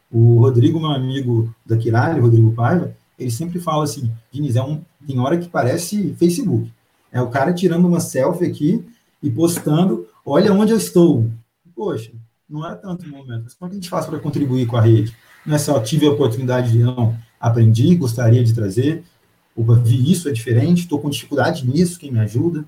O 0.09 0.39
Rodrigo, 0.39 0.79
meu 0.79 0.91
amigo 0.91 1.53
da 1.65 1.77
Kirali, 1.77 2.21
Rodrigo 2.21 2.53
Paiva, 2.53 2.95
ele 3.19 3.29
sempre 3.29 3.59
fala 3.59 3.83
assim, 3.83 4.11
Diniz, 4.31 4.55
é 4.55 4.63
um, 4.63 4.81
tem 5.05 5.19
hora 5.19 5.37
que 5.37 5.49
parece 5.49 6.15
Facebook. 6.17 6.71
É 7.11 7.21
o 7.21 7.29
cara 7.29 7.53
tirando 7.53 7.87
uma 7.87 7.99
selfie 7.99 8.45
aqui 8.45 8.83
e 9.21 9.29
postando, 9.29 10.07
olha 10.25 10.53
onde 10.53 10.71
eu 10.71 10.77
estou. 10.77 11.29
Poxa, 11.75 12.11
não 12.49 12.65
é 12.67 12.75
tanto 12.75 13.07
momento. 13.07 13.43
Mas 13.43 13.53
como 13.53 13.67
é 13.67 13.69
que 13.69 13.77
a 13.77 13.81
gente 13.81 13.89
faz 13.89 14.05
para 14.05 14.19
contribuir 14.19 14.65
com 14.65 14.77
a 14.77 14.81
rede? 14.81 15.15
Não 15.45 15.55
é 15.55 15.59
só 15.59 15.79
tive 15.81 16.07
a 16.07 16.11
oportunidade 16.11 16.71
de 16.71 16.79
não, 16.79 17.17
aprendi, 17.39 17.93
gostaria 17.95 18.43
de 18.43 18.53
trazer, 18.53 19.03
opa, 19.55 19.75
vi 19.75 20.11
isso, 20.11 20.29
é 20.29 20.31
diferente, 20.31 20.83
estou 20.83 20.99
com 20.99 21.09
dificuldade 21.09 21.67
nisso, 21.67 21.99
quem 21.99 22.11
me 22.11 22.19
ajuda? 22.19 22.65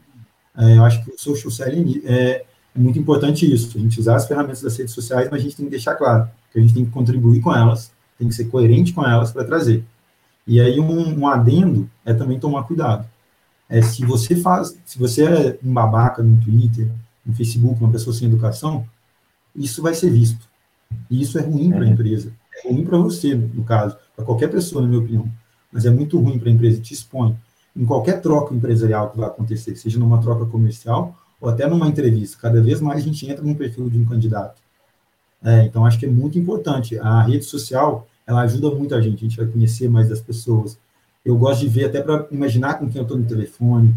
É, 0.57 0.77
eu 0.77 0.83
acho 0.83 1.03
que 1.03 1.11
o 1.11 1.17
social 1.17 1.51
selling 1.51 2.01
é, 2.05 2.45
é 2.75 2.79
muito 2.79 2.99
importante 2.99 3.51
isso, 3.51 3.77
a 3.77 3.81
gente 3.81 3.99
usar 3.99 4.15
as 4.15 4.27
ferramentas 4.27 4.61
das 4.61 4.77
redes 4.77 4.93
sociais, 4.93 5.29
mas 5.31 5.39
a 5.39 5.43
gente 5.43 5.55
tem 5.55 5.65
que 5.65 5.71
deixar 5.71 5.95
claro 5.95 6.29
que 6.51 6.59
a 6.59 6.61
gente 6.61 6.73
tem 6.73 6.85
que 6.85 6.91
contribuir 6.91 7.41
com 7.41 7.55
elas, 7.55 7.91
tem 8.17 8.27
que 8.27 8.35
ser 8.35 8.45
coerente 8.45 8.93
com 8.93 9.05
elas 9.05 9.31
para 9.31 9.43
trazer. 9.43 9.83
E 10.45 10.59
aí 10.59 10.79
um, 10.79 11.19
um 11.19 11.27
adendo 11.27 11.89
é 12.05 12.13
também 12.13 12.39
tomar 12.39 12.63
cuidado 12.63 13.07
é, 13.67 13.81
se 13.81 14.05
você 14.05 14.35
faz, 14.35 14.77
se 14.85 14.97
você 14.97 15.23
é 15.23 15.59
um 15.63 15.73
babaca 15.73 16.21
no 16.21 16.39
Twitter, 16.39 16.89
no 17.25 17.33
Facebook, 17.33 17.81
uma 17.81 17.91
pessoa 17.91 18.15
sem 18.15 18.27
educação, 18.27 18.85
isso 19.55 19.81
vai 19.81 19.93
ser 19.93 20.11
visto. 20.11 20.47
E 21.09 21.21
isso 21.21 21.37
é 21.39 21.41
ruim 21.41 21.71
para 21.71 21.83
a 21.83 21.87
empresa. 21.87 22.31
É 22.63 22.69
ruim 22.69 22.85
para 22.85 22.97
você, 22.97 23.33
no 23.33 23.63
caso, 23.63 23.97
para 24.15 24.23
qualquer 24.23 24.49
pessoa, 24.49 24.81
na 24.81 24.87
minha 24.87 25.01
opinião. 25.01 25.29
Mas 25.71 25.85
é 25.85 25.89
muito 25.89 26.19
ruim 26.19 26.37
para 26.37 26.49
a 26.49 26.51
empresa, 26.51 26.79
te 26.79 26.93
expõe. 26.93 27.35
Em 27.75 27.85
qualquer 27.85 28.21
troca 28.21 28.53
empresarial 28.53 29.09
que 29.09 29.17
vai 29.17 29.27
acontecer, 29.27 29.75
seja 29.75 29.99
numa 29.99 30.21
troca 30.21 30.45
comercial 30.45 31.17
ou 31.39 31.49
até 31.49 31.67
numa 31.67 31.87
entrevista, 31.87 32.37
cada 32.41 32.61
vez 32.61 32.81
mais 32.81 32.99
a 32.99 33.03
gente 33.03 33.29
entra 33.29 33.43
no 33.43 33.55
perfil 33.55 33.89
de 33.89 33.97
um 33.97 34.05
candidato. 34.05 34.61
É, 35.43 35.63
então, 35.63 35.85
acho 35.85 35.99
que 35.99 36.05
é 36.05 36.09
muito 36.09 36.39
importante. 36.39 36.97
A 36.97 37.21
rede 37.21 37.45
social, 37.45 38.07
ela 38.25 38.41
ajuda 38.41 38.71
muito 38.71 38.95
a 38.95 39.01
gente, 39.01 39.23
a 39.23 39.27
gente 39.27 39.37
vai 39.37 39.45
conhecer 39.45 39.89
mais 39.89 40.09
das 40.09 40.21
pessoas, 40.21 40.77
eu 41.23 41.37
gosto 41.37 41.61
de 41.61 41.69
ver 41.69 41.85
até 41.85 42.01
para 42.01 42.27
imaginar 42.31 42.75
com 42.75 42.87
quem 42.87 42.97
eu 42.97 43.03
estou 43.03 43.17
no 43.17 43.25
telefone. 43.25 43.95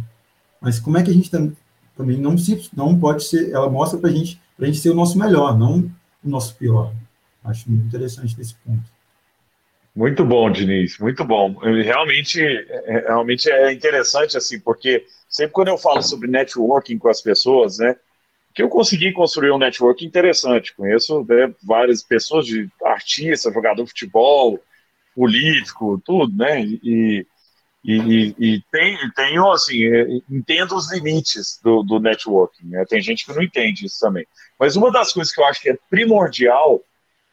Mas 0.61 0.79
como 0.79 0.99
é 0.99 1.03
que 1.03 1.11
a 1.11 1.15
gente 1.15 1.31
também 1.31 2.17
não 2.17 2.37
se 2.37 2.71
não 2.75 2.99
pode 2.99 3.25
ser, 3.25 3.51
ela 3.51 3.69
mostra 3.69 3.99
para 3.99 4.11
gente 4.11 4.41
a 4.61 4.67
gente 4.67 4.79
ser 4.79 4.91
o 4.91 4.95
nosso 4.95 5.19
melhor, 5.19 5.57
não 5.57 5.91
o 6.25 6.29
nosso 6.29 6.55
pior. 6.57 6.93
Acho 7.45 7.71
muito 7.71 7.87
interessante 7.87 8.37
nesse 8.37 8.55
ponto. 8.57 8.83
Muito 9.95 10.25
bom, 10.25 10.51
Diniz, 10.51 10.99
muito 10.99 11.25
bom. 11.25 11.55
Realmente, 11.59 12.41
é, 12.41 13.05
realmente 13.07 13.51
é 13.51 13.73
interessante 13.73 14.37
assim, 14.37 14.59
porque 14.59 15.05
sempre 15.29 15.53
quando 15.53 15.69
eu 15.69 15.79
falo 15.79 16.03
sobre 16.03 16.31
networking 16.31 16.99
com 16.99 17.09
as 17.09 17.21
pessoas, 17.21 17.79
né, 17.79 17.97
que 18.55 18.63
eu 18.63 18.69
consegui 18.69 19.13
construir 19.13 19.53
um 19.53 19.59
network 19.59 20.05
interessante. 20.05 20.75
Conheço 20.75 21.25
né, 21.29 21.55
várias 21.63 22.03
pessoas 22.03 22.47
de 22.47 22.69
artista, 22.85 23.53
jogador 23.53 23.85
de 23.85 23.91
futebol, 23.91 24.59
político, 25.15 26.01
tudo, 26.05 26.37
né? 26.37 26.63
E, 26.63 27.27
e, 27.85 28.35
e 28.39 28.63
tem, 28.73 28.99
tenho, 29.15 29.51
assim, 29.51 29.85
é, 29.85 30.07
entendo 30.29 30.75
os 30.75 30.93
limites 30.93 31.61
do, 31.63 31.83
do 31.83 32.01
networking, 32.01 32.67
né? 32.67 32.85
Tem 32.89 33.01
gente 33.01 33.25
que 33.25 33.33
não 33.33 33.43
entende 33.43 33.87
isso 33.87 34.01
também. 34.01 34.27
Mas 34.59 34.77
uma 34.77 34.91
das 34.91 35.13
coisas 35.13 35.33
que 35.33 35.41
eu 35.41 35.45
acho 35.45 35.61
que 35.61 35.71
é 35.71 35.79
primordial 35.89 36.81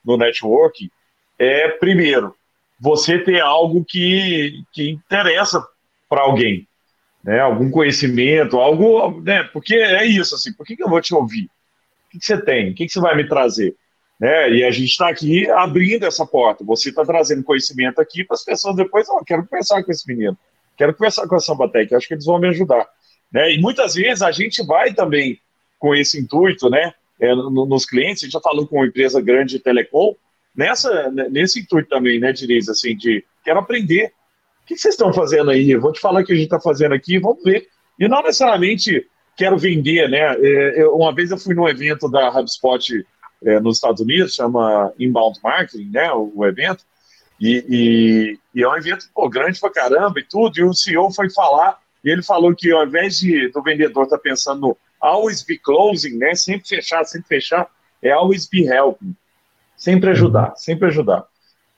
no 0.04 0.18
networking 0.18 0.90
é, 1.38 1.70
primeiro, 1.70 2.36
você 2.80 3.20
ter 3.20 3.42
algo 3.42 3.84
que, 3.84 4.64
que 4.72 4.92
interessa 4.92 5.66
para 6.08 6.22
alguém, 6.22 6.68
né? 7.26 7.40
Algum 7.40 7.72
conhecimento, 7.72 8.58
algo, 8.58 9.20
né? 9.22 9.44
Porque 9.46 9.74
é 9.74 10.06
isso, 10.06 10.36
assim, 10.36 10.54
por 10.54 10.64
que, 10.64 10.76
que 10.76 10.84
eu 10.84 10.90
vou 10.90 11.02
te 11.02 11.14
ouvir? 11.14 11.46
O 11.46 12.12
que, 12.12 12.20
que 12.20 12.26
você 12.26 12.40
tem? 12.40 12.70
O 12.70 12.76
que, 12.76 12.86
que 12.86 12.94
você 12.94 13.00
vai 13.00 13.16
me 13.16 13.28
trazer? 13.28 13.76
Né? 14.20 14.52
E 14.52 14.64
a 14.64 14.70
gente 14.70 14.92
está 14.92 15.10
aqui 15.10 15.50
abrindo 15.50 16.06
essa 16.06 16.26
porta. 16.26 16.64
Você 16.64 16.90
está 16.90 17.04
trazendo 17.04 17.44
conhecimento 17.44 18.00
aqui 18.00 18.24
para 18.24 18.36
as 18.36 18.46
pessoas 18.46 18.76
depois, 18.76 19.08
oh, 19.10 19.26
quero 19.26 19.46
conversar 19.46 19.84
com 19.84 19.92
esse 19.92 20.08
menino, 20.08 20.38
quero 20.78 20.94
conversar 20.94 21.28
com 21.28 21.36
a 21.36 21.40
Sambatec, 21.40 21.94
acho 21.96 22.08
que 22.08 22.14
eles 22.14 22.26
vão 22.26 22.40
me 22.40 22.48
ajudar. 22.50 22.88
Né? 23.34 23.56
E 23.56 23.60
muitas 23.60 23.96
vezes 23.96 24.22
a 24.22 24.32
gente 24.32 24.64
vai 24.64 24.94
também 24.94 25.40
com 25.80 25.96
esse 25.96 26.20
intuito, 26.20 26.70
né? 26.70 26.94
É, 27.20 27.34
nos 27.34 27.86
clientes, 27.86 28.24
a 28.24 28.26
gente 28.26 28.34
já 28.34 28.42
falou 28.42 28.68
com 28.68 28.76
uma 28.76 28.86
empresa 28.86 29.22
grande 29.22 29.54
de 29.54 29.60
telecom, 29.60 30.16
nessa, 30.56 31.10
nesse 31.12 31.62
intuito 31.62 31.90
também, 31.90 32.20
né, 32.20 32.34
Diniz, 32.34 32.68
assim, 32.68 32.96
de 32.96 33.24
quero 33.44 33.60
aprender. 33.60 34.12
O 34.66 34.68
que 34.68 34.78
vocês 34.78 34.96
estão 34.96 35.14
fazendo 35.14 35.52
aí? 35.52 35.76
Vou 35.76 35.94
te 35.94 36.00
falar 36.00 36.24
o 36.24 36.26
que 36.26 36.34
a 36.34 36.36
gente 36.36 36.46
está 36.46 36.60
fazendo 36.60 36.96
aqui, 36.96 37.20
vamos 37.20 37.44
ver. 37.44 37.68
E 38.00 38.08
não 38.08 38.24
necessariamente 38.24 39.08
quero 39.38 39.60
vender, 39.60 40.10
né? 40.10 40.36
É, 40.40 40.82
eu, 40.82 40.96
uma 40.96 41.14
vez 41.14 41.30
eu 41.30 41.38
fui 41.38 41.54
num 41.54 41.70
evento 41.70 42.10
da 42.10 42.30
HubSpot 42.30 43.06
é, 43.44 43.60
nos 43.60 43.78
Estados 43.78 44.02
Unidos, 44.02 44.34
chama 44.34 44.92
Inbound 44.98 45.40
Marketing, 45.44 45.92
né, 45.92 46.12
o, 46.12 46.32
o 46.36 46.46
evento, 46.46 46.84
e, 47.40 47.64
e, 47.70 48.40
e, 48.60 48.64
é 48.64 48.68
um 48.68 48.76
evento 48.76 49.06
pô, 49.14 49.30
grande 49.30 49.60
pra 49.60 49.70
caramba 49.70 50.20
e 50.20 50.24
tudo, 50.24 50.58
e 50.58 50.64
o 50.64 50.74
CEO 50.74 51.12
foi 51.12 51.30
falar, 51.30 51.78
e 52.04 52.10
ele 52.10 52.24
falou 52.24 52.56
que 52.56 52.72
ao 52.72 52.86
invés 52.86 53.20
de, 53.20 53.50
do 53.50 53.62
vendedor 53.62 54.06
estar 54.06 54.18
tá 54.18 54.24
pensando 54.24 54.62
no 54.62 54.78
always 55.00 55.44
be 55.44 55.60
closing, 55.60 56.18
né, 56.18 56.34
sempre 56.34 56.68
fechar, 56.68 57.04
sempre 57.06 57.28
fechar, 57.28 57.68
é 58.02 58.12
always 58.12 58.48
be 58.48 58.66
helping, 58.66 59.16
sempre 59.78 60.10
ajudar, 60.10 60.56
sempre 60.56 60.88
ajudar. 60.88 61.26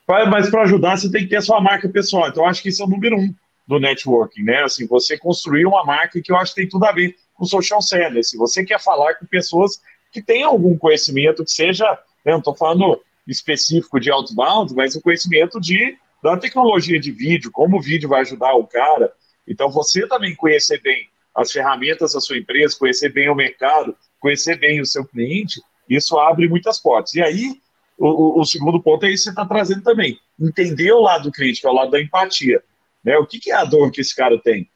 Mas 0.07 0.49
para 0.49 0.63
ajudar, 0.63 0.97
você 0.97 1.11
tem 1.11 1.23
que 1.23 1.29
ter 1.29 1.37
a 1.37 1.41
sua 1.41 1.59
marca 1.59 1.89
pessoal. 1.89 2.29
Então, 2.29 2.45
acho 2.45 2.61
que 2.61 2.69
isso 2.69 2.81
é 2.81 2.85
o 2.85 2.89
número 2.89 3.17
um 3.17 3.33
do 3.67 3.79
networking, 3.79 4.43
né? 4.43 4.63
Assim, 4.63 4.87
você 4.87 5.17
construir 5.17 5.65
uma 5.65 5.83
marca 5.83 6.21
que 6.21 6.31
eu 6.31 6.37
acho 6.37 6.55
que 6.55 6.61
tem 6.61 6.69
tudo 6.69 6.85
a 6.85 6.93
ver 6.93 7.15
com 7.33 7.45
social 7.45 7.81
selling. 7.81 8.23
Se 8.23 8.37
você 8.37 8.63
quer 8.63 8.79
falar 8.79 9.15
com 9.15 9.25
pessoas 9.25 9.81
que 10.11 10.21
têm 10.21 10.43
algum 10.43 10.77
conhecimento 10.77 11.43
que 11.43 11.51
seja, 11.51 11.85
né, 12.25 12.31
não 12.31 12.39
estou 12.39 12.55
falando 12.55 13.01
específico 13.27 13.99
de 13.99 14.09
outbound, 14.09 14.73
mas 14.73 14.95
um 14.95 15.01
conhecimento 15.01 15.59
de 15.59 15.97
da 16.23 16.35
tecnologia 16.37 16.99
de 16.99 17.11
vídeo, 17.11 17.51
como 17.51 17.77
o 17.77 17.81
vídeo 17.81 18.09
vai 18.09 18.21
ajudar 18.21 18.53
o 18.55 18.65
cara. 18.65 19.11
Então, 19.47 19.69
você 19.69 20.07
também 20.07 20.33
conhecer 20.35 20.81
bem 20.81 21.09
as 21.35 21.51
ferramentas 21.51 22.13
da 22.13 22.19
sua 22.19 22.37
empresa, 22.37 22.77
conhecer 22.77 23.13
bem 23.13 23.29
o 23.29 23.35
mercado, 23.35 23.95
conhecer 24.19 24.57
bem 24.57 24.81
o 24.81 24.85
seu 24.85 25.05
cliente, 25.05 25.61
isso 25.87 26.17
abre 26.17 26.47
muitas 26.47 26.79
portas. 26.79 27.13
E 27.13 27.21
aí, 27.21 27.61
o, 27.97 28.41
o 28.41 28.45
segundo 28.45 28.81
ponto 28.81 29.05
é 29.05 29.11
isso 29.11 29.23
que 29.23 29.25
você 29.25 29.29
está 29.29 29.45
trazendo 29.45 29.81
também. 29.81 30.19
Entender 30.39 30.91
o 30.91 31.01
lado 31.01 31.31
que 31.31 31.51
é 31.63 31.67
o 31.67 31.73
lado 31.73 31.91
da 31.91 32.01
empatia. 32.01 32.61
Né? 33.03 33.17
O 33.17 33.25
que, 33.25 33.39
que 33.39 33.51
é 33.51 33.55
a 33.55 33.63
dor 33.63 33.91
que 33.91 34.01
esse 34.01 34.15
cara 34.15 34.37
tem? 34.37 34.69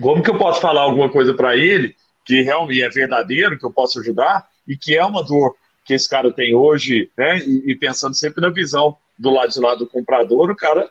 Como 0.00 0.22
que 0.22 0.30
eu 0.30 0.38
posso 0.38 0.60
falar 0.60 0.82
alguma 0.82 1.08
coisa 1.08 1.34
para 1.34 1.56
ele 1.56 1.96
que 2.24 2.42
realmente 2.42 2.82
é 2.82 2.90
verdadeiro, 2.90 3.58
que 3.58 3.64
eu 3.64 3.72
posso 3.72 3.98
ajudar 4.00 4.46
e 4.66 4.76
que 4.76 4.96
é 4.96 5.04
uma 5.04 5.24
dor 5.24 5.56
que 5.84 5.94
esse 5.94 6.08
cara 6.08 6.30
tem 6.30 6.54
hoje, 6.54 7.10
né? 7.16 7.38
E, 7.38 7.72
e 7.72 7.74
pensando 7.74 8.14
sempre 8.14 8.42
na 8.42 8.50
visão 8.50 8.96
do 9.18 9.30
lado 9.30 9.50
de 9.50 9.58
lá 9.58 9.74
do 9.74 9.86
comprador, 9.86 10.50
o 10.50 10.54
cara, 10.54 10.84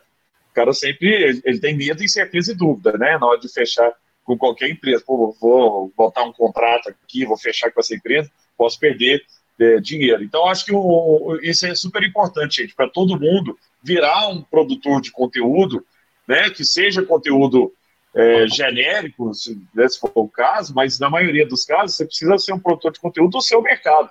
o 0.51 0.53
cara 0.53 0.73
sempre 0.73 1.07
ele, 1.07 1.41
ele 1.45 1.59
tem 1.59 1.77
medo, 1.77 2.03
incerteza 2.03 2.51
e 2.51 2.55
dúvida, 2.55 2.97
né? 2.97 3.17
Na 3.17 3.27
hora 3.27 3.39
de 3.39 3.47
fechar 3.47 3.93
com 4.23 4.35
qualquer 4.37 4.69
empresa, 4.69 5.03
pô, 5.05 5.31
vou 5.39 5.93
botar 5.95 6.23
um 6.23 6.33
contrato 6.33 6.89
aqui, 6.89 7.23
vou 7.23 7.37
fechar 7.37 7.71
com 7.71 7.79
essa 7.79 7.95
empresa, 7.95 8.29
posso 8.57 8.79
perder 8.79 9.23
é, 9.59 9.79
dinheiro. 9.79 10.23
Então, 10.23 10.45
acho 10.47 10.65
que 10.65 10.73
o, 10.73 11.39
isso 11.41 11.65
é 11.65 11.75
super 11.75 12.03
importante, 12.03 12.61
gente, 12.61 12.75
para 12.75 12.89
todo 12.89 13.19
mundo 13.19 13.57
virar 13.83 14.27
um 14.29 14.41
produtor 14.41 15.01
de 15.01 15.11
conteúdo, 15.11 15.85
né? 16.27 16.49
Que 16.49 16.63
seja 16.63 17.03
conteúdo 17.03 17.73
é, 18.15 18.47
genéricos, 18.47 19.55
né, 19.75 19.87
se 19.87 19.99
for 19.99 20.11
o 20.15 20.27
caso, 20.27 20.73
mas 20.73 20.99
na 20.99 21.09
maioria 21.09 21.47
dos 21.47 21.63
casos 21.63 21.95
você 21.95 22.05
precisa 22.05 22.37
ser 22.39 22.53
um 22.53 22.59
produtor 22.59 22.91
de 22.91 22.99
conteúdo 22.99 23.31
do 23.33 23.41
seu 23.41 23.61
mercado. 23.61 24.09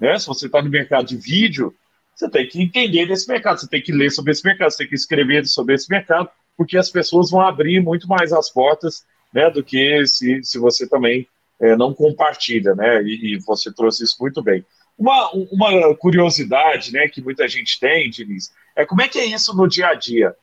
Né? 0.00 0.18
Se 0.18 0.26
você 0.26 0.46
está 0.46 0.62
no 0.62 0.70
mercado 0.70 1.06
de 1.06 1.16
vídeo, 1.16 1.74
você 2.14 2.30
tem 2.30 2.48
que 2.48 2.62
entender 2.62 3.06
desse 3.06 3.28
mercado, 3.28 3.60
você 3.60 3.68
tem 3.68 3.82
que 3.82 3.92
ler 3.92 4.10
sobre 4.10 4.32
esse 4.32 4.44
mercado, 4.44 4.70
você 4.70 4.78
tem 4.78 4.88
que 4.88 4.94
escrever 4.94 5.46
sobre 5.46 5.74
esse 5.74 5.88
mercado, 5.90 6.30
porque 6.56 6.78
as 6.78 6.90
pessoas 6.90 7.30
vão 7.30 7.40
abrir 7.40 7.80
muito 7.80 8.08
mais 8.08 8.32
as 8.32 8.50
portas 8.50 9.04
né, 9.32 9.50
do 9.50 9.62
que 9.62 10.06
se, 10.06 10.42
se 10.42 10.58
você 10.58 10.88
também 10.88 11.26
é, 11.60 11.76
não 11.76 11.94
compartilha, 11.94 12.74
né? 12.74 13.02
E, 13.02 13.34
e, 13.34 13.38
você 13.38 13.72
trouxe 13.72 14.02
isso 14.02 14.16
muito 14.20 14.42
bem. 14.42 14.64
Uma, 14.98 15.30
uma 15.32 15.96
curiosidade 15.96 16.92
né, 16.92 17.08
que 17.08 17.22
muita 17.22 17.48
gente 17.48 17.78
tem, 17.80 18.08
Diniz, 18.10 18.52
é 18.76 18.84
como 18.84 19.02
é 19.02 19.08
que 19.08 19.18
é 19.18 19.24
isso 19.24 19.56
no 19.56 19.68
dia 19.68 19.88
a 19.88 19.94
dia? 19.94 20.34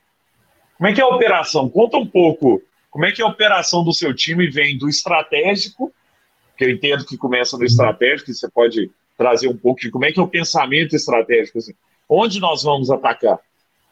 Como 0.77 0.87
é 0.87 0.93
que 0.93 1.01
é 1.01 1.03
a 1.03 1.07
operação? 1.07 1.69
Conta 1.69 1.97
um 1.97 2.07
pouco 2.07 2.61
como 2.89 3.05
é 3.05 3.11
que 3.11 3.21
a 3.21 3.27
operação 3.27 3.83
do 3.83 3.93
seu 3.93 4.13
time 4.13 4.49
vem 4.49 4.77
do 4.77 4.89
estratégico, 4.89 5.93
que 6.57 6.65
eu 6.65 6.69
entendo 6.69 7.05
que 7.05 7.17
começa 7.17 7.57
no 7.57 7.63
estratégico, 7.63 8.31
e 8.31 8.33
você 8.33 8.49
pode 8.49 8.91
trazer 9.17 9.47
um 9.47 9.57
pouco 9.57 9.81
de 9.81 9.91
como 9.91 10.05
é 10.05 10.11
que 10.11 10.19
é 10.19 10.23
o 10.23 10.27
pensamento 10.27 10.95
estratégico, 10.95 11.57
assim, 11.57 11.73
onde 12.07 12.39
nós 12.39 12.63
vamos 12.63 12.89
atacar? 12.89 13.39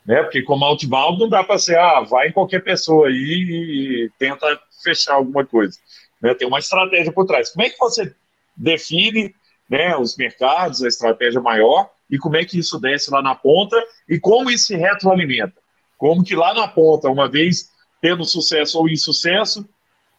Né? 0.05 0.23
Porque 0.23 0.41
como 0.41 0.63
outbound 0.63 1.19
não 1.19 1.29
dá 1.29 1.43
para 1.43 1.59
ser, 1.59 1.77
ah, 1.77 2.01
vai 2.01 2.29
em 2.29 2.31
qualquer 2.31 2.63
pessoa 2.63 3.09
aí 3.09 3.13
e 3.13 4.11
tenta 4.17 4.59
fechar 4.81 5.15
alguma 5.15 5.45
coisa. 5.45 5.77
Né? 6.21 6.33
Tem 6.33 6.47
uma 6.47 6.59
estratégia 6.59 7.11
por 7.11 7.25
trás. 7.25 7.51
Como 7.51 7.65
é 7.65 7.69
que 7.69 7.77
você 7.77 8.15
define 8.55 9.35
né, 9.69 9.95
os 9.97 10.15
mercados, 10.15 10.83
a 10.83 10.87
estratégia 10.87 11.41
maior, 11.41 11.89
e 12.09 12.17
como 12.17 12.37
é 12.37 12.45
que 12.45 12.59
isso 12.59 12.79
desce 12.79 13.11
lá 13.11 13.21
na 13.21 13.35
ponta, 13.35 13.81
e 14.07 14.19
como 14.19 14.49
isso 14.49 14.67
se 14.67 14.75
retroalimenta? 14.75 15.55
Como 15.97 16.23
que 16.23 16.35
lá 16.35 16.53
na 16.53 16.67
ponta, 16.67 17.09
uma 17.09 17.27
vez 17.29 17.69
tendo 18.01 18.23
sucesso 18.23 18.79
ou 18.79 18.87
insucesso, 18.87 19.67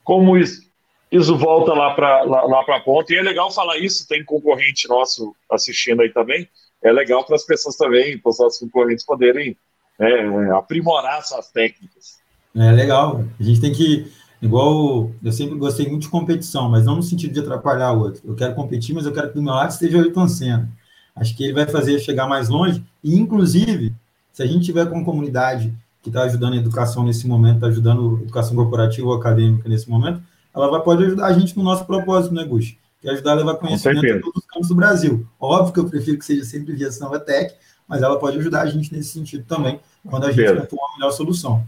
como 0.05 0.37
isso, 0.37 0.69
isso 1.11 1.37
volta 1.37 1.73
lá 1.73 1.95
para 1.95 2.23
lá, 2.23 2.43
lá 2.43 2.61
a 2.61 2.81
ponta. 2.81 3.13
E 3.13 3.17
é 3.17 3.23
legal 3.23 3.51
falar 3.51 3.79
isso, 3.79 4.07
tem 4.07 4.25
concorrente 4.25 4.89
nosso 4.89 5.35
assistindo 5.51 6.03
aí 6.03 6.11
também. 6.13 6.49
É 6.83 6.93
legal 6.93 7.25
para 7.25 7.37
as 7.37 7.45
pessoas 7.45 7.77
também, 7.77 8.19
para 8.19 8.31
os 8.31 8.39
nossos 8.39 8.61
concorrentes 8.61 9.05
poderem 9.05 9.57
é, 9.99 10.51
aprimorar 10.53 11.23
suas 11.23 11.51
técnicas. 11.51 12.19
É 12.55 12.73
legal. 12.73 13.25
A 13.39 13.43
gente 13.43 13.61
tem 13.61 13.73
que, 13.73 14.11
igual 14.41 15.11
eu 15.23 15.33
sempre 15.33 15.57
gostei 15.57 15.89
muito 15.89 16.03
de 16.03 16.09
competição, 16.09 16.69
mas 16.69 16.85
não 16.85 16.97
no 16.97 17.03
sentido 17.03 17.33
de 17.33 17.41
atrapalhar 17.41 17.93
o 17.93 18.01
outro. 18.01 18.23
Eu 18.25 18.35
quero 18.35 18.55
competir, 18.55 18.95
mas 18.95 19.07
eu 19.07 19.13
quero 19.13 19.29
que 19.29 19.35
do 19.35 19.43
meu 19.43 19.55
lado 19.55 19.71
esteja 19.71 19.99
o 19.99 20.01
Ayrton 20.01 20.29
Senna. 20.29 20.69
Acho 21.15 21.37
que 21.37 21.45
ele 21.45 21.53
vai 21.53 21.67
fazer 21.67 21.99
chegar 21.99 22.29
mais 22.29 22.49
longe. 22.49 22.83
E, 23.03 23.19
inclusive, 23.19 23.95
se 24.33 24.43
a 24.43 24.47
gente 24.47 24.65
tiver 24.65 24.87
com 24.87 25.05
comunidade 25.05 25.75
que 26.03 26.09
está 26.09 26.23
ajudando 26.23 26.55
a 26.55 26.57
educação 26.57 27.05
nesse 27.05 27.27
momento, 27.27 27.57
está 27.57 27.67
ajudando 27.67 28.19
a 28.19 28.23
educação 28.23 28.57
corporativa 28.57 29.07
ou 29.09 29.15
acadêmica 29.15 29.69
nesse 29.69 29.91
momento, 29.91 30.23
ela 30.55 30.71
vai, 30.71 30.81
pode 30.81 31.05
ajudar 31.05 31.27
a 31.27 31.33
gente 31.33 31.57
no 31.57 31.63
nosso 31.63 31.85
propósito, 31.85 32.35
né, 32.35 32.45
Gush? 32.45 32.77
Que 33.01 33.09
é 33.09 33.13
ajudar 33.13 33.33
a 33.33 33.35
levar 33.35 33.55
conhecimento 33.55 34.07
a 34.07 34.21
todos 34.21 34.43
os 34.43 34.47
campos 34.47 34.69
do 34.69 34.75
Brasil. 34.75 35.27
Óbvio 35.41 35.73
que 35.73 35.81
eu 35.81 35.89
prefiro 35.89 36.19
que 36.19 36.25
seja 36.25 36.45
sempre 36.45 36.73
via 36.73 36.89
Tech, 37.27 37.55
mas 37.87 38.03
ela 38.03 38.19
pode 38.19 38.39
ajudar 38.39 38.63
a 38.63 38.67
gente 38.67 38.95
nesse 38.95 39.11
sentido 39.11 39.45
também, 39.45 39.81
quando 40.07 40.25
a 40.25 40.33
gente 40.33 40.69
for 40.69 40.77
uma 40.77 40.97
melhor 40.97 41.11
solução. 41.11 41.65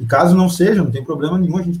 E 0.00 0.06
caso 0.06 0.34
não 0.34 0.48
seja, 0.48 0.82
não 0.82 0.90
tem 0.90 1.04
problema 1.04 1.38
nenhum 1.38 1.58
a 1.58 1.62
gente 1.62 1.78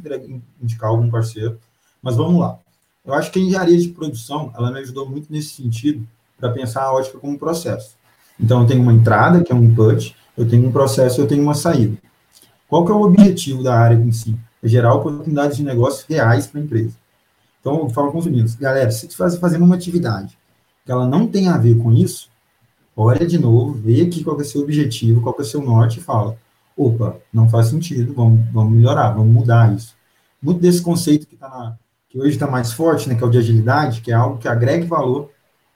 indicar 0.62 0.90
algum 0.90 1.10
parceiro. 1.10 1.58
Mas 2.02 2.16
vamos 2.16 2.38
lá. 2.38 2.58
Eu 3.04 3.14
acho 3.14 3.32
que 3.32 3.40
a 3.40 3.42
engenharia 3.42 3.78
de 3.78 3.88
produção, 3.88 4.52
ela 4.54 4.70
me 4.70 4.78
ajudou 4.80 5.08
muito 5.08 5.32
nesse 5.32 5.54
sentido, 5.54 6.06
para 6.38 6.50
pensar 6.50 6.82
a 6.82 6.92
ótica 6.92 7.18
como 7.18 7.38
processo. 7.38 7.96
Então, 8.38 8.62
eu 8.62 8.66
tenho 8.66 8.82
uma 8.82 8.92
entrada, 8.92 9.42
que 9.42 9.52
é 9.52 9.54
um 9.54 9.64
input, 9.64 10.14
eu 10.36 10.48
tenho 10.48 10.68
um 10.68 10.72
processo, 10.72 11.20
eu 11.20 11.26
tenho 11.26 11.42
uma 11.42 11.54
saída. 11.54 11.96
Qual 12.68 12.84
que 12.84 12.92
é 12.92 12.94
o 12.94 13.02
objetivo 13.02 13.62
da 13.62 13.78
área 13.78 13.94
em 13.94 14.12
si? 14.12 14.36
É 14.62 14.68
gerar 14.68 14.94
oportunidades 14.94 15.56
de 15.56 15.62
negócios 15.62 16.04
reais 16.08 16.46
para 16.46 16.60
a 16.60 16.64
empresa. 16.64 16.94
Então, 17.60 17.80
eu 17.80 17.90
falo 17.90 18.12
com 18.12 18.18
os 18.18 18.26
meninos, 18.26 18.54
galera, 18.54 18.90
se 18.90 19.00
você 19.00 19.06
está 19.06 19.30
fazendo 19.38 19.64
uma 19.64 19.74
atividade 19.74 20.38
que 20.84 20.92
ela 20.92 21.06
não 21.06 21.26
tem 21.26 21.48
a 21.48 21.58
ver 21.58 21.76
com 21.78 21.92
isso, 21.92 22.30
olha 22.96 23.26
de 23.26 23.38
novo, 23.38 23.74
vê 23.74 24.02
aqui 24.02 24.24
qual 24.24 24.38
é 24.38 24.42
o 24.42 24.44
seu 24.44 24.62
objetivo, 24.62 25.20
qual 25.20 25.34
é 25.38 25.42
o 25.42 25.44
seu 25.44 25.60
norte 25.60 25.98
e 25.98 26.02
fala, 26.02 26.38
opa, 26.76 27.16
não 27.32 27.48
faz 27.48 27.68
sentido, 27.68 28.14
vamos, 28.14 28.40
vamos 28.52 28.72
melhorar, 28.72 29.10
vamos 29.10 29.32
mudar 29.32 29.74
isso. 29.74 29.94
Muito 30.42 30.60
desse 30.60 30.80
conceito 30.80 31.26
que, 31.26 31.36
tá 31.36 31.48
na, 31.48 31.76
que 32.08 32.18
hoje 32.18 32.30
está 32.30 32.46
mais 32.46 32.72
forte, 32.72 33.08
né, 33.08 33.14
que 33.14 33.22
é 33.22 33.26
o 33.26 33.30
de 33.30 33.38
agilidade, 33.38 34.00
que 34.00 34.10
é 34.10 34.14
algo 34.14 34.38
que 34.38 34.48
agregue 34.48 34.86
valor 34.86 35.30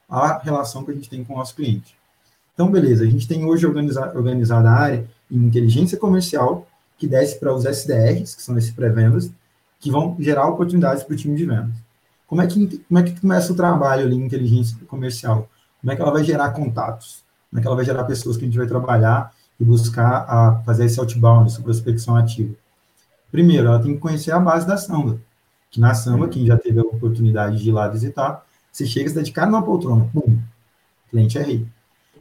à 0.09 0.39
relação 0.39 0.85
que 0.85 0.91
a 0.91 0.95
gente 0.95 1.11
tem 1.11 1.23
com 1.23 1.35
o 1.35 1.37
nosso 1.37 1.55
cliente. 1.55 1.97
Então, 2.55 2.71
beleza, 2.71 3.05
a 3.05 3.07
gente 3.07 3.27
tem 3.27 3.45
hoje 3.45 3.67
organizado, 3.67 4.17
organizada 4.17 4.71
a 4.71 4.75
área 4.75 5.07
em 5.31 5.39
inteligência 5.39 5.99
comercial, 5.99 6.67
que 6.97 7.07
desce 7.07 7.39
para 7.39 7.53
os 7.53 7.65
SDRs, 7.65 8.35
que 8.35 8.43
são 8.43 8.57
esses 8.57 8.71
pré-vendas, 8.71 9.31
que 9.81 9.91
vão 9.91 10.17
gerar 10.19 10.47
oportunidades 10.47 11.03
para 11.03 11.15
o 11.15 11.17
time 11.17 11.37
de 11.37 11.45
vendas. 11.45 11.75
Como 12.27 12.41
é, 12.41 12.47
que, 12.47 12.79
como 12.89 12.99
é 12.99 13.03
que 13.03 13.21
começa 13.21 13.53
o 13.53 13.57
trabalho 13.57 14.07
ali 14.07 14.17
em 14.17 14.25
inteligência 14.25 14.77
comercial? 14.87 15.49
Como 15.81 15.93
é 15.93 15.97
que 15.97 16.01
ela 16.01 16.13
vai 16.13 16.25
gerar 16.25 16.51
contatos? 16.51 17.23
Como 17.51 17.59
é 17.59 17.63
que 17.63 17.67
ela 17.67 17.77
vai 17.77 17.85
gerar 17.85 18.05
pessoas 18.05 18.37
que 18.37 18.45
a 18.45 18.47
gente 18.47 18.57
vai 18.57 18.67
trabalhar 18.67 19.33
e 19.59 19.65
buscar 19.65 20.25
a 20.29 20.63
fazer 20.65 20.87
esse 20.87 20.99
outbound, 20.99 21.51
essa 21.51 21.63
prospecção 21.63 22.17
ativa? 22.17 22.55
Primeiro, 23.31 23.67
ela 23.67 23.81
tem 23.81 23.95
que 23.95 24.01
conhecer 24.01 24.31
a 24.31 24.39
base 24.39 24.67
da 24.67 24.77
Samba, 24.77 25.21
que 25.71 25.81
na 25.81 25.95
Samba, 25.95 26.29
quem 26.29 26.47
já 26.47 26.57
teve 26.57 26.79
a 26.79 26.83
oportunidade 26.83 27.63
de 27.63 27.69
ir 27.69 27.73
lá 27.73 27.89
visitar, 27.89 28.45
você 28.71 28.87
chega, 28.87 29.09
se 29.09 29.15
dedicar 29.15 29.47
numa 29.47 29.63
poltrona, 29.63 30.09
pum, 30.13 30.39
cliente 31.11 31.39
é 31.39 31.43
rei. 31.43 31.67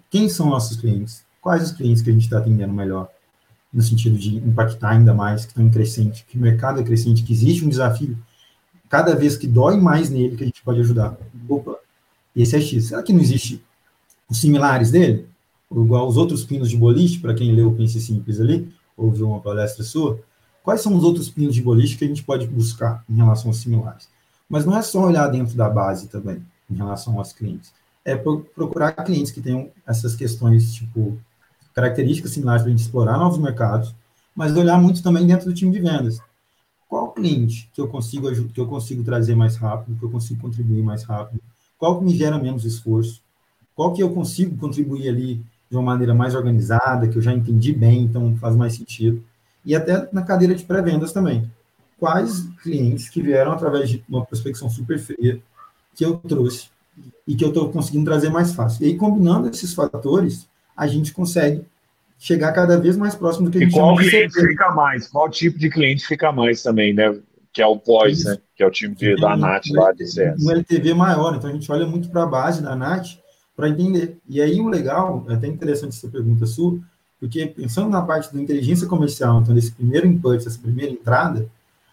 Quem 0.10 0.30
são 0.30 0.50
nossos 0.50 0.78
clientes? 0.78 1.24
Quais 1.42 1.64
os 1.64 1.72
clientes 1.72 2.02
que 2.02 2.10
a 2.10 2.14
gente 2.14 2.24
está 2.24 2.38
atendendo 2.38 2.74
melhor? 2.74 3.10
No 3.72 3.82
sentido 3.82 4.18
de 4.18 4.38
impactar 4.38 4.90
ainda 4.90 5.14
mais, 5.14 5.46
que 5.46 5.52
estão 5.52 5.66
em 5.66 5.70
crescente, 5.70 6.26
que 6.28 6.38
o 6.38 6.42
mercado 6.42 6.80
é 6.80 6.84
crescente, 6.84 7.24
que 7.24 7.34
existe 7.34 7.66
um 7.66 7.70
desafio, 7.70 8.18
cada 8.88 9.16
vez 9.16 9.36
que 9.36 9.48
dói 9.48 9.78
mais 9.78 10.12
nele, 10.12 10.36
que 10.36 10.44
a 10.44 10.46
gente 10.46 10.62
pode 10.62 10.80
ajudar. 10.80 11.18
Opa, 11.50 11.78
esse 12.36 12.56
é 12.56 12.62
X. 12.62 12.86
Será 12.86 13.02
que 13.02 13.12
não 13.12 13.20
existe 13.20 13.64
os 14.30 14.40
similares 14.40 14.92
dele? 14.92 15.28
Igual 15.74 16.08
os 16.08 16.18
outros 16.18 16.44
pinos 16.44 16.70
de 16.70 16.78
boliche, 16.78 17.20
para 17.20 17.34
quem 17.34 17.52
leu 17.54 17.70
o 17.70 17.76
Pense 17.76 18.00
Simples 18.00 18.40
ali, 18.40 18.72
ouviu 18.96 19.28
uma 19.28 19.40
palestra 19.40 19.84
sua, 19.84 20.20
quais 20.62 20.82
são 20.82 20.96
os 20.96 21.04
outros 21.04 21.30
pinos 21.30 21.56
de 21.56 21.62
boliche 21.62 21.98
que 21.98 22.06
a 22.06 22.08
gente 22.08 22.24
pode 22.24 22.48
buscar 22.48 23.04
em 23.10 23.16
relação 23.16 23.50
aos 23.50 23.58
similares? 23.58 24.08
Mas 24.48 24.66
não 24.66 24.78
é 24.78 24.82
só 24.82 25.02
olhar 25.04 25.28
dentro 25.30 25.56
da 25.56 25.70
base 25.70 26.08
também, 26.08 26.46
em 26.70 26.76
relação 26.76 27.18
aos 27.18 27.34
clientes. 27.34 27.74
É 28.06 28.16
procurar 28.16 28.92
clientes 28.92 29.32
que 29.32 29.42
tenham 29.42 29.70
essas 29.88 30.16
questões, 30.16 30.74
tipo, 30.74 31.18
características 31.74 32.32
similares 32.32 32.62
para 32.62 32.70
a 32.70 32.76
gente 32.76 32.86
explorar 32.86 33.18
novos 33.18 33.40
mercados, 33.40 33.96
mas 34.36 34.56
olhar 34.56 34.80
muito 34.80 35.02
também 35.02 35.26
dentro 35.26 35.48
do 35.48 35.54
time 35.54 35.72
de 35.72 35.80
vendas. 35.80 36.20
Qual 36.88 37.12
cliente 37.12 37.70
que 37.74 37.82
eu 37.82 37.88
consigo 37.88 38.30
que 38.50 38.60
eu 38.60 38.68
consigo 38.68 39.04
trazer 39.04 39.36
mais 39.36 39.56
rápido, 39.56 39.98
que 39.98 40.06
eu 40.06 40.12
consigo 40.12 40.42
contribuir 40.42 40.84
mais 40.84 41.04
rápido? 41.04 41.42
Qual 41.78 41.98
que 41.98 42.06
me 42.06 42.16
gera 42.16 42.38
menos 42.38 42.66
esforço? 42.66 43.22
Qual 43.76 43.94
que 43.94 44.04
eu 44.04 44.12
consigo 44.14 44.56
contribuir 44.58 45.10
ali 45.10 45.44
de 45.74 45.78
uma 45.78 45.92
maneira 45.92 46.14
mais 46.14 46.36
organizada, 46.36 47.08
que 47.08 47.18
eu 47.18 47.22
já 47.22 47.34
entendi 47.34 47.74
bem, 47.74 48.04
então 48.04 48.38
faz 48.38 48.56
mais 48.56 48.76
sentido? 48.76 49.24
E 49.66 49.76
até 49.76 50.08
na 50.14 50.22
cadeira 50.22 50.54
de 50.54 50.64
pré-vendas 50.64 51.12
também. 51.12 51.50
Quais 52.00 52.48
clientes 52.62 53.10
que 53.10 53.24
vieram 53.24 53.52
através 53.52 53.90
de 53.90 54.04
uma 54.08 54.24
prospecção 54.24 54.70
super 54.70 55.00
fria 55.00 55.42
que 55.96 56.06
eu 56.06 56.18
trouxe 56.18 56.68
e 57.28 57.34
que 57.34 57.44
eu 57.44 57.48
estou 57.48 57.72
conseguindo 57.72 58.06
trazer 58.06 58.30
mais 58.30 58.54
fácil? 58.54 58.86
E 58.86 58.90
aí, 58.90 58.96
combinando 58.96 59.50
esses 59.50 59.74
fatores, 59.74 60.48
a 60.78 60.86
gente 60.86 61.12
consegue 61.12 61.66
chegar 62.20 62.52
cada 62.52 62.80
vez 62.80 62.96
mais 62.96 63.16
próximo 63.16 63.50
do 63.50 63.52
que 63.52 63.58
a 63.58 63.62
gente 63.62 63.72
e 63.72 63.80
qual 63.80 63.96
cliente 63.96 64.34
fica 64.34 64.72
mais? 64.74 65.08
Qual 65.08 65.28
tipo 65.28 65.58
de 65.58 65.72
cliente 65.72 66.06
fica 66.06 66.32
mais 66.32 66.62
também, 66.62 66.94
né? 66.94 67.18
Que 67.52 67.64
é 67.64 67.66
o 67.66 67.80
pós, 67.80 68.26
né? 68.26 68.38
Que 68.56 68.62
é 68.62 68.68
o 68.68 68.72
time 68.72 68.94
de, 68.94 69.16
da 69.16 69.36
NAT 69.36 69.72
lá 69.72 69.92
de 69.92 70.06
CS. 70.06 70.44
Um 70.44 70.52
LTV 70.52 70.94
maior, 70.94 71.36
então 71.36 71.50
a 71.50 71.54
gente 71.54 71.72
olha 71.72 71.88
muito 71.88 72.10
para 72.10 72.24
a 72.24 72.28
base 72.28 72.62
da 72.62 72.76
NAT 72.76 73.23
para 73.56 73.70
entender. 73.70 74.18
E 74.28 74.42
aí 74.42 74.60
o 74.60 74.68
legal, 74.68 75.26
é 75.30 75.34
até 75.34 75.48
interessante 75.48 75.96
essa 75.96 76.08
pergunta 76.08 76.46
sua, 76.46 76.80
porque 77.20 77.46
pensando 77.46 77.90
na 77.90 78.02
parte 78.02 78.34
da 78.34 78.42
inteligência 78.42 78.88
comercial, 78.88 79.42
então 79.42 79.56
desse 79.56 79.72
primeiro 79.72 80.08
input, 80.08 80.46
essa 80.46 80.60
primeira 80.60 80.92
entrada, 80.92 81.48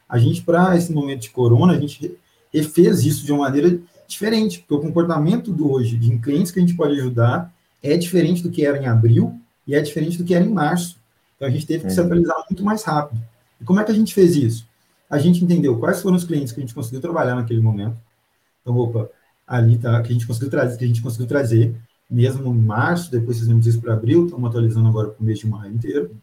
a 0.09 0.19
gente, 0.19 0.43
para 0.43 0.77
esse 0.77 0.93
momento 0.93 1.21
de 1.21 1.31
corona, 1.31 1.73
a 1.73 1.79
gente 1.79 2.19
refez 2.53 3.05
isso 3.05 3.25
de 3.25 3.33
uma 3.33 3.43
maneira 3.43 3.79
diferente, 4.09 4.59
porque 4.59 4.75
o 4.75 4.81
comportamento 4.81 5.53
do 5.53 5.71
hoje 5.71 5.97
de 5.97 6.19
clientes 6.19 6.51
que 6.51 6.59
a 6.59 6.63
gente 6.63 6.75
pode 6.75 6.99
ajudar 6.99 7.53
é 7.81 7.97
diferente 7.97 8.43
do 8.43 8.51
que 8.51 8.67
era 8.67 8.77
em 8.77 8.87
abril 8.87 9.39
e 9.67 9.75
é 9.75 9.81
diferente 9.81 10.19
do 10.19 10.25
que 10.25 10.35
era 10.35 10.45
em 10.45 10.53
março. 10.53 10.97
Então 11.37 11.47
a 11.47 11.51
gente 11.51 11.67
teve 11.67 11.85
que 11.85 11.87
é. 11.87 11.91
se 11.91 12.01
atualizar 12.01 12.37
muito 12.51 12.65
mais 12.65 12.83
rápido. 12.83 13.23
E 13.61 13.65
como 13.65 13.79
é 13.79 13.85
que 13.85 13.93
a 13.93 13.95
gente 13.95 14.13
fez 14.13 14.35
isso? 14.35 14.67
A 15.09 15.19
gente 15.19 15.45
entendeu 15.45 15.79
quais 15.79 16.03
foram 16.03 16.17
os 16.17 16.25
clientes 16.25 16.53
que 16.53 16.61
a 16.61 16.63
gente 16.63 16.75
conseguiu 16.75 17.01
trabalhar 17.01 17.37
naquele 17.37 17.61
momento. 17.61 17.97
Então, 18.61 18.77
opa, 18.77 19.09
ali 19.51 19.77
tá, 19.77 20.01
que 20.01 20.11
a 20.11 20.13
gente 20.13 20.29
conseguiu 20.29 20.49
trazer, 20.49 20.79
que 20.79 20.85
a 20.85 20.87
gente 20.87 21.03
conseguiu 21.03 21.27
trazer, 21.27 21.75
mesmo 22.09 22.55
em 22.55 22.59
março, 22.59 23.11
depois 23.11 23.41
fizemos 23.41 23.67
isso 23.67 23.81
para 23.81 23.95
abril, 23.95 24.27
estamos 24.27 24.49
atualizando 24.49 24.89
agora 24.89 25.09
para 25.09 25.21
o 25.21 25.25
mês 25.25 25.41
de 25.41 25.47
maio 25.49 25.75
inteiro. 25.75 26.17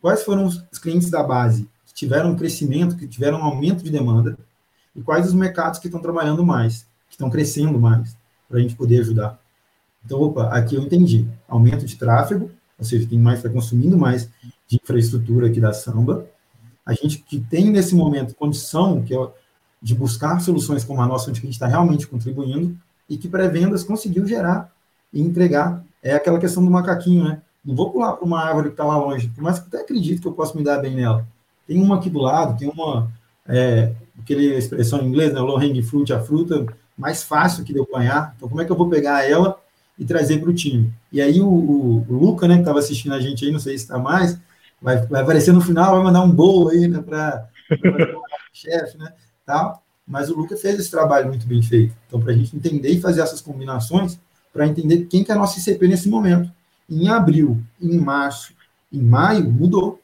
Quais 0.00 0.24
foram 0.24 0.46
os 0.46 0.78
clientes 0.80 1.08
da 1.08 1.22
base 1.22 1.68
que 1.86 1.94
tiveram 1.94 2.32
um 2.32 2.36
crescimento, 2.36 2.96
que 2.96 3.06
tiveram 3.06 3.38
um 3.38 3.44
aumento 3.44 3.84
de 3.84 3.90
demanda, 3.90 4.36
e 4.96 5.00
quais 5.00 5.28
os 5.28 5.34
mercados 5.34 5.78
que 5.78 5.86
estão 5.86 6.02
trabalhando 6.02 6.44
mais, 6.44 6.82
que 7.08 7.14
estão 7.14 7.30
crescendo 7.30 7.78
mais, 7.78 8.16
para 8.48 8.58
a 8.58 8.60
gente 8.60 8.74
poder 8.74 9.00
ajudar. 9.00 9.38
Então, 10.04 10.20
opa, 10.20 10.48
aqui 10.48 10.74
eu 10.74 10.82
entendi. 10.82 11.28
Aumento 11.48 11.86
de 11.86 11.96
tráfego, 11.96 12.50
ou 12.76 12.84
seja, 12.84 13.08
mais, 13.16 13.38
está 13.38 13.48
consumindo 13.48 13.96
mais 13.96 14.28
de 14.66 14.76
infraestrutura 14.82 15.46
aqui 15.46 15.60
da 15.60 15.72
Samba. 15.72 16.26
A 16.84 16.92
gente 16.94 17.18
que 17.18 17.40
tem 17.40 17.70
nesse 17.70 17.94
momento 17.94 18.34
condição 18.34 19.02
que 19.02 19.14
é 19.14 19.28
de 19.80 19.94
buscar 19.94 20.40
soluções 20.40 20.84
como 20.84 21.00
a 21.00 21.06
nossa, 21.06 21.30
onde 21.30 21.40
a 21.40 21.42
gente 21.42 21.52
está 21.52 21.66
realmente 21.66 22.06
contribuindo, 22.06 22.76
e 23.08 23.16
que 23.16 23.28
pré-vendas 23.28 23.84
conseguiu 23.84 24.26
gerar 24.26 24.72
e 25.12 25.20
entregar. 25.20 25.84
É 26.02 26.14
aquela 26.14 26.38
questão 26.38 26.64
do 26.64 26.70
macaquinho, 26.70 27.24
né? 27.24 27.40
Não 27.64 27.74
vou 27.74 27.90
pular 27.90 28.12
para 28.12 28.24
uma 28.24 28.42
árvore 28.42 28.68
que 28.68 28.74
está 28.74 28.84
lá 28.84 28.96
longe, 28.96 29.28
por 29.28 29.42
mais 29.42 29.58
que 29.58 29.66
até 29.68 29.80
acredito 29.82 30.22
que 30.22 30.28
eu 30.28 30.32
posso 30.32 30.56
me 30.56 30.64
dar 30.64 30.78
bem 30.78 30.94
nela. 30.94 31.26
Tem 31.66 31.80
uma 31.80 31.96
aqui 31.96 32.08
do 32.08 32.20
lado, 32.20 32.58
tem 32.58 32.68
uma, 32.68 33.10
é, 33.46 33.92
aquele 34.20 34.56
expressão 34.56 35.00
em 35.00 35.08
inglês, 35.08 35.32
né? 35.32 35.40
Low 35.40 35.58
hanging 35.58 35.82
fruit, 35.82 36.12
a 36.12 36.20
fruta 36.20 36.66
mais 36.96 37.22
fácil 37.22 37.64
que 37.64 37.72
de 37.72 37.78
eu 37.78 37.84
apanhar. 37.84 38.34
Então, 38.36 38.48
como 38.48 38.60
é 38.60 38.64
que 38.64 38.72
eu 38.72 38.76
vou 38.76 38.88
pegar 38.88 39.28
ela 39.28 39.58
e 39.98 40.04
trazer 40.04 40.38
para 40.38 40.50
o 40.50 40.54
time. 40.54 40.92
E 41.10 41.20
aí 41.20 41.40
o, 41.40 41.48
o, 41.48 42.06
o 42.08 42.12
Luca, 42.12 42.46
né, 42.46 42.54
que 42.54 42.60
estava 42.60 42.78
assistindo 42.78 43.14
a 43.14 43.20
gente 43.20 43.44
aí, 43.44 43.50
não 43.50 43.58
sei 43.58 43.76
se 43.76 43.84
está 43.84 43.98
mais, 43.98 44.38
vai, 44.80 44.98
vai 45.06 45.22
aparecer 45.22 45.52
no 45.52 45.60
final, 45.60 45.94
vai 45.94 46.04
mandar 46.04 46.22
um 46.22 46.30
bolo 46.30 46.68
aí, 46.68 46.86
né, 46.86 47.00
para 47.00 47.48
o 47.70 48.22
chefe, 48.52 48.98
né, 48.98 49.12
tal. 49.46 49.82
Mas 50.06 50.28
o 50.28 50.36
Luca 50.36 50.56
fez 50.56 50.78
esse 50.78 50.90
trabalho 50.90 51.28
muito 51.28 51.46
bem 51.46 51.62
feito. 51.62 51.94
Então, 52.06 52.20
para 52.20 52.32
a 52.32 52.36
gente 52.36 52.54
entender 52.54 52.90
e 52.90 53.00
fazer 53.00 53.22
essas 53.22 53.40
combinações, 53.40 54.18
para 54.52 54.66
entender 54.66 55.06
quem 55.06 55.22
que 55.22 55.30
é 55.30 55.34
a 55.34 55.38
nossa 55.38 55.58
ICP 55.58 55.88
nesse 55.88 56.08
momento. 56.08 56.50
Em 56.88 57.08
abril, 57.08 57.60
em 57.80 57.98
março, 57.98 58.52
em 58.92 59.00
maio, 59.00 59.50
mudou. 59.50 60.00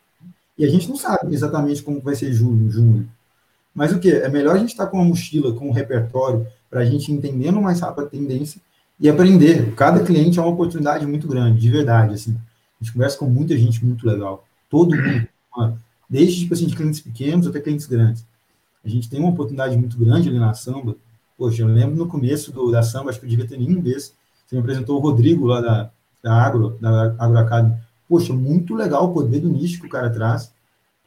E 0.59 0.64
a 0.64 0.68
gente 0.68 0.88
não 0.88 0.97
sabe 0.97 1.34
exatamente 1.34 1.82
como 1.82 2.01
vai 2.01 2.14
ser 2.14 2.32
julho, 2.32 2.70
junho. 2.70 3.09
Mas 3.74 3.93
o 3.93 3.99
que? 3.99 4.11
É 4.11 4.28
melhor 4.28 4.57
a 4.57 4.59
gente 4.59 4.70
estar 4.70 4.84
tá 4.84 4.90
com 4.90 4.99
uma 4.99 5.07
mochila, 5.07 5.55
com 5.55 5.68
um 5.68 5.72
repertório, 5.72 6.47
para 6.68 6.80
a 6.80 6.84
gente 6.84 7.11
entendendo 7.11 7.61
mais 7.61 7.80
rápido 7.80 8.07
a 8.07 8.09
tendência 8.09 8.61
e 9.01 9.09
aprender. 9.09 9.74
Cada 9.74 10.05
cliente 10.05 10.38
é 10.38 10.43
uma 10.43 10.51
oportunidade 10.51 11.07
muito 11.07 11.26
grande, 11.26 11.61
de 11.61 11.70
verdade, 11.70 12.14
assim. 12.14 12.36
A 12.80 12.84
gente 12.84 12.93
conversa 12.93 13.16
com 13.16 13.26
muita 13.26 13.57
gente 13.57 13.84
muito 13.84 14.07
legal. 14.07 14.45
Todo 14.68 14.97
mundo, 14.97 15.28
desde 16.09 16.40
tipo 16.40 16.55
assim, 16.55 16.66
de 16.66 16.76
clientes 16.76 17.01
pequenos 17.01 17.47
até 17.47 17.61
clientes 17.61 17.86
grandes. 17.86 18.24
A 18.85 18.89
gente 18.89 19.09
tem 19.09 19.20
uma 19.20 19.30
oportunidade 19.30 19.76
muito 19.76 19.97
grande 19.97 20.28
ali 20.28 20.39
na 20.39 20.55
samba. 20.55 20.97
Poxa, 21.37 21.62
eu 21.62 21.68
lembro 21.68 21.97
no 21.97 22.07
começo 22.07 22.53
do, 22.53 22.70
da 22.70 22.83
samba, 22.83 23.11
acho 23.11 23.20
que 23.20 23.26
eu 23.26 23.30
devia 23.30 23.47
ter 23.47 23.59
nenhum 23.59 23.80
vez. 23.80 24.14
Você 24.47 24.57
me 24.57 24.61
apresentou 24.61 24.99
o 24.99 25.01
Rodrigo 25.01 25.47
lá 25.47 25.61
da, 25.61 25.91
da 26.22 26.35
Agro, 26.35 26.76
da 26.80 27.14
Agro 27.18 27.39
Academy. 27.39 27.76
Poxa, 28.09 28.33
muito 28.33 28.74
legal 28.74 29.05
o 29.05 29.12
poder 29.12 29.41
do 29.41 29.49
nicho 29.49 29.80
que 29.80 29.87
o 29.87 29.91
cara 29.91 30.11
traz. 30.11 30.53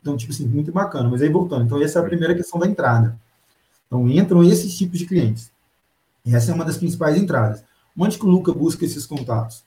Então, 0.02 0.16
tipo 0.16 0.32
assim, 0.32 0.48
muito 0.48 0.72
bacana. 0.72 1.10
Mas 1.10 1.22
aí 1.22 1.30
voltando, 1.30 1.66
então 1.66 1.82
essa 1.82 2.00
é 2.00 2.02
a 2.02 2.06
primeira 2.06 2.34
questão 2.34 2.60
da 2.60 2.68
entrada. 2.68 3.20
Então 3.88 4.08
entram 4.10 4.44
esses 4.44 4.78
tipos 4.78 5.00
de 5.00 5.06
clientes. 5.06 5.52
E 6.26 6.36
essa 6.36 6.52
é 6.52 6.56
uma 6.56 6.66
das 6.66 6.78
principais 6.78 7.18
entradas. 7.18 7.64
Onde 7.98 8.18
que 8.18 8.26
o 8.26 8.30
Luca 8.30 8.52
busca 8.52 8.84
esses 8.84 9.06
contatos? 9.06 9.64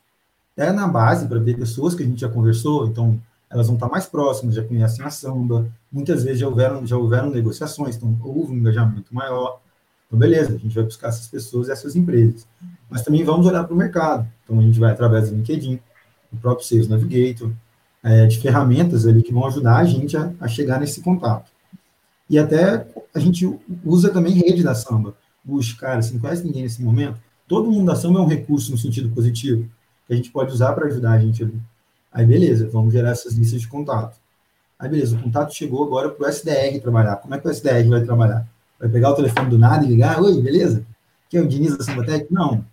É 0.56 0.72
na 0.72 0.88
base, 0.88 1.26
para 1.26 1.38
ver 1.38 1.56
pessoas 1.56 1.94
que 1.94 2.02
a 2.02 2.06
gente 2.06 2.20
já 2.20 2.28
conversou, 2.28 2.88
então 2.88 3.20
elas 3.50 3.66
vão 3.66 3.76
estar 3.76 3.88
mais 3.88 4.06
próximas, 4.06 4.54
já 4.54 4.62
conhecem 4.62 5.04
a 5.04 5.10
samba, 5.10 5.66
muitas 5.90 6.22
vezes 6.22 6.40
já 6.40 6.48
houveram, 6.48 6.86
já 6.86 6.96
houveram 6.96 7.30
negociações, 7.30 7.96
então 7.96 8.16
houve 8.22 8.52
um 8.52 8.56
engajamento 8.56 9.14
maior. 9.14 9.60
Então, 10.06 10.18
beleza, 10.18 10.54
a 10.54 10.58
gente 10.58 10.74
vai 10.74 10.84
buscar 10.84 11.08
essas 11.08 11.28
pessoas 11.28 11.68
e 11.68 11.72
essas 11.72 11.96
empresas. 11.96 12.46
Mas 12.90 13.02
também 13.02 13.24
vamos 13.24 13.46
olhar 13.46 13.64
para 13.64 13.74
o 13.74 13.76
mercado. 13.76 14.26
Então, 14.44 14.58
a 14.58 14.62
gente 14.62 14.78
vai 14.78 14.92
através 14.92 15.30
do 15.30 15.36
LinkedIn, 15.36 15.78
do 16.32 16.38
próprio 16.38 16.66
Sales 16.66 16.88
Navigator, 16.88 17.50
é, 18.02 18.26
de 18.26 18.38
ferramentas 18.38 19.06
ali 19.06 19.22
que 19.22 19.32
vão 19.32 19.46
ajudar 19.46 19.76
a 19.76 19.84
gente 19.84 20.16
a, 20.16 20.32
a, 20.40 20.48
chegar 20.48 20.80
nesse 20.80 21.00
contato. 21.00 21.50
E 22.28 22.38
até 22.38 22.86
a 23.14 23.18
gente 23.18 23.58
usa 23.84 24.10
também 24.10 24.32
rede 24.34 24.62
da 24.62 24.74
samba. 24.74 25.14
Busca, 25.44 25.86
cara, 25.86 26.02
você 26.02 26.12
não 26.12 26.20
conhece 26.20 26.44
ninguém 26.44 26.62
nesse 26.62 26.82
momento? 26.82 27.18
Todo 27.46 27.70
mundo 27.70 27.86
da 27.86 27.96
samba 27.96 28.18
é 28.18 28.22
um 28.22 28.26
recurso 28.26 28.70
no 28.70 28.78
sentido 28.78 29.08
positivo, 29.10 29.68
que 30.06 30.12
a 30.12 30.16
gente 30.16 30.30
pode 30.30 30.52
usar 30.52 30.74
para 30.74 30.86
ajudar 30.86 31.12
a 31.12 31.18
gente 31.18 31.42
ali. 31.42 31.58
Aí, 32.18 32.26
beleza, 32.26 32.68
vamos 32.68 32.92
gerar 32.92 33.10
essas 33.10 33.34
listas 33.34 33.60
de 33.60 33.68
contato. 33.68 34.18
Aí, 34.76 34.88
beleza, 34.88 35.14
o 35.14 35.22
contato 35.22 35.54
chegou 35.54 35.84
agora 35.84 36.08
para 36.08 36.26
o 36.26 36.28
SDR 36.28 36.80
trabalhar. 36.82 37.14
Como 37.14 37.32
é 37.32 37.38
que 37.38 37.46
o 37.46 37.50
SDR 37.50 37.88
vai 37.88 38.02
trabalhar? 38.02 38.44
Vai 38.76 38.88
pegar 38.88 39.12
o 39.12 39.14
telefone 39.14 39.48
do 39.48 39.56
nada 39.56 39.84
e 39.84 39.88
ligar? 39.88 40.20
Oi, 40.20 40.42
beleza? 40.42 40.84
Aqui 41.24 41.36
é 41.36 41.40
o 41.40 41.46
Diniz 41.46 41.78
da 41.78 41.84
Sambatec? 41.84 42.26
Não. 42.28 42.64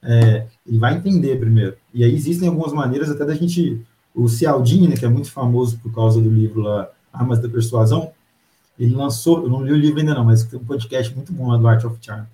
É, 0.00 0.46
ele 0.64 0.78
vai 0.78 0.94
entender 0.94 1.40
primeiro. 1.40 1.76
E 1.92 2.04
aí 2.04 2.14
existem 2.14 2.46
algumas 2.46 2.72
maneiras 2.72 3.10
até 3.10 3.24
da 3.24 3.34
gente... 3.34 3.84
O 4.14 4.28
Cialdini, 4.28 4.86
né, 4.86 4.94
que 4.94 5.04
é 5.04 5.08
muito 5.08 5.32
famoso 5.32 5.80
por 5.80 5.92
causa 5.92 6.20
do 6.20 6.30
livro 6.30 6.60
lá, 6.60 6.88
Armas 7.12 7.40
da 7.40 7.48
Persuasão, 7.48 8.12
ele 8.78 8.94
lançou, 8.94 9.42
eu 9.42 9.48
não 9.48 9.64
li 9.64 9.72
o 9.72 9.76
livro 9.76 9.98
ainda 9.98 10.14
não, 10.14 10.24
mas 10.24 10.44
tem 10.44 10.60
um 10.60 10.64
podcast 10.64 11.12
muito 11.16 11.32
bom 11.32 11.48
lá 11.48 11.56
do 11.56 11.66
Art 11.66 11.82
of 11.82 11.96
Charm 12.00 12.26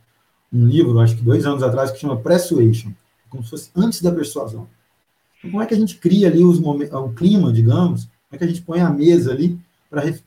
um 0.52 0.66
livro, 0.66 0.98
acho 1.00 1.16
que 1.16 1.22
dois 1.22 1.46
anos 1.46 1.62
atrás, 1.62 1.90
que 1.90 1.98
chama 1.98 2.16
Persuasion, 2.16 2.92
como 3.30 3.42
se 3.42 3.50
fosse 3.50 3.70
antes 3.74 4.02
da 4.02 4.10
persuasão. 4.12 4.66
Como 5.42 5.62
é 5.62 5.66
que 5.66 5.74
a 5.74 5.78
gente 5.78 5.96
cria 5.96 6.28
ali 6.28 6.44
os 6.44 6.58
o 6.58 7.08
clima, 7.10 7.52
digamos, 7.52 8.04
como 8.04 8.32
é 8.32 8.38
que 8.38 8.44
a 8.44 8.48
gente 8.48 8.62
põe 8.62 8.80
a 8.80 8.90
mesa 8.90 9.32
ali 9.32 9.58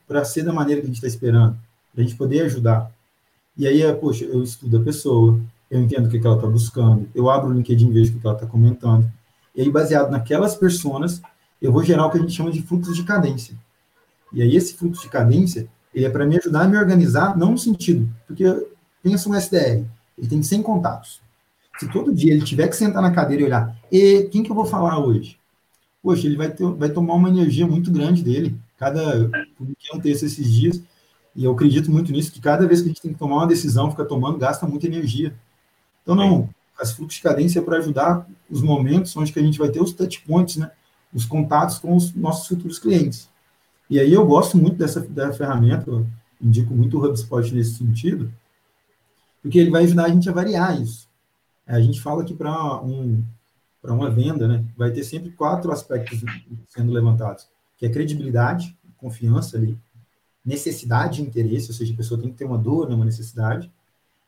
para 0.07 0.25
ser 0.25 0.43
da 0.43 0.53
maneira 0.53 0.81
que 0.81 0.85
a 0.85 0.87
gente 0.87 0.97
está 0.97 1.07
esperando, 1.07 1.57
para 1.93 2.01
a 2.01 2.03
gente 2.03 2.15
poder 2.15 2.41
ajudar. 2.41 2.91
E 3.57 3.67
aí, 3.67 3.81
é, 3.81 3.93
poxa, 3.93 4.25
eu 4.25 4.41
estudo 4.41 4.77
a 4.77 4.81
pessoa, 4.81 5.39
eu 5.69 5.79
entendo 5.79 6.07
o 6.07 6.09
que, 6.09 6.19
que 6.19 6.25
ela 6.25 6.35
está 6.35 6.47
buscando, 6.47 7.07
eu 7.13 7.29
abro 7.29 7.49
o 7.49 7.53
LinkedIn 7.53 7.89
e 7.89 7.93
vejo 7.93 8.15
o 8.15 8.19
que 8.19 8.25
ela 8.25 8.35
está 8.35 8.47
comentando. 8.47 9.11
E 9.53 9.61
aí, 9.61 9.69
baseado 9.69 10.09
naquelas 10.09 10.55
pessoas, 10.55 11.21
eu 11.61 11.71
vou 11.71 11.83
gerar 11.83 12.05
o 12.05 12.09
que 12.09 12.17
a 12.17 12.21
gente 12.21 12.33
chama 12.33 12.51
de 12.51 12.61
fluxo 12.61 12.93
de 12.93 13.03
cadência. 13.03 13.55
E 14.33 14.41
aí, 14.41 14.55
esse 14.55 14.73
fluxo 14.73 15.03
de 15.03 15.09
cadência, 15.09 15.67
ele 15.93 16.05
é 16.05 16.09
para 16.09 16.25
me 16.25 16.37
ajudar 16.37 16.61
a 16.61 16.67
me 16.67 16.77
organizar, 16.77 17.37
não 17.37 17.51
no 17.51 17.57
sentido, 17.57 18.09
porque 18.25 18.45
pensa 19.03 19.29
um 19.29 19.35
SDR, 19.35 19.85
ele 20.17 20.27
tem 20.27 20.41
100 20.41 20.63
contatos. 20.63 21.21
Se 21.81 21.87
todo 21.87 22.13
dia 22.13 22.31
ele 22.31 22.43
tiver 22.43 22.67
que 22.67 22.75
sentar 22.75 23.01
na 23.01 23.09
cadeira 23.09 23.41
e 23.41 23.45
olhar, 23.47 23.75
e 23.91 24.29
quem 24.31 24.43
que 24.43 24.51
eu 24.51 24.55
vou 24.55 24.65
falar 24.65 24.99
hoje? 24.99 25.39
Poxa, 26.03 26.27
ele 26.27 26.35
vai, 26.37 26.51
ter, 26.51 26.63
vai 26.63 26.91
tomar 26.91 27.15
uma 27.15 27.27
energia 27.27 27.65
muito 27.65 27.89
grande 27.89 28.21
dele. 28.21 28.55
Cada 28.77 29.31
um 29.91 29.99
texto 29.99 30.21
esses 30.21 30.53
dias, 30.53 30.79
e 31.35 31.43
eu 31.43 31.51
acredito 31.51 31.89
muito 31.89 32.11
nisso, 32.11 32.31
que 32.31 32.39
cada 32.39 32.67
vez 32.67 32.81
que 32.81 32.85
a 32.85 32.89
gente 32.89 33.01
tem 33.01 33.13
que 33.13 33.17
tomar 33.17 33.37
uma 33.37 33.47
decisão, 33.47 33.89
fica 33.89 34.05
tomando, 34.05 34.37
gasta 34.37 34.67
muita 34.67 34.85
energia. 34.85 35.33
Então, 36.03 36.13
não, 36.13 36.49
as 36.79 36.91
fluxos 36.91 37.15
de 37.15 37.23
cadência 37.23 37.57
é 37.57 37.63
para 37.63 37.77
ajudar 37.79 38.27
os 38.47 38.61
momentos 38.61 39.17
onde 39.17 39.33
que 39.33 39.39
a 39.39 39.43
gente 39.43 39.57
vai 39.57 39.69
ter 39.69 39.81
os 39.81 39.91
touch 39.91 40.21
points, 40.21 40.57
né? 40.57 40.69
Os 41.11 41.25
contatos 41.25 41.79
com 41.79 41.95
os 41.95 42.13
nossos 42.13 42.47
futuros 42.47 42.77
clientes. 42.77 43.27
E 43.89 43.99
aí 43.99 44.13
eu 44.13 44.23
gosto 44.23 44.55
muito 44.55 44.77
dessa, 44.77 44.99
dessa 44.99 45.33
ferramenta, 45.33 46.05
indico 46.39 46.75
muito 46.75 46.99
o 46.99 47.03
HubSpot 47.03 47.51
nesse 47.55 47.73
sentido, 47.79 48.31
porque 49.41 49.57
ele 49.57 49.71
vai 49.71 49.85
ajudar 49.85 50.05
a 50.05 50.09
gente 50.09 50.29
a 50.29 50.31
variar 50.31 50.79
isso. 50.79 51.09
A 51.75 51.81
gente 51.81 52.01
fala 52.01 52.23
que 52.23 52.33
para 52.33 52.81
um, 52.81 53.23
para 53.81 53.93
uma 53.93 54.09
venda, 54.09 54.47
né, 54.47 54.63
vai 54.77 54.91
ter 54.91 55.03
sempre 55.03 55.31
quatro 55.31 55.71
aspectos 55.71 56.21
sendo 56.67 56.91
levantados, 56.91 57.47
que 57.77 57.85
é 57.85 57.89
credibilidade, 57.89 58.77
confiança 58.97 59.57
ali, 59.57 59.77
necessidade 60.45 61.21
e 61.21 61.25
interesse, 61.25 61.69
ou 61.69 61.75
seja, 61.75 61.93
a 61.93 61.97
pessoa 61.97 62.19
tem 62.19 62.29
que 62.29 62.37
ter 62.37 62.45
uma 62.45 62.57
dor, 62.57 62.89
né, 62.89 62.95
uma 62.95 63.05
necessidade, 63.05 63.71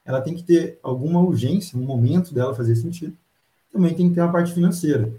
ela 0.06 0.22
tem 0.22 0.34
que 0.34 0.44
ter 0.44 0.80
alguma 0.82 1.20
urgência, 1.20 1.78
um 1.78 1.84
momento 1.84 2.34
dela 2.34 2.56
fazer 2.56 2.76
sentido, 2.76 3.16
também 3.72 3.94
tem 3.94 4.10
que 4.10 4.16
ter 4.16 4.22
a 4.22 4.28
parte 4.28 4.54
financeira. 4.54 5.12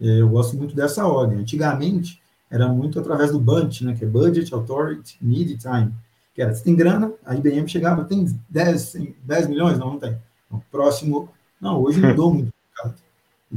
É, 0.00 0.20
eu 0.20 0.28
gosto 0.28 0.56
muito 0.56 0.76
dessa 0.76 1.06
ordem. 1.06 1.38
Antigamente, 1.38 2.20
era 2.50 2.68
muito 2.68 3.00
através 3.00 3.32
do 3.32 3.40
BUNT, 3.40 3.82
né, 3.82 3.94
que 3.94 4.04
é 4.04 4.08
Budget, 4.08 4.52
Authority, 4.54 5.18
Need, 5.20 5.56
Time. 5.56 5.92
Que 6.34 6.42
era, 6.42 6.54
você 6.54 6.62
tem 6.62 6.76
grana, 6.76 7.12
a 7.24 7.34
IBM 7.34 7.66
chegava, 7.66 8.04
tem 8.04 8.26
10, 8.48 8.96
10 9.24 9.48
milhões? 9.48 9.78
Não, 9.78 9.92
não 9.92 9.98
tem. 9.98 10.16
Então, 10.46 10.62
próximo, 10.70 11.30
não, 11.60 11.82
hoje 11.82 12.00
mudou 12.00 12.32
muito 12.34 12.52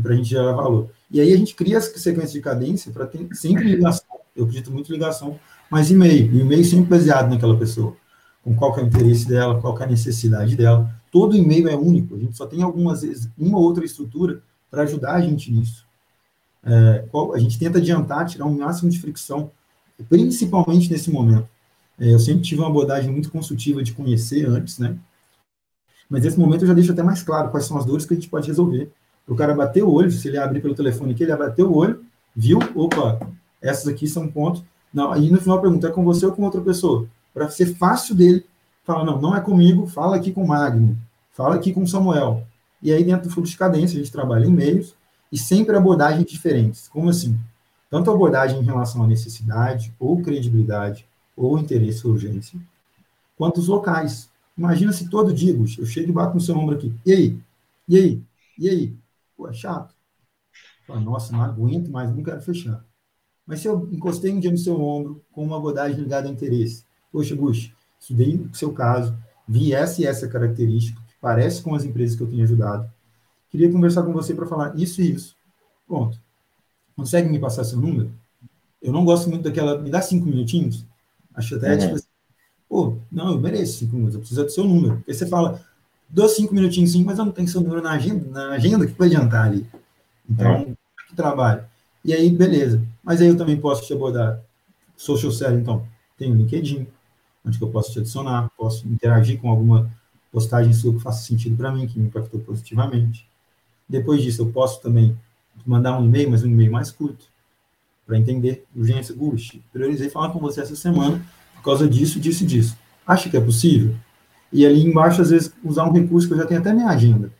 para 0.02 0.14
a 0.14 0.16
gente 0.16 0.30
gerar 0.30 0.54
valor. 0.54 0.89
E 1.12 1.20
aí 1.20 1.34
a 1.34 1.38
gente 1.38 1.56
cria 1.56 1.78
essa 1.78 1.97
sequência 1.97 2.34
de 2.34 2.41
cadência 2.41 2.91
para 2.91 3.06
ter 3.06 3.28
sempre 3.34 3.64
ligação, 3.64 4.06
eu 4.36 4.45
acredito 4.45 4.72
muito 4.72 4.89
em 4.89 4.93
ligação, 4.93 5.39
mas 5.70 5.89
e-mail, 5.89 6.34
e-mail 6.34 6.64
sempre 6.64 6.86
baseado 6.86 7.30
naquela 7.30 7.58
pessoa, 7.58 7.95
com 8.43 8.56
qual 8.56 8.78
é 8.78 8.84
o 8.84 8.86
interesse 8.86 9.28
dela, 9.28 9.60
qual 9.60 9.78
é 9.80 9.84
a 9.84 9.88
necessidade 9.88 10.56
dela. 10.56 10.89
Todo 11.12 11.36
e-mail 11.36 11.68
é 11.68 11.76
único, 11.76 12.16
a 12.16 12.20
gente 12.20 12.38
só 12.38 12.45
tem 12.45 12.62
algumas 12.62 13.02
vezes 13.02 13.30
uma 13.38 13.58
ou 13.58 13.64
outra 13.64 13.84
estrutura 13.84 14.41
para 14.70 14.84
ajudar 14.84 15.16
a 15.16 15.22
gente 15.22 15.52
nisso. 15.52 15.86
É, 16.64 17.06
qual, 17.10 17.34
a 17.34 17.39
gente 17.39 17.58
tenta 17.58 17.80
adiantar, 17.80 18.28
tirar 18.28 18.45
o 18.45 18.50
um 18.50 18.60
máximo 18.60 18.89
de 18.89 19.00
fricção, 19.00 19.52
principalmente 20.08 20.91
nesse 20.91 21.10
momento. 21.10 21.47
É, 22.00 22.14
eu 22.14 22.20
sempre 22.20 22.43
tive 22.43 22.62
uma 22.62 22.70
abordagem 22.70 23.12
muito 23.12 23.32
consultiva 23.32 23.84
de 23.84 23.93
conhecer 23.93 24.45
antes, 24.47 24.78
né? 24.78 24.95
Mas 26.10 26.24
nesse 26.24 26.39
momento 26.39 26.64
eu 26.64 26.68
já 26.68 26.74
deixo 26.74 26.91
até 26.91 27.03
mais 27.03 27.22
claro 27.22 27.49
quais 27.49 27.66
são 27.66 27.78
as 27.78 27.86
dores 27.86 28.05
que 28.05 28.14
a 28.14 28.18
gente 28.18 28.30
pode 28.30 28.47
resolver. 28.47 28.91
O 29.28 29.36
cara 29.36 29.53
bater 29.53 29.84
o 29.84 29.91
olho, 29.91 30.10
se 30.10 30.28
ele 30.28 30.38
abrir 30.38 30.60
pelo 30.60 30.74
telefone 30.74 31.12
aqui, 31.12 31.24
ele 31.24 31.36
bater 31.36 31.64
o 31.64 31.74
olho, 31.74 32.03
viu? 32.36 32.57
Opa, 32.76 33.20
essas 33.62 33.88
aqui 33.88 34.07
são 34.07 34.28
pontos. 34.28 34.64
Não, 34.91 35.12
aí 35.12 35.30
no 35.30 35.39
final 35.39 35.62
pergunta, 35.62 35.88
é 35.88 35.91
com 35.91 36.03
você 36.03 36.26
ou 36.26 36.32
com 36.32 36.43
outra 36.43 36.62
pessoa? 36.62 37.07
Para 37.32 37.47
ser 37.49 37.76
fácil 37.76 38.16
dele 38.16 38.43
falar, 38.84 39.05
não, 39.05 39.22
não 39.22 39.36
é 39.36 39.39
comigo, 39.39 39.86
fala 39.86 40.16
aqui 40.16 40.32
com 40.32 40.43
o 40.43 40.47
Magno, 40.47 40.97
fala 41.32 41.55
aqui 41.55 41.72
com 41.72 41.84
o 41.84 41.88
Samuel. 41.88 42.43
E 42.82 42.91
aí 42.91 43.03
dentro 43.03 43.30
do 43.30 43.34
fluxo 43.34 43.51
de 43.51 43.57
cadência 43.57 43.99
a 43.99 43.99
gente 43.99 44.12
trabalha 44.12 44.45
em 44.45 44.51
meios 44.51 44.95
e 45.32 45.38
sempre 45.38 45.76
abordagens 45.76 46.26
diferentes. 46.26 46.88
Como 46.88 47.10
assim? 47.10 47.38
Tanto 47.89 48.10
abordagem 48.10 48.60
em 48.60 48.64
relação 48.64 49.03
à 49.03 49.07
necessidade, 49.07 49.93
ou 49.99 50.22
credibilidade, 50.22 51.07
ou 51.36 51.57
interesse 51.57 52.05
ou 52.05 52.14
urgência, 52.14 52.60
quanto 53.38 53.60
os 53.60 53.68
locais. 53.68 54.30
Imagina 54.60 54.91
se 54.91 55.10
todo 55.10 55.34
dia, 55.34 55.55
eu 55.55 55.86
chego 55.86 56.10
e 56.10 56.12
bato 56.12 56.36
no 56.36 56.41
seu 56.41 56.53
ombro 56.57 56.76
aqui. 56.76 56.93
E 57.05 57.14
aí? 57.14 57.39
E 57.88 57.97
aí? 57.97 58.22
E 58.57 58.70
aí? 58.70 58.93
Pô, 59.38 59.47
é 59.47 59.53
chato. 59.53 59.95
Fala, 60.86 60.99
Nossa, 60.99 61.32
não 61.32 61.41
aguento 61.41 61.89
mais, 61.89 62.14
não 62.14 62.22
quero 62.22 62.41
fechar. 62.41 62.84
Mas 63.47 63.62
se 63.62 63.70
eu 63.70 63.88
encostei 63.89 64.34
um 64.34 64.39
dia 64.39 64.51
no 64.51 64.57
seu 64.57 64.80
ombro 64.82 65.24
com 65.32 65.45
uma 65.45 65.55
abordagem 65.55 65.97
ligada 65.97 66.28
a 66.28 66.32
interesse, 66.32 66.84
poxa, 67.10 67.38
Bush, 67.38 67.72
estudei 67.97 68.36
o 68.36 68.53
seu 68.53 68.74
caso, 68.74 69.18
vi 69.47 69.74
essa 69.74 70.01
e 70.01 70.05
essa 70.05 70.28
característica, 70.28 70.99
que 71.07 71.14
parece 71.22 71.62
com 71.62 71.74
as 71.74 71.86
empresas 71.86 72.18
que 72.18 72.24
eu 72.24 72.28
tenho 72.28 72.43
ajudado, 72.43 72.91
queria 73.49 73.72
conversar 73.72 74.03
com 74.03 74.12
você 74.12 74.36
para 74.36 74.45
falar 74.45 74.78
isso 74.78 75.01
e 75.01 75.14
isso. 75.14 75.38
Pronto. 75.88 76.20
Consegue 76.97 77.30
me 77.30 77.39
passar 77.39 77.64
seu 77.64 77.80
número? 77.80 78.12
Eu 78.82 78.91
não 78.91 79.05
gosto 79.05 79.30
muito 79.30 79.43
daquela. 79.43 79.80
Me 79.80 79.89
dá 79.89 80.01
cinco 80.01 80.26
minutinhos? 80.26 80.86
Acho 81.34 81.55
até, 81.55 81.72
uhum. 81.72 81.80
tipo 81.80 81.95
assim, 81.95 82.07
pô, 82.70 82.98
não, 83.12 83.32
eu 83.32 83.40
mereço 83.40 83.80
cinco 83.80 83.96
minutos, 83.96 84.14
eu 84.14 84.20
preciso 84.20 84.44
do 84.44 84.52
seu 84.52 84.64
número. 84.64 84.98
Porque 84.98 85.14
você 85.14 85.26
fala, 85.26 85.60
dou 86.08 86.30
cinco 86.30 86.54
minutinhos 86.54 86.92
sim, 86.92 87.04
mas 87.04 87.18
eu 87.18 87.26
não 87.26 87.32
tenho 87.32 87.48
seu 87.48 87.60
número 87.60 87.82
na 87.82 87.94
agenda, 87.94 88.30
na 88.30 88.54
agenda 88.54 88.86
que 88.86 88.94
vai 88.94 89.08
adiantar 89.08 89.48
ali. 89.48 89.66
Então, 90.30 90.52
é. 90.52 90.66
que 91.08 91.16
trabalho. 91.16 91.64
E 92.06 92.14
aí, 92.14 92.30
beleza. 92.30 92.82
Mas 93.04 93.20
aí 93.20 93.28
eu 93.28 93.36
também 93.36 93.60
posso 93.60 93.86
te 93.86 93.92
abordar 93.92 94.40
social 94.96 95.32
selling, 95.32 95.62
então. 95.62 95.86
Tem 96.16 96.32
o 96.32 96.36
LinkedIn, 96.36 96.86
onde 97.46 97.62
eu 97.62 97.70
posso 97.70 97.92
te 97.92 98.00
adicionar, 98.00 98.52
posso 98.58 98.88
interagir 98.88 99.40
com 99.40 99.50
alguma 99.50 99.90
postagem 100.32 100.72
sua 100.74 100.94
que 100.94 101.00
faça 101.00 101.26
sentido 101.26 101.58
para 101.58 101.72
mim, 101.72 101.88
que 101.88 101.98
me 101.98 102.08
impactou 102.08 102.40
positivamente. 102.42 103.28
Depois 103.88 104.22
disso, 104.22 104.44
eu 104.44 104.52
posso 104.52 104.82
também 104.82 105.18
mandar 105.66 105.98
um 105.98 106.06
e-mail, 106.06 106.30
mas 106.30 106.44
um 106.44 106.48
e-mail 106.48 106.72
mais 106.72 106.92
curto, 106.92 107.26
para 108.06 108.18
entender 108.18 108.66
urgência. 108.76 109.16
Gush, 109.16 109.60
priorizei 109.72 110.10
falar 110.10 110.30
com 110.30 110.40
você 110.40 110.62
essa 110.62 110.76
semana 110.76 111.26
por 111.60 111.64
causa 111.64 111.88
disso, 111.88 112.20
disso 112.20 112.43
e 112.43 112.47
disso. 112.47 112.78
Acha 113.05 113.30
que 113.30 113.38
é 113.38 113.41
possível? 113.41 113.95
E 114.51 114.66
ali 114.66 114.84
embaixo, 114.84 115.22
às 115.22 115.30
vezes, 115.30 115.53
usar 115.64 115.84
um 115.84 115.91
recurso 115.91 116.28
que 116.28 116.34
eu 116.34 116.38
já 116.38 116.45
tenho 116.45 116.60
até 116.60 116.74
minha 116.74 116.88
agenda. 116.88 117.32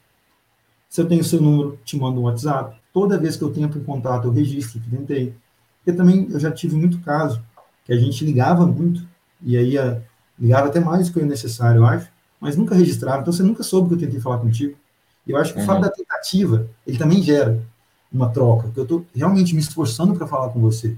Se 0.90 1.02
eu 1.02 1.08
tenho 1.08 1.24
seu 1.24 1.42
número, 1.42 1.80
te 1.84 1.98
mando 1.98 2.20
um 2.20 2.24
WhatsApp. 2.24 2.78
Toda 2.94 3.18
vez 3.18 3.36
que 3.36 3.44
eu 3.44 3.52
tento 3.52 3.80
um 3.80 3.84
contato, 3.84 4.28
eu 4.28 4.32
registro 4.32 4.80
que 4.80 4.90
tentei. 4.90 5.34
Porque 5.78 5.96
também 5.96 6.28
eu 6.30 6.40
já 6.40 6.52
tive 6.52 6.76
muito 6.76 7.00
caso 7.00 7.42
que 7.86 7.94
a 7.94 7.98
gente 7.98 8.24
ligava 8.26 8.66
muito, 8.68 9.08
e 9.42 9.58
aí 9.58 9.78
a, 9.78 10.00
ligava 10.38 10.68
até 10.68 10.80
mais 10.80 11.08
do 11.08 11.14
que 11.14 11.20
o 11.20 11.26
necessário, 11.26 11.80
eu 11.80 11.86
acho, 11.86 12.10
mas 12.40 12.56
nunca 12.56 12.76
registrava. 12.76 13.22
Então 13.22 13.34
você 13.34 13.44
nunca 13.44 13.64
soube 13.64 13.88
que 13.88 13.96
eu 13.96 14.00
tentei 14.00 14.20
falar 14.20 14.40
contigo. 14.40 14.76
E 15.26 15.32
eu 15.32 15.38
acho 15.38 15.54
que 15.54 15.62
o 15.62 15.66
fato 15.66 15.78
uhum. 15.78 15.82
da 15.84 15.90
tentativa, 15.90 16.68
ele 16.86 16.98
também 16.98 17.22
gera 17.22 17.64
uma 18.12 18.30
troca, 18.30 18.70
que 18.70 18.80
eu 18.80 18.84
estou 18.84 19.06
realmente 19.16 19.54
me 19.54 19.62
esforçando 19.62 20.16
para 20.16 20.28
falar 20.28 20.50
com 20.50 20.60
você. 20.60 20.98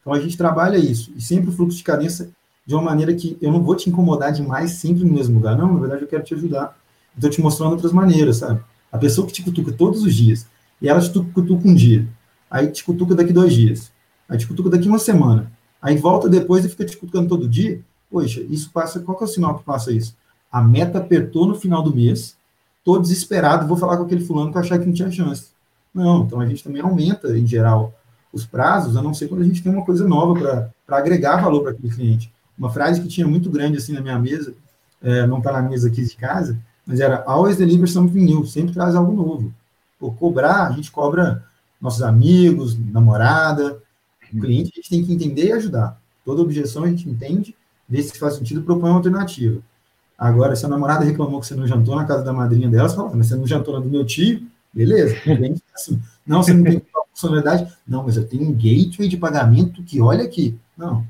Então 0.00 0.12
a 0.12 0.20
gente 0.20 0.36
trabalha 0.36 0.76
isso, 0.76 1.12
e 1.16 1.20
sempre 1.20 1.50
o 1.50 1.52
fluxo 1.52 1.76
de 1.76 1.84
cadência 1.84 2.30
de 2.70 2.76
uma 2.76 2.82
maneira 2.82 3.12
que 3.12 3.36
eu 3.42 3.50
não 3.50 3.60
vou 3.60 3.74
te 3.74 3.90
incomodar 3.90 4.32
demais 4.32 4.70
sempre 4.74 5.02
no 5.02 5.12
mesmo 5.12 5.34
lugar. 5.34 5.58
Não, 5.58 5.74
na 5.74 5.80
verdade 5.80 6.02
eu 6.02 6.06
quero 6.06 6.22
te 6.22 6.34
ajudar. 6.34 6.78
Estou 7.16 7.28
te 7.28 7.40
mostrando 7.40 7.72
outras 7.72 7.92
maneiras, 7.92 8.36
sabe? 8.36 8.60
A 8.92 8.96
pessoa 8.96 9.26
que 9.26 9.32
te 9.32 9.42
cutuca 9.42 9.72
todos 9.72 10.04
os 10.04 10.14
dias, 10.14 10.46
e 10.80 10.88
ela 10.88 11.00
te 11.00 11.10
cutuca 11.10 11.68
um 11.68 11.74
dia, 11.74 12.06
aí 12.48 12.68
te 12.68 12.84
cutuca 12.84 13.16
daqui 13.16 13.32
dois 13.32 13.52
dias, 13.52 13.90
aí 14.28 14.38
te 14.38 14.46
cutuca 14.46 14.70
daqui 14.70 14.88
uma 14.88 15.00
semana, 15.00 15.50
aí 15.82 15.96
volta 15.96 16.28
depois 16.28 16.64
e 16.64 16.68
fica 16.68 16.84
te 16.84 16.96
cutucando 16.96 17.28
todo 17.28 17.48
dia, 17.48 17.80
poxa, 18.08 18.40
isso 18.42 18.70
passa, 18.70 19.00
qual 19.00 19.18
que 19.18 19.24
é 19.24 19.26
o 19.26 19.28
sinal 19.28 19.58
que 19.58 19.64
passa 19.64 19.90
isso? 19.90 20.16
A 20.50 20.62
meta 20.62 20.98
apertou 20.98 21.48
no 21.48 21.56
final 21.56 21.82
do 21.82 21.92
mês, 21.92 22.36
tô 22.84 23.00
desesperado, 23.00 23.66
vou 23.66 23.76
falar 23.76 23.96
com 23.96 24.04
aquele 24.04 24.24
fulano 24.24 24.52
para 24.52 24.60
achar 24.60 24.78
que 24.78 24.86
não 24.86 24.92
tinha 24.92 25.10
chance. 25.10 25.48
Não, 25.92 26.22
então 26.22 26.40
a 26.40 26.46
gente 26.46 26.62
também 26.62 26.80
aumenta, 26.80 27.36
em 27.36 27.44
geral, 27.44 27.92
os 28.32 28.46
prazos, 28.46 28.96
a 28.96 29.02
não 29.02 29.12
ser 29.12 29.26
quando 29.26 29.40
a 29.40 29.44
gente 29.44 29.60
tem 29.60 29.72
uma 29.72 29.84
coisa 29.84 30.06
nova 30.06 30.70
para 30.86 30.96
agregar 30.96 31.42
valor 31.42 31.62
para 31.62 31.72
aquele 31.72 31.92
cliente. 31.92 32.32
Uma 32.60 32.68
frase 32.68 33.00
que 33.00 33.08
tinha 33.08 33.26
muito 33.26 33.48
grande 33.48 33.78
assim 33.78 33.94
na 33.94 34.02
minha 34.02 34.18
mesa, 34.18 34.52
é, 35.02 35.26
não 35.26 35.38
está 35.38 35.50
na 35.50 35.62
mesa 35.62 35.88
aqui 35.88 36.04
de 36.04 36.14
casa, 36.14 36.58
mas 36.86 37.00
era 37.00 37.24
always 37.26 37.56
deliver 37.56 37.86
something 37.86 38.22
new, 38.22 38.44
sempre 38.44 38.74
traz 38.74 38.94
algo 38.94 39.14
novo. 39.14 39.50
Por 39.98 40.14
cobrar, 40.16 40.66
a 40.66 40.72
gente 40.72 40.90
cobra 40.90 41.42
nossos 41.80 42.02
amigos, 42.02 42.78
namorada, 42.78 43.80
o 44.30 44.38
cliente, 44.38 44.72
a 44.74 44.76
gente 44.76 44.90
tem 44.90 45.02
que 45.02 45.10
entender 45.10 45.46
e 45.46 45.52
ajudar. 45.52 45.98
Toda 46.22 46.42
objeção 46.42 46.84
a 46.84 46.88
gente 46.88 47.08
entende, 47.08 47.56
vê 47.88 48.02
se 48.02 48.18
faz 48.18 48.34
sentido, 48.34 48.62
propõe 48.62 48.90
uma 48.90 48.96
alternativa. 48.96 49.62
Agora, 50.18 50.54
se 50.54 50.66
a 50.66 50.68
namorada 50.68 51.02
reclamou 51.02 51.40
que 51.40 51.46
você 51.46 51.54
não 51.54 51.66
jantou 51.66 51.96
na 51.96 52.04
casa 52.04 52.22
da 52.22 52.32
madrinha 52.32 52.68
dela, 52.68 52.90
você 52.90 52.94
fala, 52.94 53.16
mas 53.16 53.28
você 53.28 53.36
não 53.36 53.46
jantou 53.46 53.72
na 53.72 53.80
do 53.80 53.88
meu 53.88 54.04
tio? 54.04 54.46
Beleza. 54.70 55.16
Assim, 55.74 55.98
não, 56.26 56.42
você 56.42 56.52
não 56.52 56.62
tem 56.62 56.82
funcionalidade? 57.10 57.72
Não, 57.88 58.04
mas 58.04 58.18
eu 58.18 58.28
tenho 58.28 58.42
um 58.42 58.52
gateway 58.52 59.08
de 59.08 59.16
pagamento 59.16 59.82
que 59.82 59.98
olha 59.98 60.22
aqui. 60.22 60.58
Não. 60.76 61.06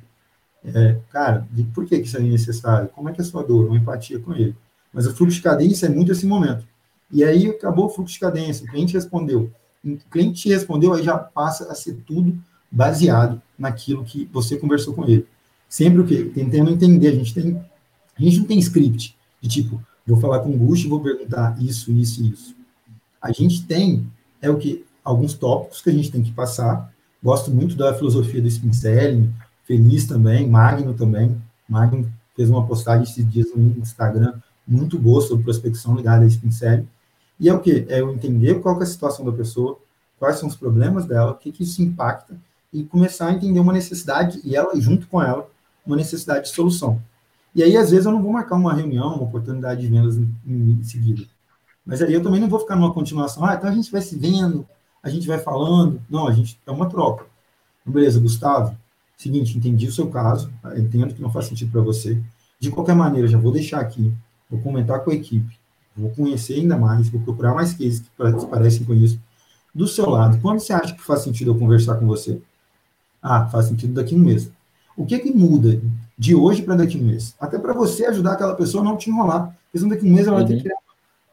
É, 0.64 0.98
cara, 1.10 1.46
por 1.74 1.86
que, 1.86 1.96
isso 1.96 2.16
é 2.16 2.20
necessário? 2.20 2.88
Como 2.88 3.08
é 3.08 3.12
que 3.12 3.20
é 3.20 3.24
a 3.24 3.26
sua 3.26 3.42
dor? 3.42 3.66
Uma 3.66 3.78
empatia 3.78 4.18
com 4.18 4.32
ele. 4.34 4.54
Mas 4.92 5.06
o 5.06 5.14
fluxo 5.14 5.36
de 5.36 5.42
cadência 5.42 5.86
é 5.86 5.88
muito 5.88 6.12
esse 6.12 6.26
momento. 6.26 6.66
E 7.10 7.24
aí 7.24 7.48
acabou 7.48 7.86
o 7.86 7.88
fluxo 7.88 8.14
de 8.14 8.20
cadência, 8.20 8.64
o 8.64 8.68
cliente 8.68 8.94
respondeu. 8.94 9.50
O 9.84 9.96
cliente 10.10 10.48
respondeu, 10.48 10.92
aí 10.92 11.02
já 11.02 11.16
passa 11.16 11.70
a 11.70 11.74
ser 11.74 11.94
tudo 12.06 12.38
baseado 12.70 13.40
naquilo 13.58 14.04
que 14.04 14.28
você 14.32 14.56
conversou 14.56 14.94
com 14.94 15.04
ele. 15.04 15.26
Sempre 15.68 16.00
o 16.00 16.06
quê? 16.06 16.30
Tentando 16.34 16.70
entender. 16.70 17.08
A 17.08 17.14
gente 17.14 17.32
tem 17.34 17.60
a 18.20 18.22
gente 18.22 18.40
não 18.40 18.44
tem 18.44 18.58
script 18.58 19.16
de 19.40 19.48
tipo, 19.48 19.82
vou 20.06 20.20
falar 20.20 20.40
com 20.40 20.50
o 20.50 20.58
Gush 20.58 20.84
e 20.84 20.88
vou 20.88 21.00
perguntar 21.00 21.56
isso, 21.62 21.90
isso 21.92 22.22
e 22.22 22.30
isso. 22.30 22.54
A 23.20 23.32
gente 23.32 23.64
tem, 23.64 24.06
é 24.42 24.50
o 24.50 24.58
que? 24.58 24.84
Alguns 25.02 25.32
tópicos 25.32 25.80
que 25.80 25.88
a 25.88 25.92
gente 25.92 26.10
tem 26.10 26.22
que 26.22 26.30
passar. 26.30 26.92
Gosto 27.22 27.50
muito 27.50 27.74
da 27.74 27.94
filosofia 27.94 28.42
do 28.42 28.48
spin 28.48 28.72
selling, 28.72 29.32
feliz 29.70 30.04
também, 30.04 30.48
Magno 30.48 30.94
também. 30.94 31.40
Magno 31.68 32.12
fez 32.34 32.50
uma 32.50 32.66
postagem 32.66 33.04
esses 33.04 33.30
dias 33.30 33.54
no 33.54 33.78
Instagram 33.78 34.34
muito 34.66 34.98
boa 34.98 35.20
sobre 35.20 35.44
prospecção 35.44 35.94
ligada 35.94 36.24
a 36.24 36.26
spin 36.26 36.50
selling. 36.50 36.88
E 37.38 37.48
é 37.48 37.54
o 37.54 37.60
que? 37.60 37.86
É 37.88 38.00
eu 38.00 38.12
entender 38.12 38.60
qual 38.60 38.80
é 38.80 38.82
a 38.82 38.86
situação 38.86 39.24
da 39.24 39.30
pessoa, 39.30 39.78
quais 40.18 40.40
são 40.40 40.48
os 40.48 40.56
problemas 40.56 41.06
dela, 41.06 41.30
o 41.30 41.36
que, 41.36 41.52
que 41.52 41.62
isso 41.62 41.80
impacta, 41.82 42.36
e 42.72 42.82
começar 42.82 43.28
a 43.28 43.32
entender 43.32 43.60
uma 43.60 43.72
necessidade, 43.72 44.40
e 44.42 44.56
ela, 44.56 44.78
junto 44.80 45.06
com 45.06 45.22
ela, 45.22 45.48
uma 45.86 45.96
necessidade 45.96 46.48
de 46.48 46.54
solução. 46.54 47.00
E 47.54 47.62
aí, 47.62 47.76
às 47.76 47.90
vezes, 47.90 48.06
eu 48.06 48.12
não 48.12 48.22
vou 48.22 48.32
marcar 48.32 48.56
uma 48.56 48.74
reunião, 48.74 49.14
uma 49.14 49.22
oportunidade 49.22 49.80
de 49.80 49.86
vendas 49.86 50.16
em, 50.16 50.34
em 50.46 50.82
seguida. 50.82 51.22
Mas 51.86 52.02
aí 52.02 52.12
eu 52.12 52.22
também 52.22 52.40
não 52.40 52.48
vou 52.48 52.58
ficar 52.58 52.74
numa 52.74 52.92
continuação, 52.92 53.44
ah, 53.44 53.54
então 53.54 53.70
a 53.70 53.72
gente 53.72 53.90
vai 53.90 54.02
se 54.02 54.16
vendo, 54.16 54.66
a 55.00 55.08
gente 55.08 55.26
vai 55.26 55.38
falando. 55.38 56.02
Não, 56.10 56.26
a 56.26 56.32
gente 56.32 56.60
é 56.66 56.70
uma 56.70 56.88
troca. 56.88 57.24
Então, 57.80 57.92
beleza, 57.92 58.20
Gustavo, 58.20 58.76
seguinte, 59.20 59.56
entendi 59.56 59.86
o 59.86 59.92
seu 59.92 60.08
caso, 60.08 60.50
entendo 60.76 61.14
que 61.14 61.20
não 61.20 61.30
faz 61.30 61.44
sentido 61.44 61.70
para 61.70 61.82
você. 61.82 62.18
De 62.58 62.70
qualquer 62.70 62.94
maneira, 62.94 63.28
já 63.28 63.36
vou 63.36 63.52
deixar 63.52 63.78
aqui, 63.78 64.12
vou 64.50 64.60
comentar 64.60 65.00
com 65.00 65.10
a 65.10 65.14
equipe. 65.14 65.58
vou 65.94 66.10
conhecer 66.10 66.54
ainda 66.54 66.78
mais, 66.78 67.10
vou 67.10 67.20
procurar 67.20 67.54
mais 67.54 67.74
cases 67.74 68.00
que 68.00 68.46
parecem 68.46 68.84
com 68.84 68.94
isso. 68.94 69.20
Do 69.74 69.86
seu 69.86 70.08
lado, 70.08 70.38
quando 70.40 70.60
você 70.60 70.72
acha 70.72 70.94
que 70.94 71.02
faz 71.02 71.20
sentido 71.20 71.50
eu 71.50 71.58
conversar 71.58 71.96
com 71.96 72.06
você? 72.06 72.40
Ah, 73.22 73.46
faz 73.46 73.66
sentido 73.66 73.92
daqui 73.92 74.14
a 74.14 74.16
um 74.16 74.20
mês. 74.20 74.50
O 74.96 75.04
que 75.04 75.18
que 75.18 75.30
muda 75.30 75.78
de 76.16 76.34
hoje 76.34 76.62
para 76.62 76.76
daqui 76.76 76.96
a 76.96 77.00
um 77.00 77.04
mês? 77.04 77.34
Até 77.38 77.58
para 77.58 77.74
você 77.74 78.06
ajudar 78.06 78.32
aquela 78.32 78.54
pessoa 78.54 78.82
a 78.82 78.84
não 78.84 78.96
te 78.96 79.10
enrolar. 79.10 79.54
Porque 79.70 79.86
daqui 79.86 80.06
a 80.06 80.08
um 80.08 80.14
mês 80.14 80.26
ela 80.26 80.38
uhum. 80.38 80.42
vai 80.42 80.46
ter 80.46 80.52
uhum. 80.54 80.58
que 80.58 80.64
criar 80.64 80.78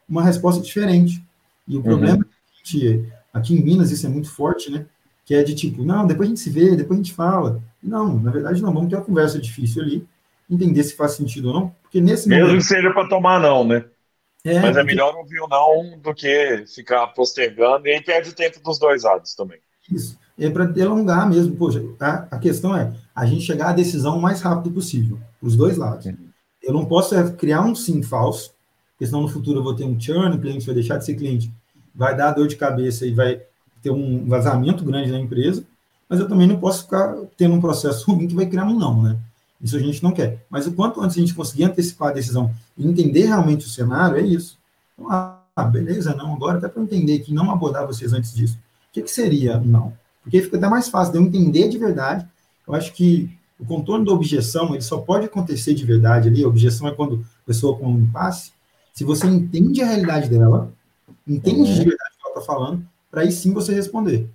uma 0.09 0.23
resposta 0.23 0.61
diferente. 0.61 1.23
E 1.65 1.75
o 1.75 1.77
uhum. 1.77 1.83
problema 1.83 2.25
é 2.25 2.63
que 2.63 3.05
aqui 3.33 3.55
em 3.55 3.63
Minas 3.63 3.91
isso 3.91 4.05
é 4.05 4.09
muito 4.09 4.29
forte, 4.29 4.69
né? 4.69 4.85
Que 5.27 5.35
é 5.35 5.43
de 5.43 5.53
tipo, 5.53 5.83
não, 5.83 6.07
depois 6.07 6.27
a 6.27 6.29
gente 6.29 6.39
se 6.39 6.49
vê, 6.49 6.73
depois 6.73 6.97
a 6.97 7.03
gente 7.03 7.13
fala. 7.13 7.61
Não, 7.83 8.17
na 8.17 8.31
verdade 8.31 8.61
não, 8.61 8.73
vamos 8.73 8.89
ter 8.89 8.95
uma 8.95 9.03
conversa 9.03 9.37
difícil 9.37 9.83
ali, 9.83 10.07
entender 10.49 10.81
se 10.83 10.95
faz 10.95 11.11
sentido 11.11 11.49
ou 11.49 11.53
não, 11.53 11.75
porque 11.81 11.99
nesse 11.99 12.29
Mesmo 12.29 12.47
momento... 12.47 12.61
que 12.61 12.67
seja 12.67 12.89
para 12.91 13.09
tomar 13.09 13.41
não, 13.41 13.65
né? 13.65 13.83
É, 14.45 14.61
Mas 14.61 14.77
é 14.77 14.83
melhor 14.83 15.13
ouvir 15.15 15.41
o 15.41 15.47
não 15.49 15.99
do 15.99 16.13
que 16.13 16.63
ficar 16.73 17.07
postergando, 17.07 17.87
e 17.87 17.91
aí 17.91 18.01
perde 18.01 18.29
o 18.29 18.33
tempo 18.33 18.61
dos 18.63 18.79
dois 18.79 19.03
lados 19.03 19.35
também. 19.35 19.59
Isso, 19.91 20.17
é 20.39 20.49
para 20.49 20.63
delongar 20.63 21.29
mesmo. 21.29 21.57
Poxa, 21.57 21.83
a, 21.99 22.27
a, 22.31 22.39
questão 22.39 22.73
é 22.75 22.93
a 23.13 23.25
gente 23.25 23.41
chegar 23.41 23.69
à 23.69 23.73
decisão 23.73 24.17
o 24.17 24.21
mais 24.21 24.41
rápido 24.41 24.73
possível, 24.73 25.19
os 25.41 25.57
dois 25.57 25.75
lados. 25.75 26.07
Eu 26.63 26.73
não 26.73 26.85
posso 26.85 27.13
é, 27.15 27.31
criar 27.31 27.61
um 27.63 27.75
sim 27.75 28.01
falso, 28.01 28.53
porque 28.93 29.05
senão 29.05 29.21
no 29.21 29.27
futuro 29.27 29.59
eu 29.59 29.63
vou 29.63 29.75
ter 29.75 29.83
um 29.83 29.99
churn, 29.99 30.37
o 30.37 30.39
cliente 30.39 30.65
vai 30.65 30.75
deixar 30.75 30.97
de 30.97 31.05
ser 31.05 31.15
cliente, 31.15 31.51
vai 31.93 32.15
dar 32.15 32.31
dor 32.31 32.47
de 32.47 32.55
cabeça 32.55 33.05
e 33.05 33.11
vai 33.13 33.41
ter 33.87 33.91
um 33.91 34.25
vazamento 34.25 34.83
grande 34.83 35.11
na 35.11 35.19
empresa, 35.19 35.65
mas 36.09 36.19
eu 36.19 36.27
também 36.27 36.47
não 36.47 36.59
posso 36.59 36.83
ficar 36.83 37.15
tendo 37.37 37.55
um 37.55 37.61
processo 37.61 38.11
ruim 38.11 38.27
que 38.27 38.35
vai 38.35 38.45
criar 38.45 38.65
um 38.65 38.77
não, 38.77 39.01
né? 39.01 39.17
Isso 39.61 39.75
a 39.75 39.79
gente 39.79 40.03
não 40.03 40.11
quer. 40.11 40.45
Mas 40.49 40.67
o 40.67 40.73
quanto 40.73 41.01
antes 41.01 41.17
a 41.17 41.19
gente 41.19 41.33
conseguir 41.33 41.63
antecipar 41.63 42.09
a 42.09 42.13
decisão 42.13 42.53
e 42.77 42.85
entender 42.85 43.25
realmente 43.25 43.65
o 43.65 43.69
cenário, 43.69 44.17
é 44.17 44.21
isso. 44.21 44.57
Então, 44.93 45.11
ah, 45.11 45.63
beleza, 45.71 46.13
não, 46.13 46.35
agora 46.35 46.57
até 46.57 46.67
para 46.67 46.83
entender 46.83 47.19
que 47.19 47.33
não 47.33 47.49
abordar 47.49 47.87
vocês 47.87 48.13
antes 48.13 48.33
disso. 48.33 48.57
O 48.89 48.93
que, 48.93 49.01
que 49.01 49.11
seria 49.11 49.57
não? 49.59 49.93
Porque 50.21 50.41
fica 50.41 50.57
até 50.57 50.67
mais 50.67 50.89
fácil 50.89 51.13
de 51.13 51.19
eu 51.19 51.23
entender 51.23 51.69
de 51.69 51.77
verdade. 51.77 52.27
Eu 52.67 52.73
acho 52.75 52.93
que 52.93 53.35
o 53.59 53.65
contorno 53.65 54.05
da 54.05 54.11
objeção, 54.11 54.73
ele 54.73 54.83
só 54.83 54.99
pode 54.99 55.25
acontecer 55.25 55.73
de 55.73 55.85
verdade 55.85 56.27
ali. 56.27 56.43
A 56.43 56.47
objeção 56.47 56.87
é 56.87 56.91
quando 56.93 57.25
a 57.43 57.45
pessoa 57.45 57.77
com 57.77 57.87
um 57.87 57.99
impasse. 57.99 58.51
Se 58.93 59.03
você 59.03 59.25
entende 59.25 59.81
a 59.81 59.87
realidade 59.87 60.29
dela, 60.29 60.71
entende 61.27 61.73
de 61.73 61.83
verdade 61.83 62.11
o 62.13 62.21
que 62.21 62.29
ela 62.29 62.39
está 62.39 62.41
falando, 62.41 62.87
para 63.09 63.21
aí 63.21 63.31
sim 63.31 63.53
você 63.53 63.73
responder. 63.73 64.29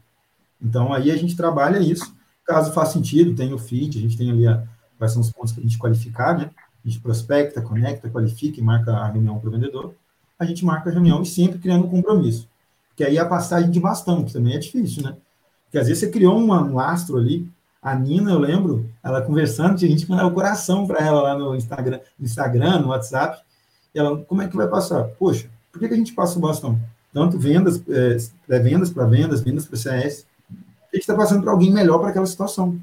Então, 0.60 0.92
aí 0.92 1.10
a 1.10 1.16
gente 1.16 1.36
trabalha 1.36 1.78
isso. 1.78 2.14
Caso 2.44 2.72
faça 2.72 2.92
sentido, 2.92 3.34
tem 3.34 3.52
o 3.52 3.58
feed, 3.58 3.98
a 3.98 4.00
gente 4.00 4.16
tem 4.16 4.30
ali 4.30 4.46
a, 4.46 4.62
quais 4.98 5.12
são 5.12 5.20
os 5.20 5.30
pontos 5.30 5.52
que 5.52 5.60
a 5.60 5.62
gente 5.62 5.78
qualificar, 5.78 6.36
né? 6.36 6.50
A 6.84 6.88
gente 6.88 7.00
prospecta, 7.00 7.60
conecta, 7.62 8.10
qualifica 8.10 8.58
e 8.58 8.62
marca 8.62 8.92
a 8.92 9.08
reunião 9.08 9.38
para 9.38 9.48
o 9.48 9.52
vendedor. 9.52 9.94
A 10.38 10.44
gente 10.44 10.64
marca 10.64 10.90
a 10.90 10.92
reunião 10.92 11.22
e 11.22 11.26
sempre 11.26 11.58
criando 11.58 11.86
um 11.86 11.90
compromisso. 11.90 12.48
Porque 12.88 13.04
aí 13.04 13.18
a 13.18 13.24
passagem 13.24 13.70
de 13.70 13.80
bastão, 13.80 14.24
que 14.24 14.32
também 14.32 14.54
é 14.54 14.58
difícil, 14.58 15.02
né? 15.02 15.16
Porque 15.64 15.78
às 15.78 15.86
vezes 15.86 16.00
você 16.00 16.10
criou 16.10 16.38
um 16.38 16.74
lastro 16.74 17.16
ali. 17.16 17.50
A 17.80 17.94
Nina, 17.94 18.30
eu 18.30 18.38
lembro, 18.38 18.88
ela 19.02 19.22
conversando, 19.22 19.76
tinha 19.76 19.90
gente 19.90 20.08
mandava 20.08 20.28
o 20.28 20.34
coração 20.34 20.86
para 20.86 21.04
ela 21.04 21.20
lá 21.20 21.38
no 21.38 21.56
Instagram, 21.56 21.98
no 22.18 22.24
Instagram, 22.24 22.78
no 22.80 22.88
WhatsApp. 22.88 23.42
E 23.94 23.98
ela, 23.98 24.16
como 24.24 24.42
é 24.42 24.48
que 24.48 24.56
vai 24.56 24.68
passar? 24.68 25.04
Poxa, 25.18 25.48
por 25.72 25.80
que, 25.80 25.88
que 25.88 25.94
a 25.94 25.96
gente 25.96 26.12
passa 26.12 26.38
o 26.38 26.42
bastão? 26.42 26.78
Tanto 27.12 27.38
vendas, 27.38 27.82
é, 27.88 28.16
pré-vendas 28.46 28.90
para 28.90 29.04
vendas, 29.04 29.42
vendas 29.42 29.66
para 29.66 29.76
CS. 29.76 30.26
A 30.50 30.96
gente 30.96 31.02
está 31.02 31.14
passando 31.14 31.42
para 31.42 31.52
alguém 31.52 31.70
melhor 31.72 31.98
para 31.98 32.08
aquela 32.08 32.26
situação. 32.26 32.78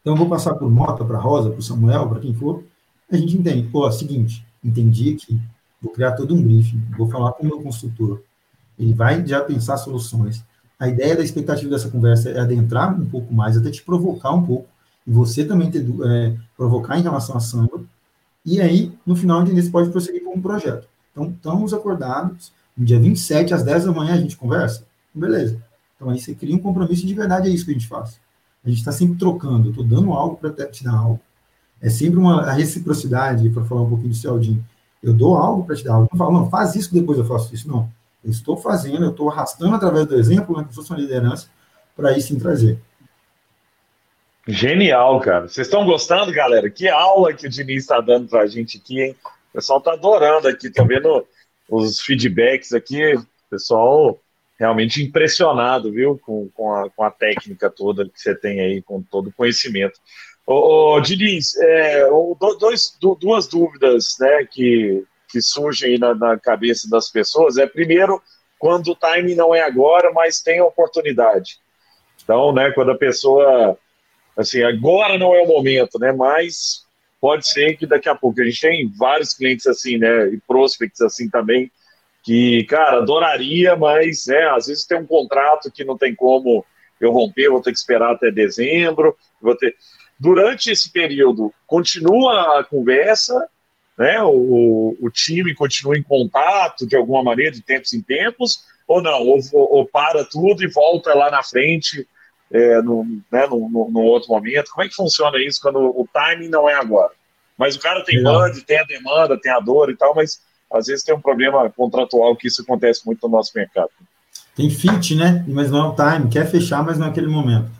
Então, 0.00 0.14
eu 0.14 0.16
vou 0.16 0.28
passar 0.28 0.54
por 0.54 0.70
Mota, 0.70 1.04
para 1.04 1.18
Rosa, 1.18 1.50
para 1.50 1.62
Samuel, 1.62 2.08
para 2.08 2.20
quem 2.20 2.34
for. 2.34 2.64
A 3.10 3.16
gente 3.16 3.36
entende. 3.36 3.68
Pô, 3.68 3.86
é 3.86 3.88
o 3.88 3.92
seguinte, 3.92 4.44
entendi 4.64 5.14
que 5.14 5.40
vou 5.80 5.92
criar 5.92 6.12
todo 6.12 6.34
um 6.34 6.42
briefing, 6.42 6.80
vou 6.96 7.08
falar 7.08 7.32
com 7.32 7.44
o 7.44 7.46
meu 7.46 7.60
consultor. 7.60 8.22
Ele 8.78 8.94
vai 8.94 9.24
já 9.26 9.42
pensar 9.42 9.76
soluções. 9.76 10.44
A 10.78 10.88
ideia 10.88 11.16
da 11.16 11.22
expectativa 11.22 11.70
dessa 11.70 11.88
conversa 11.88 12.30
é 12.30 12.40
adentrar 12.40 12.98
um 12.98 13.04
pouco 13.06 13.32
mais, 13.32 13.56
até 13.56 13.70
te 13.70 13.82
provocar 13.82 14.32
um 14.32 14.44
pouco, 14.44 14.66
e 15.06 15.10
você 15.12 15.44
também 15.44 15.70
ter, 15.70 15.84
é, 16.04 16.36
provocar 16.56 16.98
em 16.98 17.02
relação 17.02 17.36
a 17.36 17.40
samba. 17.40 17.84
E 18.44 18.60
aí, 18.60 18.92
no 19.06 19.14
final, 19.14 19.42
entender 19.42 19.62
se 19.62 19.70
pode 19.70 19.90
prosseguir 19.90 20.24
com 20.24 20.34
um 20.34 20.42
projeto. 20.42 20.88
Então, 21.12 21.30
estamos 21.30 21.72
acordados, 21.72 22.52
no 22.76 22.84
dia 22.84 22.98
27, 22.98 23.54
às 23.54 23.62
10 23.62 23.84
da 23.84 23.92
manhã, 23.92 24.14
a 24.14 24.18
gente 24.18 24.36
conversa? 24.36 24.86
Beleza. 25.14 25.62
Então, 25.96 26.10
aí 26.10 26.18
você 26.18 26.34
cria 26.34 26.54
um 26.54 26.58
compromisso 26.58 27.06
de 27.06 27.14
verdade, 27.14 27.48
é 27.48 27.52
isso 27.52 27.64
que 27.64 27.70
a 27.70 27.74
gente 27.74 27.86
faz. 27.86 28.20
A 28.64 28.68
gente 28.68 28.78
está 28.78 28.92
sempre 28.92 29.18
trocando, 29.18 29.66
eu 29.66 29.70
estou 29.70 29.84
dando 29.84 30.12
algo 30.12 30.36
para 30.36 30.66
te 30.66 30.84
dar 30.84 30.94
algo. 30.94 31.20
É 31.80 31.90
sempre 31.90 32.18
uma 32.18 32.50
reciprocidade, 32.52 33.48
para 33.50 33.64
falar 33.64 33.82
um 33.82 33.88
pouquinho 33.88 34.10
do 34.10 34.16
Celdinho. 34.16 34.64
Eu 35.02 35.12
dou 35.12 35.36
algo 35.36 35.64
para 35.64 35.74
te 35.74 35.84
dar 35.84 35.94
algo. 35.94 36.08
Não 36.12 36.18
falo, 36.18 36.32
não, 36.32 36.48
faz 36.48 36.76
isso 36.76 36.92
depois 36.94 37.18
eu 37.18 37.24
faço 37.24 37.52
isso. 37.52 37.68
Não. 37.68 37.90
Eu 38.24 38.30
estou 38.30 38.56
fazendo, 38.56 39.04
eu 39.04 39.10
estou 39.10 39.28
arrastando 39.28 39.74
através 39.74 40.06
do 40.06 40.14
exemplo, 40.14 40.56
né, 40.56 40.64
que 40.64 40.74
fosse 40.74 40.90
uma 40.90 40.98
liderança, 40.98 41.48
para 41.96 42.16
isso 42.16 42.28
sim 42.28 42.38
trazer. 42.38 42.78
Genial, 44.46 45.20
cara. 45.20 45.48
Vocês 45.48 45.66
estão 45.66 45.84
gostando, 45.84 46.32
galera? 46.32 46.70
Que 46.70 46.88
aula 46.88 47.32
que 47.32 47.46
o 47.46 47.50
Diniz 47.50 47.82
está 47.82 48.00
dando 48.00 48.28
para 48.28 48.42
a 48.42 48.46
gente 48.46 48.78
aqui, 48.78 49.00
hein? 49.00 49.16
O 49.50 49.52
pessoal 49.54 49.80
está 49.80 49.92
adorando 49.92 50.48
aqui, 50.48 50.68
estão 50.68 50.86
vendo 50.86 51.26
os 51.68 52.00
feedbacks 52.00 52.72
aqui. 52.72 53.14
Pessoal 53.50 54.20
realmente 54.62 55.02
impressionado, 55.02 55.90
viu, 55.90 56.16
com, 56.18 56.48
com, 56.54 56.72
a, 56.72 56.88
com 56.88 57.02
a 57.02 57.10
técnica 57.10 57.68
toda 57.68 58.08
que 58.08 58.20
você 58.20 58.32
tem 58.32 58.60
aí, 58.60 58.80
com 58.80 59.02
todo 59.02 59.28
o 59.28 59.32
conhecimento. 59.32 59.98
Ô, 60.46 60.94
ô 60.94 61.00
Diniz, 61.00 61.56
é, 61.56 62.06
dois, 62.58 62.96
duas 63.18 63.48
dúvidas 63.48 64.16
né, 64.20 64.46
que, 64.48 65.04
que 65.28 65.42
surgem 65.42 65.98
na, 65.98 66.14
na, 66.14 66.38
cabeça 66.38 66.88
das 66.88 67.10
pessoas 67.10 67.56
é, 67.56 67.66
primeiro, 67.66 68.22
quando 68.56 68.92
o 68.92 68.96
time 68.96 69.34
não 69.34 69.52
é 69.52 69.62
agora, 69.62 70.12
mas 70.12 70.40
tem 70.40 70.60
oportunidade. 70.60 71.58
Então, 72.22 72.52
né, 72.52 72.70
quando 72.70 72.92
a 72.92 72.98
pessoa, 72.98 73.76
assim, 74.36 74.62
agora 74.62 75.18
não 75.18 75.34
é 75.34 75.42
o 75.42 75.48
momento, 75.48 75.98
né, 75.98 76.12
mas 76.12 76.86
pode 77.22 77.48
ser 77.48 77.76
que 77.76 77.86
daqui 77.86 78.08
a 78.08 78.16
pouco, 78.16 78.40
a 78.40 78.44
gente 78.44 78.60
tem 78.60 78.92
vários 78.98 79.32
clientes 79.32 79.64
assim, 79.68 79.96
né, 79.96 80.26
e 80.26 80.38
prospects 80.38 81.00
assim 81.00 81.30
também, 81.30 81.70
que, 82.20 82.64
cara, 82.64 82.98
adoraria, 82.98 83.76
mas 83.76 84.26
né, 84.26 84.44
às 84.50 84.66
vezes 84.66 84.84
tem 84.84 84.98
um 84.98 85.06
contrato 85.06 85.70
que 85.70 85.84
não 85.84 85.96
tem 85.96 86.16
como 86.16 86.66
eu 87.00 87.12
romper, 87.12 87.48
vou 87.48 87.62
ter 87.62 87.70
que 87.70 87.78
esperar 87.78 88.12
até 88.12 88.28
dezembro, 88.32 89.16
vou 89.40 89.56
ter. 89.56 89.76
Durante 90.18 90.72
esse 90.72 90.90
período, 90.90 91.54
continua 91.64 92.58
a 92.58 92.64
conversa, 92.64 93.48
né? 93.98 94.22
O, 94.22 94.96
o 95.00 95.10
time 95.10 95.52
continua 95.54 95.96
em 95.96 96.02
contato 96.02 96.86
de 96.86 96.96
alguma 96.96 97.22
maneira, 97.22 97.50
de 97.50 97.60
tempos 97.60 97.92
em 97.92 98.00
tempos, 98.00 98.64
ou 98.86 99.02
não? 99.02 99.20
Ou, 99.20 99.40
ou 99.52 99.86
para 99.86 100.24
tudo 100.24 100.62
e 100.62 100.68
volta 100.68 101.12
lá 101.12 101.28
na 101.28 101.42
frente, 101.42 102.06
é, 102.52 102.82
no, 102.82 103.04
né, 103.30 103.46
outro 103.46 104.28
momento? 104.28 104.70
Como 104.70 104.84
é 104.84 104.88
que 104.88 104.94
funciona 104.94 105.38
isso 105.38 105.60
quando 105.60 105.78
o 105.78 106.06
timing 106.12 106.48
não 106.48 106.68
é 106.68 106.74
agora? 106.74 107.12
Mas 107.56 107.76
o 107.76 107.80
cara 107.80 108.04
tem 108.04 108.22
band, 108.22 108.52
tem 108.66 108.78
a 108.78 108.84
demanda, 108.84 109.40
tem 109.40 109.50
a 109.50 109.60
dor 109.60 109.90
e 109.90 109.96
tal, 109.96 110.14
mas 110.14 110.40
às 110.72 110.86
vezes 110.86 111.04
tem 111.04 111.14
um 111.14 111.20
problema 111.20 111.68
contratual 111.70 112.36
que 112.36 112.48
isso 112.48 112.62
acontece 112.62 113.04
muito 113.06 113.26
no 113.26 113.36
nosso 113.36 113.52
mercado. 113.54 113.90
Tem 114.54 114.68
fit, 114.68 115.14
né? 115.14 115.44
Mas 115.48 115.70
não 115.70 115.86
é 115.86 115.88
o 115.88 115.94
time, 115.94 116.30
quer 116.30 116.46
fechar, 116.46 116.82
mas 116.82 116.98
não 116.98 117.06
é 117.06 117.10
aquele 117.10 117.26
momento. 117.26 117.70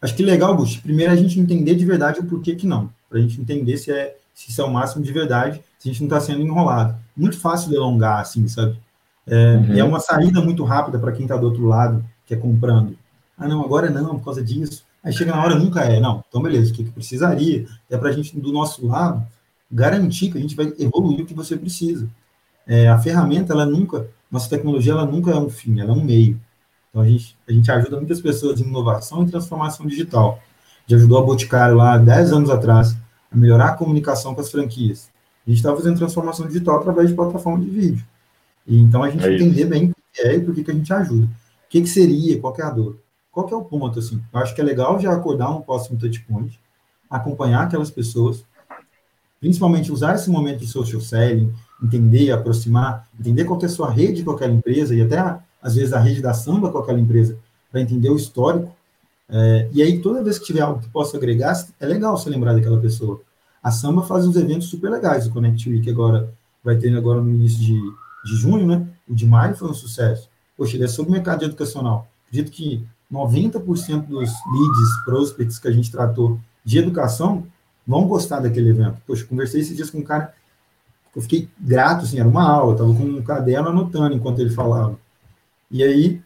Acho 0.00 0.14
que 0.14 0.22
legal, 0.22 0.56
Bush, 0.56 0.76
primeiro 0.76 1.12
a 1.12 1.16
gente 1.16 1.38
entender 1.38 1.74
de 1.74 1.84
verdade 1.84 2.20
o 2.20 2.24
porquê 2.24 2.54
que 2.54 2.66
não, 2.66 2.90
para 3.08 3.18
a 3.18 3.20
gente 3.22 3.40
entender 3.40 3.76
se, 3.76 3.92
é, 3.92 4.16
se 4.34 4.50
isso 4.50 4.60
é 4.60 4.64
o 4.64 4.70
máximo 4.70 5.04
de 5.04 5.12
verdade, 5.12 5.62
se 5.78 5.88
a 5.88 5.92
gente 5.92 6.00
não 6.00 6.08
está 6.08 6.20
sendo 6.20 6.42
enrolado. 6.42 6.96
Muito 7.16 7.38
fácil 7.38 7.70
de 7.70 7.76
alongar, 7.76 8.20
assim, 8.20 8.46
sabe? 8.48 8.76
É, 9.26 9.34
uhum. 9.34 9.78
É 9.78 9.84
uma 9.84 10.00
saída 10.00 10.40
muito 10.40 10.62
rápida 10.64 10.98
para 10.98 11.12
quem 11.12 11.22
está 11.22 11.36
do 11.36 11.46
outro 11.46 11.66
lado, 11.66 12.04
que 12.26 12.34
é 12.34 12.36
comprando. 12.36 12.96
Ah, 13.36 13.46
não, 13.46 13.62
agora 13.62 13.90
não, 13.90 14.18
por 14.18 14.24
causa 14.24 14.42
disso. 14.42 14.84
Aí 15.02 15.12
chega 15.12 15.32
na 15.32 15.42
hora, 15.42 15.54
nunca 15.54 15.80
é. 15.80 16.00
Não, 16.00 16.24
então 16.28 16.42
beleza, 16.42 16.72
o 16.72 16.74
que, 16.74 16.84
que 16.84 16.90
precisaria? 16.90 17.66
É 17.88 17.96
para 17.96 18.08
a 18.08 18.12
gente, 18.12 18.38
do 18.38 18.52
nosso 18.52 18.86
lado, 18.86 19.24
garantir 19.70 20.30
que 20.30 20.38
a 20.38 20.40
gente 20.40 20.56
vai 20.56 20.72
evoluir 20.78 21.20
o 21.20 21.26
que 21.26 21.34
você 21.34 21.56
precisa. 21.56 22.08
É, 22.66 22.88
a 22.88 22.98
ferramenta, 22.98 23.52
ela 23.52 23.64
nunca, 23.64 24.08
nossa 24.30 24.48
tecnologia, 24.48 24.92
ela 24.92 25.06
nunca 25.06 25.30
é 25.30 25.36
um 25.36 25.48
fim, 25.48 25.78
ela 25.80 25.90
é 25.90 25.92
um 25.94 26.02
meio. 26.02 26.40
Então, 26.90 27.02
a 27.02 27.08
gente, 27.08 27.36
a 27.48 27.52
gente 27.52 27.70
ajuda 27.70 27.96
muitas 27.98 28.20
pessoas 28.20 28.60
em 28.60 28.64
inovação 28.64 29.22
e 29.22 29.30
transformação 29.30 29.86
digital. 29.86 30.40
A 30.78 30.80
gente 30.82 30.94
ajudou 30.96 31.18
a 31.18 31.22
Boticário 31.22 31.76
lá, 31.76 31.98
10 31.98 32.32
anos 32.32 32.50
atrás, 32.50 32.96
a 33.30 33.36
melhorar 33.36 33.68
a 33.68 33.74
comunicação 33.74 34.34
com 34.34 34.40
as 34.40 34.50
franquias. 34.50 35.10
A 35.46 35.50
gente 35.50 35.58
está 35.58 35.74
fazendo 35.76 35.98
transformação 35.98 36.46
digital 36.46 36.78
através 36.78 37.08
de 37.08 37.14
plataforma 37.14 37.62
de 37.62 37.70
vídeo. 37.70 38.04
E, 38.66 38.80
então, 38.80 39.02
a 39.02 39.10
gente 39.10 39.24
é 39.24 39.34
entender 39.34 39.66
bem 39.66 39.90
o 39.90 39.94
que 40.12 40.22
é 40.22 40.36
e 40.36 40.40
por 40.40 40.54
que, 40.54 40.64
que 40.64 40.70
a 40.70 40.74
gente 40.74 40.92
ajuda. 40.92 41.26
O 41.26 41.68
que, 41.68 41.82
que 41.82 41.88
seria, 41.88 42.40
qual 42.40 42.56
é 42.58 42.62
a 42.62 42.70
dor? 42.70 42.98
Qual 43.36 43.46
que 43.46 43.52
é 43.52 43.56
o 43.58 43.62
ponto, 43.62 43.98
assim? 43.98 44.18
Eu 44.32 44.40
acho 44.40 44.54
que 44.54 44.62
é 44.62 44.64
legal 44.64 44.98
já 44.98 45.12
acordar 45.12 45.50
um 45.50 45.60
próximo 45.60 45.98
touchpoint, 45.98 46.58
acompanhar 47.10 47.64
aquelas 47.64 47.90
pessoas, 47.90 48.42
principalmente 49.38 49.92
usar 49.92 50.14
esse 50.14 50.30
momento 50.30 50.60
de 50.60 50.66
social 50.66 51.02
selling, 51.02 51.52
entender, 51.84 52.30
aproximar, 52.30 53.06
entender 53.20 53.44
qual 53.44 53.60
é 53.60 53.66
a 53.66 53.68
sua 53.68 53.90
rede 53.90 54.24
com 54.24 54.30
aquela 54.30 54.54
empresa 54.54 54.94
e 54.94 55.02
até, 55.02 55.18
às 55.60 55.74
vezes, 55.74 55.92
a 55.92 56.00
rede 56.00 56.22
da 56.22 56.32
samba 56.32 56.72
com 56.72 56.78
aquela 56.78 56.98
empresa, 56.98 57.38
para 57.70 57.82
entender 57.82 58.08
o 58.08 58.16
histórico. 58.16 58.74
É, 59.28 59.68
e 59.70 59.82
aí, 59.82 60.00
toda 60.00 60.24
vez 60.24 60.38
que 60.38 60.46
tiver 60.46 60.62
algo 60.62 60.80
que 60.80 60.88
possa 60.88 61.18
agregar, 61.18 61.62
é 61.78 61.86
legal 61.86 62.16
você 62.16 62.30
lembrar 62.30 62.54
daquela 62.54 62.80
pessoa. 62.80 63.20
A 63.62 63.70
samba 63.70 64.02
faz 64.02 64.26
uns 64.26 64.36
eventos 64.36 64.68
super 64.68 64.90
legais, 64.90 65.26
o 65.26 65.30
Connect 65.30 65.68
Week 65.68 65.90
agora 65.90 66.32
vai 66.64 66.78
ter 66.78 66.96
agora 66.96 67.20
no 67.20 67.28
início 67.28 67.58
de, 67.58 67.78
de 68.24 68.34
junho, 68.34 68.66
né? 68.66 68.88
O 69.06 69.14
de 69.14 69.26
maio 69.26 69.54
foi 69.54 69.68
um 69.68 69.74
sucesso. 69.74 70.30
Poxa, 70.56 70.74
ele 70.74 70.84
é 70.84 70.88
sobre 70.88 71.10
o 71.10 71.12
mercado 71.12 71.44
educacional. 71.44 72.08
Acredito 72.28 72.50
que 72.50 72.82
90% 73.12 74.06
dos 74.06 74.30
leads, 74.30 75.04
prospects 75.04 75.58
que 75.58 75.68
a 75.68 75.72
gente 75.72 75.90
tratou 75.90 76.40
de 76.64 76.78
educação 76.78 77.46
vão 77.86 78.06
gostar 78.08 78.40
daquele 78.40 78.70
evento. 78.70 78.98
Poxa, 79.06 79.24
conversei 79.24 79.60
esses 79.60 79.76
dias 79.76 79.90
com 79.90 79.98
um 79.98 80.04
cara, 80.04 80.34
eu 81.14 81.22
fiquei 81.22 81.48
grato, 81.58 82.04
assim, 82.04 82.18
era 82.18 82.28
uma 82.28 82.42
aula, 82.42 82.72
estava 82.72 82.92
com 82.92 83.04
um 83.04 83.22
caderno 83.22 83.68
anotando 83.68 84.14
enquanto 84.14 84.40
ele 84.40 84.50
falava. 84.50 84.98
E 85.70 85.82
aí, 85.82 86.20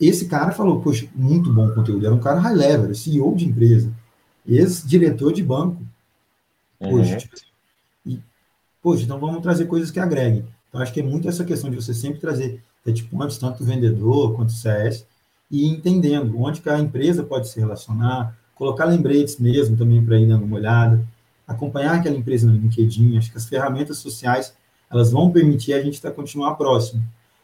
esse 0.00 0.26
cara 0.26 0.52
falou, 0.52 0.80
poxa, 0.80 1.08
muito 1.14 1.52
bom 1.52 1.70
conteúdo, 1.70 2.06
era 2.06 2.14
um 2.14 2.20
cara 2.20 2.40
high 2.40 2.54
level, 2.54 2.94
CEO 2.94 3.34
de 3.34 3.46
empresa, 3.46 3.92
ex-diretor 4.46 5.32
de 5.32 5.42
banco. 5.42 5.82
Poxa, 6.78 7.12
uhum. 7.12 7.16
tipo 7.18 7.34
assim, 7.34 7.46
e, 8.04 8.22
poxa, 8.80 9.02
então 9.02 9.18
vamos 9.18 9.42
trazer 9.42 9.66
coisas 9.66 9.90
que 9.90 9.98
agreguem. 9.98 10.46
Então, 10.68 10.80
acho 10.80 10.92
que 10.92 11.00
é 11.00 11.02
muito 11.02 11.28
essa 11.28 11.44
questão 11.44 11.68
de 11.68 11.76
você 11.76 11.92
sempre 11.92 12.20
trazer 12.20 12.62
touchpoints, 12.84 13.38
tanto 13.38 13.64
vendedor 13.64 14.36
quanto 14.36 14.52
CS, 14.52 15.04
e 15.50 15.66
entendendo 15.66 16.40
onde 16.40 16.60
que 16.60 16.68
a 16.68 16.78
empresa 16.78 17.22
pode 17.22 17.48
se 17.48 17.58
relacionar, 17.58 18.36
colocar 18.54 18.84
lembretes 18.84 19.38
mesmo 19.38 19.76
também 19.76 20.04
para 20.04 20.18
ir 20.18 20.26
dando 20.26 20.44
uma 20.44 20.56
olhada, 20.56 21.06
acompanhar 21.46 21.96
aquela 21.96 22.16
empresa 22.16 22.46
no 22.46 22.56
LinkedIn, 22.56 23.16
acho 23.16 23.30
que 23.30 23.38
as 23.38 23.46
ferramentas 23.46 23.98
sociais, 23.98 24.54
elas 24.90 25.12
vão 25.12 25.30
permitir 25.30 25.74
a 25.74 25.82
gente 25.82 25.94
estar 25.94 26.10
tá, 26.10 26.16
continuar 26.16 26.54
próximo. 26.54 27.02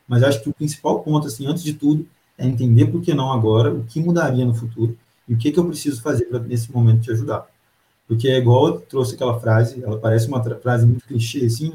Mas 0.09 0.23
acho 0.23 0.43
que 0.43 0.49
o 0.49 0.55
principal 0.55 1.01
ponto, 1.01 1.27
assim, 1.27 1.47
antes 1.47 1.63
de 1.63 1.75
tudo, 1.75 2.07
é 2.37 2.47
entender 2.47 2.87
por 2.87 3.01
que 3.01 3.15
não 3.15 3.33
agora, 3.33 3.73
o 3.73 3.85
que 3.85 4.01
mudaria 4.01 4.45
no 4.45 4.55
futuro 4.55 4.97
e 5.29 5.35
o 5.35 5.37
que, 5.37 5.53
que 5.53 5.59
eu 5.59 5.65
preciso 5.65 6.03
fazer 6.03 6.25
para, 6.25 6.41
nesse 6.41 6.73
momento, 6.73 7.03
te 7.03 7.13
ajudar. 7.13 7.47
Porque 8.09 8.29
é 8.29 8.39
igual 8.39 8.67
eu 8.67 8.81
trouxe 8.81 9.15
aquela 9.15 9.39
frase, 9.39 9.83
ela 9.83 9.99
parece 9.99 10.27
uma 10.27 10.43
frase 10.43 10.87
muito 10.87 11.05
clichê, 11.07 11.45
assim, 11.45 11.73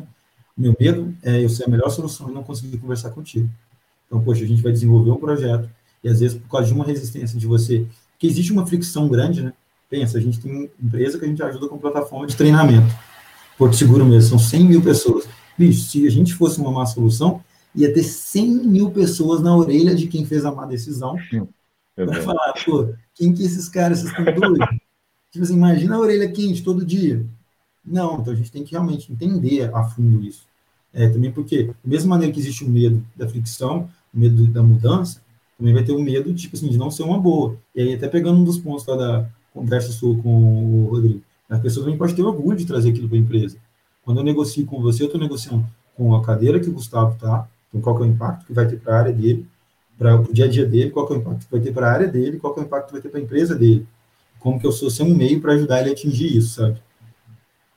meu 0.58 0.76
medo 0.80 1.16
é 1.24 1.44
eu 1.44 1.50
ser 1.50 1.66
a 1.66 1.70
melhor 1.70 1.90
solução 1.90 2.30
e 2.30 2.34
não 2.34 2.44
conseguir 2.44 2.78
conversar 2.80 3.12
contigo. 3.12 3.50
Então, 4.08 4.22
poxa, 4.22 4.44
a 4.44 4.48
gente 4.48 4.62
vai 4.62 4.72
desenvolver 4.72 5.12
um 5.12 5.18
projeto 5.18 5.70
e 6.08 6.10
às 6.10 6.22
vezes 6.22 6.38
por 6.38 6.50
causa 6.50 6.68
de 6.68 6.74
uma 6.74 6.86
resistência 6.86 7.38
de 7.38 7.46
você, 7.46 7.86
que 8.18 8.26
existe 8.26 8.54
uma 8.54 8.66
fricção 8.66 9.10
grande, 9.10 9.44
né? 9.44 9.54
Pensa, 9.90 10.18
a 10.18 10.22
gente 10.22 10.40
tem 10.40 10.52
uma 10.52 10.70
empresa 10.82 11.20
que 11.20 11.26
a 11.26 11.28
gente 11.28 11.44
ajuda 11.44 11.68
com 11.68 11.78
plataforma 11.78 12.26
de 12.26 12.36
treinamento. 12.36 12.94
Porto 13.58 13.76
Seguro 13.76 14.06
mesmo, 14.06 14.30
são 14.30 14.40
100 14.40 14.64
mil 14.64 14.82
pessoas. 14.82 15.28
Bicho, 15.58 15.82
se 15.82 16.08
a 16.08 16.10
gente 16.10 16.34
fosse 16.34 16.60
uma 16.60 16.72
má 16.72 16.86
solução, 16.86 17.42
ia 17.76 17.94
ter 17.94 18.04
100 18.04 18.48
mil 18.66 18.90
pessoas 18.92 19.42
na 19.42 19.56
orelha 19.56 19.94
de 19.94 20.08
quem 20.08 20.26
fez 20.26 20.46
a 20.46 20.52
má 20.52 20.66
decisão 20.66 21.18
para 21.96 22.22
falar, 22.22 22.54
pô, 22.66 22.90
quem 23.14 23.34
que 23.34 23.44
esses 23.44 23.68
caras, 23.68 24.00
vocês 24.00 24.18
estão 24.18 24.34
doidos? 24.34 24.68
tipo 25.32 25.44
assim, 25.44 25.56
imagina 25.56 25.96
a 25.96 26.00
orelha 26.00 26.32
quente 26.32 26.64
todo 26.64 26.86
dia. 26.86 27.26
Não, 27.84 28.20
então 28.20 28.34
a 28.34 28.36
gente 28.36 28.52
tem 28.52 28.64
que 28.64 28.72
realmente 28.72 29.12
entender 29.12 29.74
a 29.74 29.84
fundo 29.84 30.24
isso. 30.24 30.46
É, 30.94 31.10
também 31.10 31.32
porque, 31.32 31.64
da 31.64 31.74
mesma 31.84 32.10
maneira 32.10 32.34
que 32.34 32.40
existe 32.40 32.64
o 32.64 32.70
medo 32.70 33.06
da 33.16 33.28
fricção, 33.28 33.90
o 34.14 34.20
medo 34.20 34.48
da 34.48 34.64
mudança, 34.64 35.22
também 35.58 35.74
vai 35.74 35.84
ter 35.84 35.92
o 35.92 36.00
medo, 36.00 36.34
tipo 36.34 36.56
assim, 36.56 36.70
de 36.70 36.78
não 36.78 36.92
ser 36.92 37.04
uma 37.04 37.20
boa. 37.20 37.58
E 37.76 37.82
aí, 37.82 37.94
até 37.94 38.08
pegando 38.08 38.40
um 38.40 38.44
dos 38.44 38.58
pontos 38.58 38.86
lá 38.86 38.96
da 38.96 39.30
conversa 39.54 39.92
sua 39.92 40.16
com 40.22 40.30
o 40.30 40.90
Rodrigo, 40.92 41.22
a 41.50 41.58
pessoa 41.58 41.86
também 41.86 41.98
pode 41.98 42.14
ter 42.14 42.22
orgulho 42.22 42.58
de 42.58 42.66
trazer 42.66 42.90
aquilo 42.90 43.08
para 43.08 43.18
a 43.18 43.22
empresa. 43.22 43.58
Quando 44.04 44.20
eu 44.20 44.24
negocio 44.24 44.66
com 44.66 44.82
você, 44.82 45.04
eu 45.04 45.08
estou 45.08 45.20
negociando 45.20 45.66
com 45.96 46.16
a 46.16 46.24
cadeira 46.24 46.60
que 46.60 46.70
o 46.70 46.74
Gustavo 46.74 47.14
está, 47.14 47.48
então 47.68 47.82
qual 47.82 47.98
é 47.98 48.02
o 48.02 48.06
impacto 48.06 48.46
que 48.46 48.54
vai 48.54 48.68
ter 48.68 48.78
para 48.78 48.96
a 48.96 49.00
área 49.00 49.14
dele, 49.14 49.48
para 49.98 50.16
o 50.16 50.32
dia 50.32 50.46
a 50.46 50.48
dia 50.48 50.66
dele, 50.66 50.92
qual 50.92 51.08
é 51.10 51.14
o 51.14 51.18
impacto 51.18 51.46
que 51.46 51.52
vai 51.52 51.60
ter 51.60 51.74
para 51.74 51.88
a 51.88 51.92
área 51.92 52.08
dele, 52.08 52.38
qual 52.38 52.56
é 52.56 52.60
o 52.60 52.64
impacto 52.64 52.88
que 52.88 52.94
vai 52.94 53.02
ter 53.02 53.10
para 53.10 53.20
a 53.20 53.24
empresa 53.24 53.56
dele. 53.56 53.88
Como 54.40 54.60
que 54.60 54.68
eu 54.68 54.72
sou 54.72 54.90
ser 54.92 55.04
um 55.04 55.16
meio 55.16 55.42
para 55.42 55.54
ajudar 55.54 55.82
ele 55.82 55.90
a 55.90 55.94
atingir 55.94 56.38
isso, 56.38 56.62
sabe? 56.62 56.80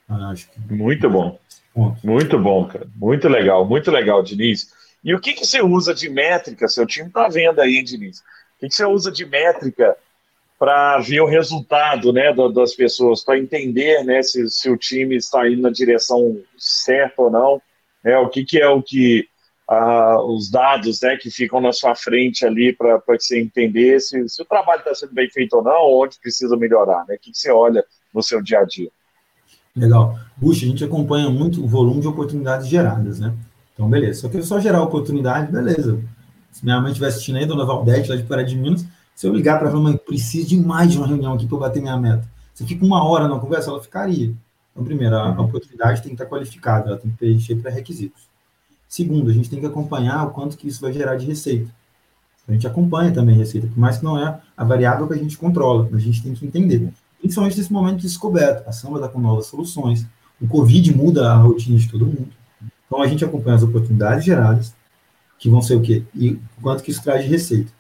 Ah, 0.07 0.29
acho 0.31 0.51
que... 0.51 0.75
Muito 0.75 1.09
bom. 1.09 1.39
Muito 2.05 2.39
bom, 2.39 2.67
cara. 2.67 2.87
Muito 2.95 3.29
legal, 3.29 3.67
muito 3.67 3.91
legal, 3.91 4.23
Diniz. 4.23 4.73
E 5.03 5.15
o 5.15 5.21
que, 5.21 5.33
que 5.33 5.47
você 5.47 5.63
usa 5.63 5.95
de 5.95 6.09
métrica? 6.11 6.69
Seu 6.69 6.87
time 6.87 7.09
está 7.09 7.29
vendo 7.29 7.61
aí, 7.61 7.83
Diniz. 7.83 8.19
O 8.19 8.23
que, 8.61 8.69
que 8.69 8.75
você 8.75 8.85
usa 8.85 9.11
de 9.11 9.25
métrica 9.25 9.97
para 10.59 10.99
ver 10.99 11.21
o 11.21 11.27
resultado 11.27 12.13
né, 12.13 12.35
das 12.55 12.75
pessoas, 12.75 13.25
para 13.25 13.39
entender 13.39 14.05
né, 14.05 14.23
se, 14.23 14.49
se, 14.51 14.69
o 14.69 14.77
time 14.77 15.17
está 15.17 15.49
indo 15.49 15.63
na 15.63 15.71
direção 15.71 16.39
certa 16.59 17.23
ou 17.23 17.31
não? 17.31 17.63
Né, 18.05 18.19
o 18.19 18.29
que, 18.29 18.45
que 18.45 18.61
é 18.61 18.69
o 18.69 18.83
que 18.83 19.27
os 20.27 20.51
dados 20.51 21.01
né, 21.01 21.17
que 21.17 21.31
ficam 21.31 21.61
na 21.61 21.73
sua 21.73 21.95
frente 21.95 22.45
ali 22.45 22.75
para 22.75 23.01
você 23.07 23.41
entender 23.41 24.01
se, 24.01 24.29
se 24.29 24.43
o 24.43 24.45
trabalho 24.45 24.81
está 24.81 24.95
sendo 24.95 25.15
bem 25.15 25.31
feito 25.31 25.55
ou 25.55 25.63
não, 25.63 25.93
onde 25.93 26.19
precisa 26.19 26.57
melhorar? 26.57 27.07
Né? 27.09 27.15
O 27.15 27.19
que, 27.19 27.31
que 27.31 27.39
você 27.39 27.51
olha 27.51 27.85
no 28.13 28.23
seu 28.23 28.43
dia 28.43 28.59
a 28.59 28.65
dia? 28.65 28.91
Legal. 29.75 30.19
Puxa, 30.41 30.67
a 30.67 30.69
gente 30.69 30.85
acompanha 30.85 31.31
muito 31.31 31.65
o 31.65 31.69
volume 31.69 32.01
de 32.01 32.09
oportunidades 32.09 32.67
geradas, 32.67 33.21
né? 33.21 33.33
Então, 33.81 33.89
beleza. 33.89 34.21
Só 34.21 34.29
que 34.29 34.43
só 34.43 34.61
gerar 34.61 34.83
oportunidade, 34.83 35.51
beleza. 35.51 35.99
Se 36.53 36.63
minha 36.63 36.79
mãe 36.79 36.91
estiver 36.91 37.09
assistindo 37.09 37.37
aí, 37.37 37.47
dona 37.47 37.65
Valdete, 37.65 38.11
lá 38.11 38.17
de 38.17 38.25
Pará 38.25 38.43
de 38.43 38.55
Minas, 38.55 38.85
se 39.15 39.27
eu 39.27 39.33
ligar 39.33 39.59
para 39.59 39.71
ela, 39.71 39.81
mãe, 39.81 39.97
preciso 39.97 40.49
de 40.49 40.59
mais 40.59 40.93
de 40.93 40.99
uma 40.99 41.07
reunião 41.07 41.33
aqui 41.33 41.47
para 41.47 41.57
eu 41.57 41.61
bater 41.61 41.81
minha 41.81 41.97
meta. 41.97 42.29
Você 42.53 42.67
fica 42.67 42.85
uma 42.85 43.03
hora 43.03 43.27
na 43.27 43.39
conversa, 43.39 43.71
ela 43.71 43.81
ficaria. 43.81 44.35
Então, 44.71 44.85
primeiro, 44.85 45.17
a, 45.17 45.35
a 45.35 45.41
oportunidade 45.41 46.03
tem 46.03 46.15
que 46.15 46.23
estar 46.23 46.27
qualificada, 46.27 46.91
ela 46.91 46.99
tem 46.99 47.11
que 47.11 47.17
preencher 47.17 47.55
pré-requisitos. 47.55 48.29
Segundo, 48.87 49.31
a 49.31 49.33
gente 49.33 49.49
tem 49.49 49.59
que 49.59 49.67
acompanhar 49.67 50.27
o 50.27 50.31
quanto 50.31 50.59
que 50.59 50.69
isso 50.69 50.83
vai 50.83 50.93
gerar 50.93 51.17
de 51.17 51.25
receita. 51.25 51.71
A 52.47 52.53
gente 52.53 52.67
acompanha 52.67 53.11
também 53.13 53.37
a 53.37 53.39
receita, 53.39 53.67
por 53.67 53.79
mais 53.79 53.97
que 53.97 54.05
não 54.05 54.19
é 54.19 54.39
a 54.55 54.65
variável 54.65 55.09
que 55.09 55.15
a 55.15 55.19
gente 55.19 55.39
controla, 55.39 55.89
mas 55.91 56.03
a 56.03 56.05
gente 56.05 56.23
tem 56.23 56.35
que 56.35 56.45
entender. 56.45 56.93
Principalmente 57.19 57.57
nesse 57.57 57.73
momento 57.73 57.97
de 57.97 58.03
descoberta. 58.03 58.69
A 58.69 58.73
Samba 58.73 58.97
está 58.97 59.09
com 59.09 59.21
novas 59.21 59.47
soluções, 59.47 60.05
o 60.39 60.47
Covid 60.47 60.95
muda 60.95 61.33
a 61.33 61.37
rotina 61.37 61.79
de 61.79 61.89
todo 61.89 62.05
mundo. 62.05 62.40
Então, 62.91 63.01
a 63.01 63.07
gente 63.07 63.25
acompanha 63.25 63.55
as 63.55 63.63
oportunidades 63.63 64.25
geradas, 64.25 64.75
que 65.39 65.49
vão 65.49 65.63
ser 65.63 65.77
o 65.77 65.81
quê? 65.81 66.03
E 66.13 66.37
quanto 66.61 66.83
que 66.83 66.91
isso 66.91 67.03
traz 67.05 67.23
de 67.23 67.31
receita. 67.31 67.71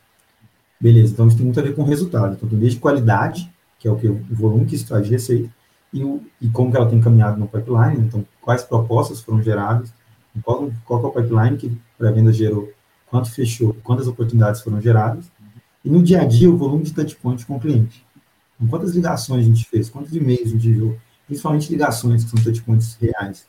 Beleza, 0.81 1.13
então 1.13 1.27
isso 1.27 1.37
tem 1.37 1.45
muito 1.45 1.59
a 1.59 1.63
ver 1.65 1.75
com 1.75 1.83
resultado. 1.83 2.35
Então, 2.35 2.49
tem 2.49 2.57
desde 2.57 2.79
qualidade, 2.79 3.51
que 3.77 3.89
é 3.89 3.91
o 3.91 3.97
que 3.97 4.07
o 4.07 4.25
volume 4.31 4.67
que 4.67 4.77
isso 4.77 4.87
traz 4.87 5.05
de 5.05 5.11
receita, 5.11 5.51
e, 5.93 6.05
o, 6.05 6.23
e 6.41 6.49
como 6.49 6.71
que 6.71 6.77
ela 6.77 6.89
tem 6.89 7.01
caminhado 7.01 7.41
no 7.41 7.49
pipeline, 7.49 8.07
então 8.07 8.25
quais 8.41 8.63
propostas 8.63 9.21
foram 9.21 9.43
geradas, 9.43 9.93
qual, 10.45 10.71
qual 10.85 11.03
é 11.03 11.07
o 11.07 11.11
pipeline 11.11 11.57
que 11.57 11.77
a 12.01 12.11
venda 12.13 12.33
gerou, 12.33 12.73
quanto 13.07 13.33
fechou, 13.33 13.75
quantas 13.83 14.07
oportunidades 14.07 14.61
foram 14.61 14.81
geradas, 14.81 15.29
e 15.85 15.91
no 15.91 16.01
dia 16.01 16.23
a 16.23 16.25
dia 16.25 16.49
o 16.49 16.57
volume 16.57 16.85
de 16.85 16.93
touchpoint 16.93 17.45
com 17.45 17.57
o 17.57 17.61
cliente. 17.61 18.07
Então, 18.55 18.69
quantas 18.69 18.95
ligações 18.95 19.45
a 19.45 19.49
gente 19.49 19.67
fez, 19.69 19.91
quantos 19.91 20.15
e-mails 20.15 20.47
a 20.47 20.51
gente 20.51 20.69
enviou, 20.69 20.97
principalmente 21.27 21.69
ligações 21.71 22.23
que 22.23 22.31
são 22.31 22.43
touchpoints 22.43 22.97
reais. 23.01 23.47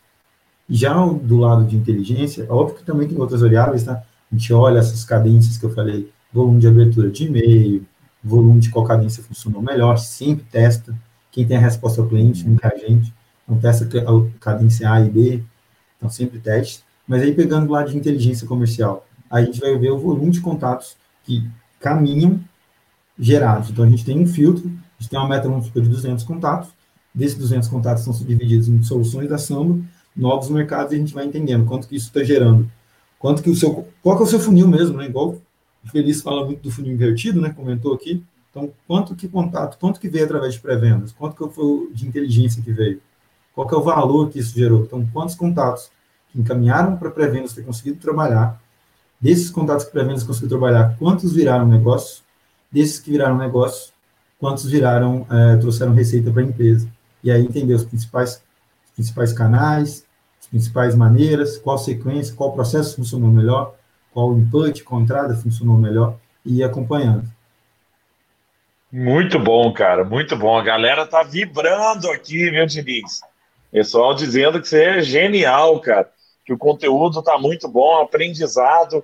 Já 0.68 0.94
do 1.06 1.36
lado 1.36 1.64
de 1.64 1.76
inteligência, 1.76 2.46
óbvio 2.48 2.76
que 2.76 2.84
também 2.84 3.08
tem 3.08 3.18
outras 3.18 3.40
variáveis, 3.40 3.84
tá? 3.84 4.02
A 4.30 4.34
gente 4.34 4.52
olha 4.52 4.78
essas 4.78 5.04
cadências 5.04 5.58
que 5.58 5.64
eu 5.66 5.74
falei, 5.74 6.10
volume 6.32 6.60
de 6.60 6.66
abertura 6.66 7.10
de 7.10 7.24
e-mail, 7.24 7.86
volume 8.24 8.60
de 8.60 8.70
qual 8.70 8.84
cadência 8.84 9.22
funcionou 9.22 9.60
melhor, 9.60 9.98
sempre 9.98 10.44
testa. 10.50 10.94
Quem 11.30 11.46
tem 11.46 11.56
a 11.56 11.60
resposta 11.60 12.00
ao 12.00 12.08
cliente, 12.08 12.46
nunca 12.46 12.68
é 12.68 12.74
a 12.74 12.78
gente. 12.78 13.12
Então, 13.44 13.58
testa 13.58 13.84
a 13.84 14.38
cadência 14.40 14.90
A 14.90 15.00
e 15.00 15.10
B, 15.10 15.42
então 15.96 16.08
sempre 16.08 16.38
teste. 16.38 16.82
Mas 17.06 17.22
aí, 17.22 17.34
pegando 17.34 17.66
do 17.66 17.72
lado 17.72 17.90
de 17.90 17.96
inteligência 17.96 18.46
comercial, 18.46 19.06
a 19.30 19.42
gente 19.42 19.60
vai 19.60 19.76
ver 19.78 19.90
o 19.90 19.98
volume 19.98 20.30
de 20.30 20.40
contatos 20.40 20.96
que 21.24 21.46
caminham 21.80 22.40
gerados. 23.18 23.70
Então, 23.70 23.84
a 23.84 23.88
gente 23.88 24.04
tem 24.04 24.18
um 24.18 24.26
filtro, 24.26 24.66
a 24.66 25.02
gente 25.02 25.10
tem 25.10 25.18
uma 25.18 25.28
meta 25.28 25.48
de 25.48 25.88
200 25.88 26.24
contatos, 26.24 26.70
desses 27.14 27.36
200 27.36 27.68
contatos 27.68 28.04
são 28.04 28.12
subdivididos 28.12 28.68
em 28.68 28.82
soluções 28.82 29.28
da 29.28 29.36
Samba, 29.36 29.82
novos 30.14 30.48
mercados 30.50 30.92
e 30.92 30.96
a 30.96 30.98
gente 30.98 31.14
vai 31.14 31.24
entendendo 31.24 31.64
quanto 31.66 31.88
que 31.88 31.96
isso 31.96 32.06
está 32.06 32.22
gerando. 32.22 32.70
Quanto 33.18 33.42
que 33.42 33.50
o 33.50 33.54
seu, 33.54 33.88
qual 34.02 34.16
que 34.16 34.22
é 34.22 34.26
o 34.26 34.28
seu 34.28 34.40
funil 34.40 34.68
mesmo, 34.68 34.96
né? 34.96 35.06
Igual 35.06 35.40
o 35.84 35.88
Feliz 35.88 36.20
fala 36.20 36.44
muito 36.44 36.62
do 36.62 36.70
funil 36.70 36.92
invertido, 36.92 37.40
né? 37.40 37.50
Comentou 37.50 37.94
aqui. 37.94 38.22
Então, 38.50 38.70
quanto 38.86 39.14
que 39.16 39.28
contato, 39.28 39.78
quanto 39.78 39.98
que 39.98 40.08
veio 40.08 40.24
através 40.24 40.54
de 40.54 40.60
pré-vendas? 40.60 41.12
Quanto 41.12 41.36
que 41.36 41.54
foi 41.54 41.88
de 41.94 42.06
inteligência 42.06 42.62
que 42.62 42.70
veio? 42.70 43.00
Qual 43.54 43.66
que 43.66 43.74
é 43.74 43.78
o 43.78 43.82
valor 43.82 44.28
que 44.28 44.38
isso 44.38 44.58
gerou? 44.58 44.82
Então, 44.82 45.06
quantos 45.12 45.34
contatos 45.34 45.90
que 46.30 46.38
encaminharam 46.38 46.96
para 46.96 47.10
pré-vendas 47.10 47.54
ter 47.54 47.62
conseguido 47.64 47.98
trabalhar? 47.98 48.60
Desses 49.20 49.50
contatos 49.50 49.86
que 49.86 49.92
pré-vendas 49.92 50.22
conseguiram 50.22 50.58
trabalhar, 50.58 50.96
quantos 50.98 51.32
viraram 51.32 51.66
negócio? 51.66 52.22
Desses 52.70 52.98
que 52.98 53.10
viraram 53.10 53.38
negócio, 53.38 53.92
quantos 54.38 54.64
viraram, 54.68 55.26
é, 55.30 55.56
trouxeram 55.56 55.92
receita 55.94 56.30
para 56.30 56.42
a 56.42 56.44
empresa? 56.44 56.88
E 57.22 57.30
aí 57.30 57.42
entender 57.44 57.74
os 57.74 57.84
principais 57.84 58.42
principais 58.94 59.32
canais, 59.32 60.06
as 60.40 60.46
principais 60.46 60.94
maneiras, 60.94 61.58
qual 61.58 61.78
sequência, 61.78 62.34
qual 62.34 62.52
processo 62.52 62.96
funcionou 62.96 63.30
melhor, 63.30 63.74
qual 64.12 64.36
input, 64.36 64.82
qual 64.84 65.00
entrada 65.00 65.34
funcionou 65.34 65.78
melhor, 65.78 66.16
e 66.44 66.58
ir 66.58 66.64
acompanhando. 66.64 67.24
Muito 68.90 69.38
bom, 69.38 69.72
cara, 69.72 70.04
muito 70.04 70.36
bom. 70.36 70.58
A 70.58 70.62
galera 70.62 71.06
tá 71.06 71.22
vibrando 71.22 72.10
aqui, 72.10 72.50
viu, 72.50 72.66
Diniz? 72.66 73.20
Pessoal 73.70 74.14
dizendo 74.14 74.60
que 74.60 74.68
você 74.68 74.84
é 74.84 75.00
genial, 75.00 75.80
cara, 75.80 76.10
que 76.44 76.52
o 76.52 76.58
conteúdo 76.58 77.22
tá 77.22 77.38
muito 77.38 77.66
bom, 77.68 78.02
aprendizado, 78.02 79.02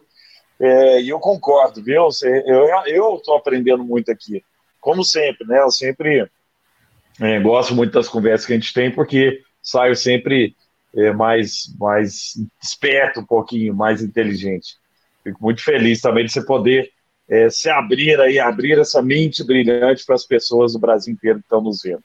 é, 0.61 1.01
e 1.01 1.09
eu 1.09 1.19
concordo, 1.19 1.83
viu? 1.83 2.05
Você, 2.05 2.29
eu, 2.47 2.69
eu 2.87 3.23
aprendendo 3.35 3.83
muito 3.83 4.11
aqui, 4.11 4.45
como 4.79 5.03
sempre, 5.03 5.47
né? 5.47 5.61
Eu 5.61 5.71
sempre 5.71 6.29
é, 7.21 7.41
gosto 7.41 7.75
muito 7.75 7.93
das 7.93 8.09
conversas 8.09 8.47
que 8.47 8.53
a 8.53 8.57
gente 8.57 8.75
tem, 8.75 8.91
porque 8.91 9.41
saio 9.63 9.97
sempre 9.97 10.55
é, 10.95 11.13
mais, 11.13 11.75
mais 11.79 12.35
esperto 12.63 13.21
um 13.21 13.25
pouquinho, 13.27 13.75
mais 13.75 14.03
inteligente. 14.03 14.77
Fico 15.23 15.43
muito 15.43 15.63
feliz 15.63 16.01
também 16.01 16.25
de 16.25 16.33
você 16.33 16.45
poder 16.45 16.91
é, 17.29 17.51
se 17.51 17.69
abrir 17.69 18.19
aí, 18.21 18.39
abrir 18.39 18.79
essa 18.79 19.03
mente 19.03 19.45
brilhante 19.45 20.05
para 20.05 20.15
as 20.15 20.25
pessoas 20.25 20.73
do 20.73 20.79
Brasil 20.79 21.13
inteiro 21.13 21.39
que 21.39 21.45
estão 21.45 21.61
nos 21.61 21.83
vendo. 21.83 22.03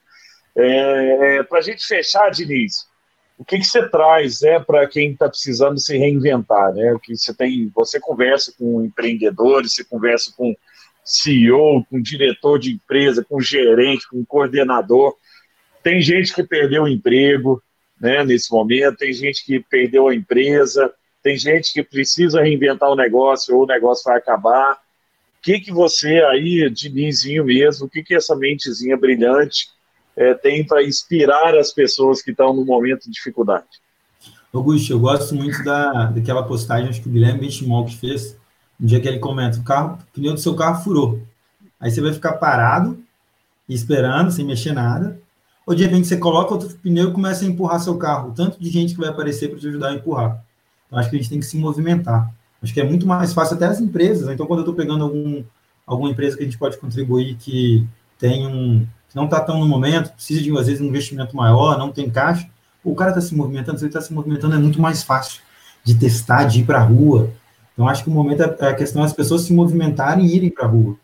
É, 0.55 1.37
é, 1.37 1.43
para 1.43 1.59
a 1.59 1.61
gente 1.61 1.85
fechar, 1.85 2.29
Diniz, 2.29 2.85
o 3.37 3.45
que, 3.45 3.57
que 3.57 3.65
você 3.65 3.87
traz 3.89 4.41
né, 4.41 4.59
para 4.59 4.87
quem 4.87 5.11
está 5.11 5.27
precisando 5.27 5.79
se 5.79 5.97
reinventar? 5.97 6.73
Né? 6.73 6.93
O 6.93 6.99
que 6.99 7.15
você 7.15 7.33
tem, 7.33 7.71
você 7.73 7.99
conversa 7.99 8.53
com 8.57 8.83
empreendedores, 8.83 9.73
você 9.73 9.83
conversa 9.83 10.31
com 10.35 10.55
CEO, 11.03 11.83
com 11.89 12.01
diretor 12.01 12.59
de 12.59 12.71
empresa, 12.73 13.25
com 13.27 13.41
gerente, 13.41 14.07
com 14.07 14.23
coordenador. 14.23 15.15
Tem 15.83 16.01
gente 16.01 16.33
que 16.33 16.43
perdeu 16.43 16.83
o 16.83 16.87
emprego 16.87 17.61
né, 17.99 18.23
nesse 18.23 18.51
momento, 18.51 18.97
tem 18.97 19.13
gente 19.13 19.45
que 19.45 19.59
perdeu 19.59 20.07
a 20.07 20.15
empresa, 20.15 20.91
tem 21.21 21.37
gente 21.37 21.73
que 21.73 21.83
precisa 21.83 22.41
reinventar 22.41 22.89
o 22.89 22.95
negócio 22.95 23.55
ou 23.55 23.63
o 23.63 23.67
negócio 23.67 24.03
vai 24.05 24.17
acabar. 24.17 24.73
O 24.73 24.77
que, 25.41 25.59
que 25.59 25.71
você 25.71 26.21
aí, 26.23 26.69
Dinizinho 26.69 27.45
mesmo, 27.45 27.85
o 27.85 27.89
que, 27.89 28.03
que 28.03 28.15
essa 28.15 28.35
mentezinha 28.35 28.97
brilhante 28.97 29.67
é, 30.15 30.33
tem 30.33 30.65
para 30.65 30.83
inspirar 30.83 31.55
as 31.57 31.71
pessoas 31.71 32.21
que 32.21 32.31
estão 32.31 32.53
no 32.53 32.65
momento 32.65 33.05
de 33.05 33.11
dificuldade? 33.11 33.81
Augusto, 34.53 34.91
eu 34.91 34.99
gosto 34.99 35.33
muito 35.33 35.63
da, 35.63 36.05
daquela 36.05 36.43
postagem 36.43 36.89
acho 36.89 37.01
que 37.01 37.09
o 37.09 37.11
Guilherme 37.11 37.39
Benchimol 37.39 37.85
que 37.85 37.97
fez, 37.97 38.37
um 38.79 38.85
dia 38.85 38.99
que 38.99 39.07
ele 39.07 39.19
comenta, 39.19 39.57
o, 39.57 39.63
carro, 39.63 39.97
o 39.97 40.13
pneu 40.13 40.33
do 40.33 40.39
seu 40.39 40.55
carro 40.55 40.83
furou. 40.83 41.21
Aí 41.79 41.89
você 41.89 42.01
vai 42.01 42.13
ficar 42.13 42.33
parado, 42.33 43.01
esperando, 43.67 44.29
sem 44.29 44.45
mexer 44.45 44.73
nada, 44.73 45.19
ou 45.65 45.73
de 45.73 45.83
repente 45.83 46.07
você 46.07 46.17
coloca 46.17 46.53
outro 46.53 46.69
pneu 46.77 47.09
e 47.09 47.13
começa 47.13 47.45
a 47.45 47.47
empurrar 47.47 47.79
seu 47.79 47.97
carro. 47.97 48.33
Tanto 48.35 48.59
de 48.59 48.69
gente 48.69 48.93
que 48.93 48.99
vai 48.99 49.09
aparecer 49.09 49.49
para 49.49 49.59
te 49.59 49.67
ajudar 49.67 49.89
a 49.89 49.93
empurrar. 49.93 50.43
Então, 50.87 50.99
acho 50.99 51.09
que 51.09 51.15
a 51.15 51.19
gente 51.19 51.29
tem 51.29 51.39
que 51.39 51.45
se 51.45 51.57
movimentar. 51.57 52.31
Acho 52.61 52.73
que 52.73 52.81
é 52.81 52.83
muito 52.83 53.07
mais 53.07 53.33
fácil 53.33 53.55
até 53.55 53.65
as 53.65 53.79
empresas. 53.79 54.29
Então, 54.29 54.45
quando 54.45 54.59
eu 54.59 54.63
estou 54.63 54.75
pegando 54.75 55.03
algum, 55.03 55.43
alguma 55.85 56.09
empresa 56.09 56.37
que 56.37 56.43
a 56.43 56.45
gente 56.45 56.57
pode 56.57 56.77
contribuir 56.77 57.35
que 57.35 57.87
tem 58.17 58.47
um 58.47 58.85
que 59.09 59.15
não 59.15 59.25
está 59.25 59.39
tão 59.39 59.59
no 59.59 59.67
momento, 59.67 60.11
precisa 60.11 60.41
de, 60.41 60.51
às 60.57 60.65
vezes, 60.65 60.81
um 60.81 60.85
investimento 60.85 61.35
maior, 61.35 61.77
não 61.77 61.91
tem 61.91 62.09
caixa, 62.09 62.49
o 62.83 62.95
cara 62.95 63.11
está 63.11 63.21
se 63.21 63.35
movimentando, 63.35 63.77
se 63.77 63.85
ele 63.85 63.89
está 63.89 64.01
se 64.01 64.11
movimentando, 64.11 64.55
é 64.55 64.57
muito 64.57 64.81
mais 64.81 65.03
fácil 65.03 65.39
de 65.83 65.93
testar, 65.93 66.45
de 66.45 66.61
ir 66.61 66.65
para 66.65 66.79
a 66.79 66.83
rua. 66.83 67.31
Então, 67.73 67.87
acho 67.87 68.03
que 68.03 68.09
o 68.09 68.13
momento, 68.13 68.41
é, 68.41 68.57
é 68.59 68.67
a 68.69 68.73
questão 68.73 69.03
é 69.03 69.05
as 69.05 69.13
pessoas 69.13 69.41
se 69.41 69.53
movimentarem 69.53 70.25
e 70.25 70.35
irem 70.35 70.49
para 70.49 70.65
a 70.65 70.67
rua. 70.67 70.97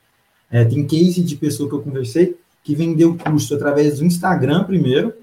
É, 0.50 0.66
tem 0.66 0.86
case 0.88 1.24
de 1.24 1.36
pessoa 1.36 1.70
que 1.70 1.76
eu 1.76 1.82
conversei 1.82 2.36
que 2.70 2.76
vendeu 2.76 3.18
curso 3.18 3.56
através 3.56 4.00
do 4.00 4.06
Instagram 4.06 4.64
primeiro, 4.64 5.14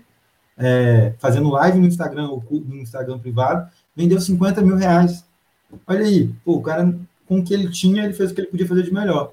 é, 0.59 1.15
fazendo 1.19 1.51
live 1.51 1.79
no 1.79 1.87
Instagram, 1.87 2.29
ou 2.29 2.43
no 2.51 2.77
Instagram 2.77 3.19
privado, 3.19 3.71
vendeu 3.95 4.21
50 4.21 4.63
mil 4.63 4.77
reais. 4.77 5.25
Olha 5.87 6.05
aí, 6.05 6.33
pô, 6.45 6.57
o 6.57 6.63
cara, 6.63 6.93
com 7.27 7.39
o 7.39 7.45
que 7.45 7.55
ele 7.55 7.71
tinha, 7.71 8.05
ele 8.05 8.15
fez 8.15 8.31
o 8.31 8.35
que 8.35 8.41
ele 8.41 8.49
podia 8.49 8.67
fazer 8.67 8.83
de 8.83 8.93
melhor. 8.93 9.33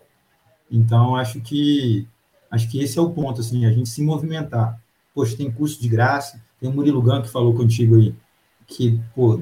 Então, 0.70 1.16
acho 1.16 1.40
que 1.42 2.08
Acho 2.54 2.70
que 2.70 2.80
esse 2.80 3.00
é 3.00 3.02
o 3.02 3.10
ponto, 3.10 3.42
assim, 3.42 3.66
a 3.66 3.72
gente 3.72 3.90
se 3.90 4.04
movimentar. 4.04 4.80
Poxa, 5.12 5.36
tem 5.36 5.52
curso 5.52 5.82
de 5.82 5.90
graça, 5.90 6.40
tem 6.60 6.70
o 6.70 6.72
Murilo 6.72 7.02
Gan 7.02 7.24
que 7.24 7.28
falou 7.28 7.56
contigo 7.56 7.96
aí, 7.96 8.14
que, 8.68 9.02
pô, 9.16 9.40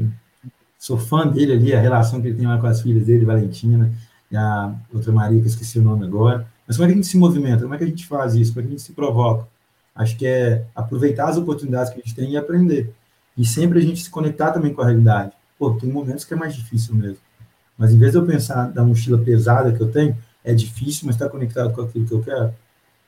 sou 0.79 0.97
fã 0.97 1.27
dele 1.27 1.51
ali, 1.51 1.75
a 1.75 1.81
relação 1.81 2.21
que 2.21 2.29
ele 2.29 2.37
tem 2.37 2.47
lá 2.47 2.57
com 2.57 2.67
as 2.67 2.81
filhas 2.81 3.05
dele, 3.05 3.25
Valentina, 3.25 3.93
e 4.31 4.37
a 4.37 4.73
outra 4.93 5.11
Maria, 5.11 5.39
que 5.39 5.43
eu 5.43 5.49
esqueci 5.49 5.77
o 5.77 5.81
nome 5.81 6.05
agora. 6.05 6.47
Mas 6.71 6.77
como 6.77 6.85
é 6.85 6.87
que 6.87 6.93
a 6.93 7.01
gente 7.01 7.07
se 7.07 7.17
movimenta? 7.17 7.63
Como 7.63 7.75
é 7.75 7.77
que 7.77 7.83
a 7.83 7.87
gente 7.87 8.07
faz 8.07 8.33
isso? 8.33 8.53
Como 8.53 8.61
é 8.61 8.63
que 8.63 8.67
a 8.69 8.77
gente 8.77 8.81
se 8.81 8.93
provoca? 8.93 9.45
Acho 9.93 10.15
que 10.15 10.25
é 10.25 10.63
aproveitar 10.73 11.27
as 11.27 11.35
oportunidades 11.35 11.91
que 11.91 11.99
a 11.99 12.01
gente 12.01 12.15
tem 12.15 12.31
e 12.31 12.37
aprender. 12.37 12.93
E 13.37 13.45
sempre 13.45 13.79
a 13.79 13.81
gente 13.81 14.01
se 14.01 14.09
conectar 14.09 14.51
também 14.51 14.73
com 14.73 14.81
a 14.81 14.85
realidade. 14.85 15.33
Pô, 15.59 15.73
tem 15.73 15.89
momentos 15.89 16.23
que 16.23 16.33
é 16.33 16.37
mais 16.37 16.55
difícil 16.55 16.95
mesmo. 16.95 17.17
Mas 17.77 17.91
em 17.91 17.97
vez 17.97 18.13
de 18.13 18.19
eu 18.19 18.25
pensar 18.25 18.71
da 18.71 18.85
mochila 18.85 19.17
pesada 19.17 19.73
que 19.73 19.81
eu 19.81 19.91
tenho, 19.91 20.17
é 20.45 20.53
difícil, 20.53 21.07
mas 21.07 21.15
está 21.15 21.27
conectado 21.27 21.73
com 21.73 21.81
aquilo 21.81 22.05
que 22.05 22.13
eu 22.13 22.23
quero. 22.23 22.55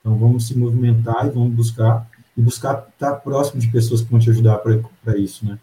Então, 0.02 0.18
vamos 0.18 0.46
se 0.46 0.58
movimentar 0.58 1.26
e 1.26 1.30
vamos 1.30 1.54
buscar, 1.54 2.06
e 2.36 2.42
buscar 2.42 2.86
estar 2.92 3.14
próximo 3.14 3.62
de 3.62 3.72
pessoas 3.72 4.02
que 4.02 4.12
vão 4.12 4.20
te 4.20 4.30
ajudar 4.30 4.58
para 4.58 5.18
isso, 5.18 5.46
né? 5.46 5.58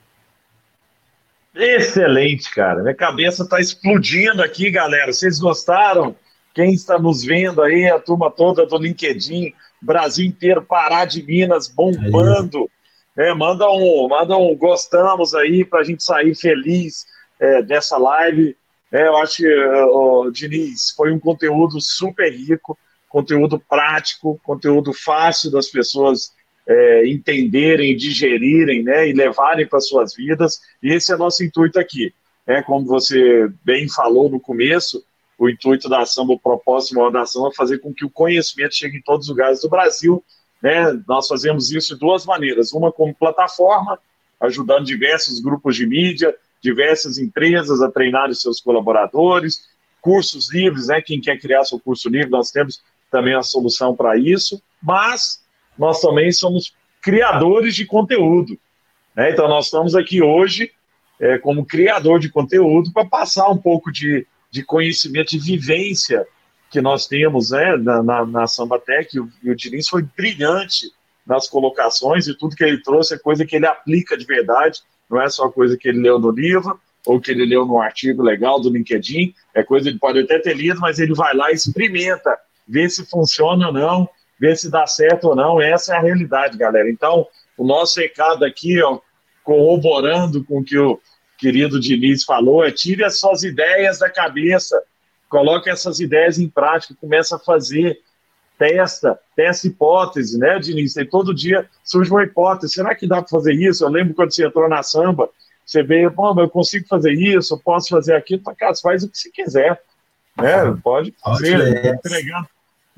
Excelente, 1.54 2.50
cara. 2.54 2.80
Minha 2.80 2.94
cabeça 2.94 3.42
está 3.42 3.60
explodindo 3.60 4.42
aqui, 4.42 4.70
galera. 4.70 5.12
Vocês 5.12 5.38
gostaram? 5.38 6.16
Quem 6.54 6.72
está 6.72 6.98
nos 6.98 7.24
vendo 7.24 7.62
aí, 7.62 7.88
a 7.88 7.98
turma 7.98 8.30
toda 8.30 8.66
do 8.66 8.76
LinkedIn, 8.76 9.54
Brasil 9.80 10.26
inteiro, 10.26 10.62
Pará 10.62 11.04
de 11.04 11.22
Minas, 11.22 11.68
bombando. 11.68 12.68
É, 13.16 13.32
manda, 13.34 13.68
um, 13.70 14.08
manda 14.08 14.36
um 14.36 14.54
gostamos 14.56 15.34
aí 15.34 15.64
para 15.64 15.80
a 15.80 15.84
gente 15.84 16.02
sair 16.02 16.34
feliz 16.34 17.06
é, 17.38 17.62
dessa 17.62 17.96
live. 17.96 18.56
É, 18.92 19.06
eu 19.06 19.16
acho 19.16 19.36
que, 19.38 19.48
uh, 19.48 20.30
Diniz, 20.32 20.90
foi 20.96 21.12
um 21.12 21.18
conteúdo 21.18 21.80
super 21.80 22.30
rico 22.32 22.76
conteúdo 23.10 23.58
prático, 23.58 24.40
conteúdo 24.42 24.94
fácil 24.94 25.50
das 25.50 25.66
pessoas 25.66 26.32
é, 26.66 27.08
entenderem, 27.08 27.96
digerirem, 27.96 28.84
né, 28.84 29.08
e 29.08 29.12
levarem 29.12 29.66
para 29.66 29.80
suas 29.80 30.14
vidas. 30.14 30.60
E 30.80 30.94
esse 30.94 31.12
é 31.12 31.16
nosso 31.16 31.44
intuito 31.44 31.78
aqui. 31.78 32.14
É, 32.46 32.62
como 32.62 32.86
você 32.86 33.50
bem 33.64 33.88
falou 33.88 34.30
no 34.30 34.40
começo, 34.40 35.04
o 35.40 35.48
intuito 35.48 35.88
da 35.88 36.02
ação, 36.02 36.26
o 36.26 36.38
propósito 36.38 36.94
maior 36.94 37.10
da 37.10 37.22
ação 37.22 37.48
é 37.48 37.54
fazer 37.54 37.78
com 37.78 37.94
que 37.94 38.04
o 38.04 38.10
conhecimento 38.10 38.74
chegue 38.74 38.98
em 38.98 39.02
todos 39.02 39.24
os 39.24 39.30
lugares 39.30 39.62
do 39.62 39.70
Brasil. 39.70 40.22
Né? 40.62 41.02
Nós 41.08 41.26
fazemos 41.26 41.72
isso 41.72 41.94
de 41.94 42.00
duas 42.00 42.26
maneiras: 42.26 42.74
uma 42.74 42.92
como 42.92 43.14
plataforma, 43.14 43.98
ajudando 44.38 44.84
diversos 44.84 45.40
grupos 45.40 45.76
de 45.76 45.86
mídia, 45.86 46.36
diversas 46.62 47.16
empresas 47.16 47.80
a 47.80 47.90
treinarem 47.90 48.34
seus 48.34 48.60
colaboradores, 48.60 49.66
cursos 50.02 50.52
livres, 50.52 50.88
né? 50.88 51.00
Quem 51.00 51.18
quer 51.22 51.40
criar 51.40 51.64
seu 51.64 51.80
curso 51.80 52.10
livre, 52.10 52.28
nós 52.28 52.50
temos 52.50 52.82
também 53.10 53.34
a 53.34 53.42
solução 53.42 53.96
para 53.96 54.18
isso, 54.18 54.62
mas 54.82 55.42
nós 55.78 56.02
também 56.02 56.30
somos 56.30 56.74
criadores 57.00 57.74
de 57.74 57.86
conteúdo. 57.86 58.58
Né? 59.16 59.30
Então, 59.30 59.48
nós 59.48 59.64
estamos 59.64 59.94
aqui 59.94 60.22
hoje 60.22 60.70
é, 61.18 61.38
como 61.38 61.64
criador 61.64 62.20
de 62.20 62.28
conteúdo 62.28 62.92
para 62.92 63.06
passar 63.06 63.48
um 63.48 63.56
pouco 63.56 63.90
de, 63.90 64.26
de 64.50 64.64
conhecimento, 64.64 65.30
de 65.30 65.38
vivência 65.38 66.26
que 66.70 66.80
nós 66.80 67.06
temos 67.06 67.50
né, 67.50 67.76
na, 67.76 68.02
na, 68.02 68.26
na 68.26 68.46
Sambatec, 68.46 69.16
e 69.16 69.20
o, 69.20 69.30
e 69.42 69.50
o 69.50 69.56
Diniz 69.56 69.88
foi 69.88 70.02
brilhante 70.02 70.90
nas 71.26 71.48
colocações 71.48 72.26
e 72.26 72.36
tudo 72.36 72.56
que 72.56 72.64
ele 72.64 72.82
trouxe 72.82 73.14
é 73.14 73.18
coisa 73.18 73.44
que 73.44 73.56
ele 73.56 73.66
aplica 73.66 74.16
de 74.16 74.24
verdade, 74.24 74.80
não 75.08 75.20
é 75.20 75.28
só 75.28 75.48
coisa 75.50 75.76
que 75.76 75.88
ele 75.88 76.00
leu 76.00 76.18
no 76.18 76.30
livro 76.30 76.80
ou 77.06 77.20
que 77.20 77.30
ele 77.30 77.44
leu 77.44 77.64
num 77.64 77.80
artigo 77.80 78.22
legal 78.22 78.60
do 78.60 78.70
LinkedIn, 78.70 79.34
é 79.54 79.62
coisa 79.62 79.84
que 79.84 79.90
ele 79.90 79.98
pode 79.98 80.20
até 80.20 80.38
ter 80.38 80.56
lido, 80.56 80.80
mas 80.80 80.98
ele 80.98 81.14
vai 81.14 81.34
lá 81.34 81.50
e 81.50 81.54
experimenta 81.54 82.36
ver 82.66 82.88
se 82.90 83.04
funciona 83.06 83.68
ou 83.68 83.72
não, 83.72 84.08
ver 84.38 84.56
se 84.56 84.70
dá 84.70 84.86
certo 84.86 85.28
ou 85.28 85.36
não. 85.36 85.60
Essa 85.60 85.94
é 85.94 85.96
a 85.96 86.00
realidade, 86.00 86.56
galera. 86.56 86.90
Então, 86.90 87.26
o 87.56 87.66
nosso 87.66 87.98
recado 87.98 88.44
aqui, 88.44 88.80
ó, 88.82 89.00
corroborando 89.42 90.44
com 90.44 90.58
o 90.60 90.64
que 90.64 90.78
o 90.78 91.00
querido 91.40 91.80
Diniz 91.80 92.22
falou, 92.22 92.62
é 92.62 92.70
tire 92.70 93.02
as 93.02 93.18
suas 93.18 93.42
ideias 93.42 93.98
da 93.98 94.10
cabeça, 94.10 94.80
coloque 95.28 95.70
essas 95.70 95.98
ideias 95.98 96.38
em 96.38 96.48
prática, 96.48 96.94
começa 97.00 97.36
a 97.36 97.38
fazer, 97.38 97.98
testa, 98.58 99.18
testa 99.34 99.66
hipótese, 99.66 100.38
né, 100.38 100.58
Diniz? 100.58 100.94
E 100.96 101.04
todo 101.04 101.34
dia 101.34 101.66
surge 101.82 102.10
uma 102.10 102.22
hipótese. 102.22 102.74
Será 102.74 102.94
que 102.94 103.06
dá 103.06 103.22
para 103.22 103.30
fazer 103.30 103.54
isso? 103.54 103.82
Eu 103.82 103.88
lembro 103.88 104.14
quando 104.14 104.34
você 104.34 104.46
entrou 104.46 104.68
na 104.68 104.82
samba, 104.82 105.30
você 105.64 105.82
vê, 105.82 106.08
bom, 106.10 106.38
eu 106.38 106.50
consigo 106.50 106.86
fazer 106.86 107.12
isso, 107.12 107.54
eu 107.54 107.58
posso 107.58 107.88
fazer 107.88 108.14
aquilo, 108.14 108.42
para 108.42 108.54
casa, 108.54 108.80
faz 108.82 109.02
o 109.02 109.08
que 109.08 109.16
você 109.16 109.30
quiser. 109.30 109.82
Né? 110.36 110.78
Pode 110.82 111.14
fazer, 111.22 111.94
entregando, 111.94 112.48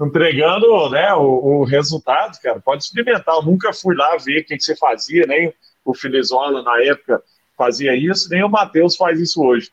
entregando 0.00 0.90
né, 0.90 1.12
o, 1.14 1.60
o, 1.60 1.64
resultado, 1.64 2.40
cara. 2.40 2.60
Pode 2.60 2.82
experimentar. 2.82 3.36
Eu 3.36 3.42
nunca 3.42 3.72
fui 3.72 3.94
lá 3.94 4.16
ver 4.16 4.40
o 4.40 4.44
que, 4.44 4.56
que 4.56 4.64
você 4.64 4.74
fazia, 4.74 5.26
nem 5.26 5.54
o 5.84 5.94
Filizola 5.94 6.62
na 6.62 6.82
época 6.82 7.22
fazia 7.56 7.94
isso, 7.94 8.28
nem 8.28 8.42
o 8.42 8.48
Matheus 8.48 8.96
faz 8.96 9.20
isso 9.20 9.42
hoje. 9.42 9.70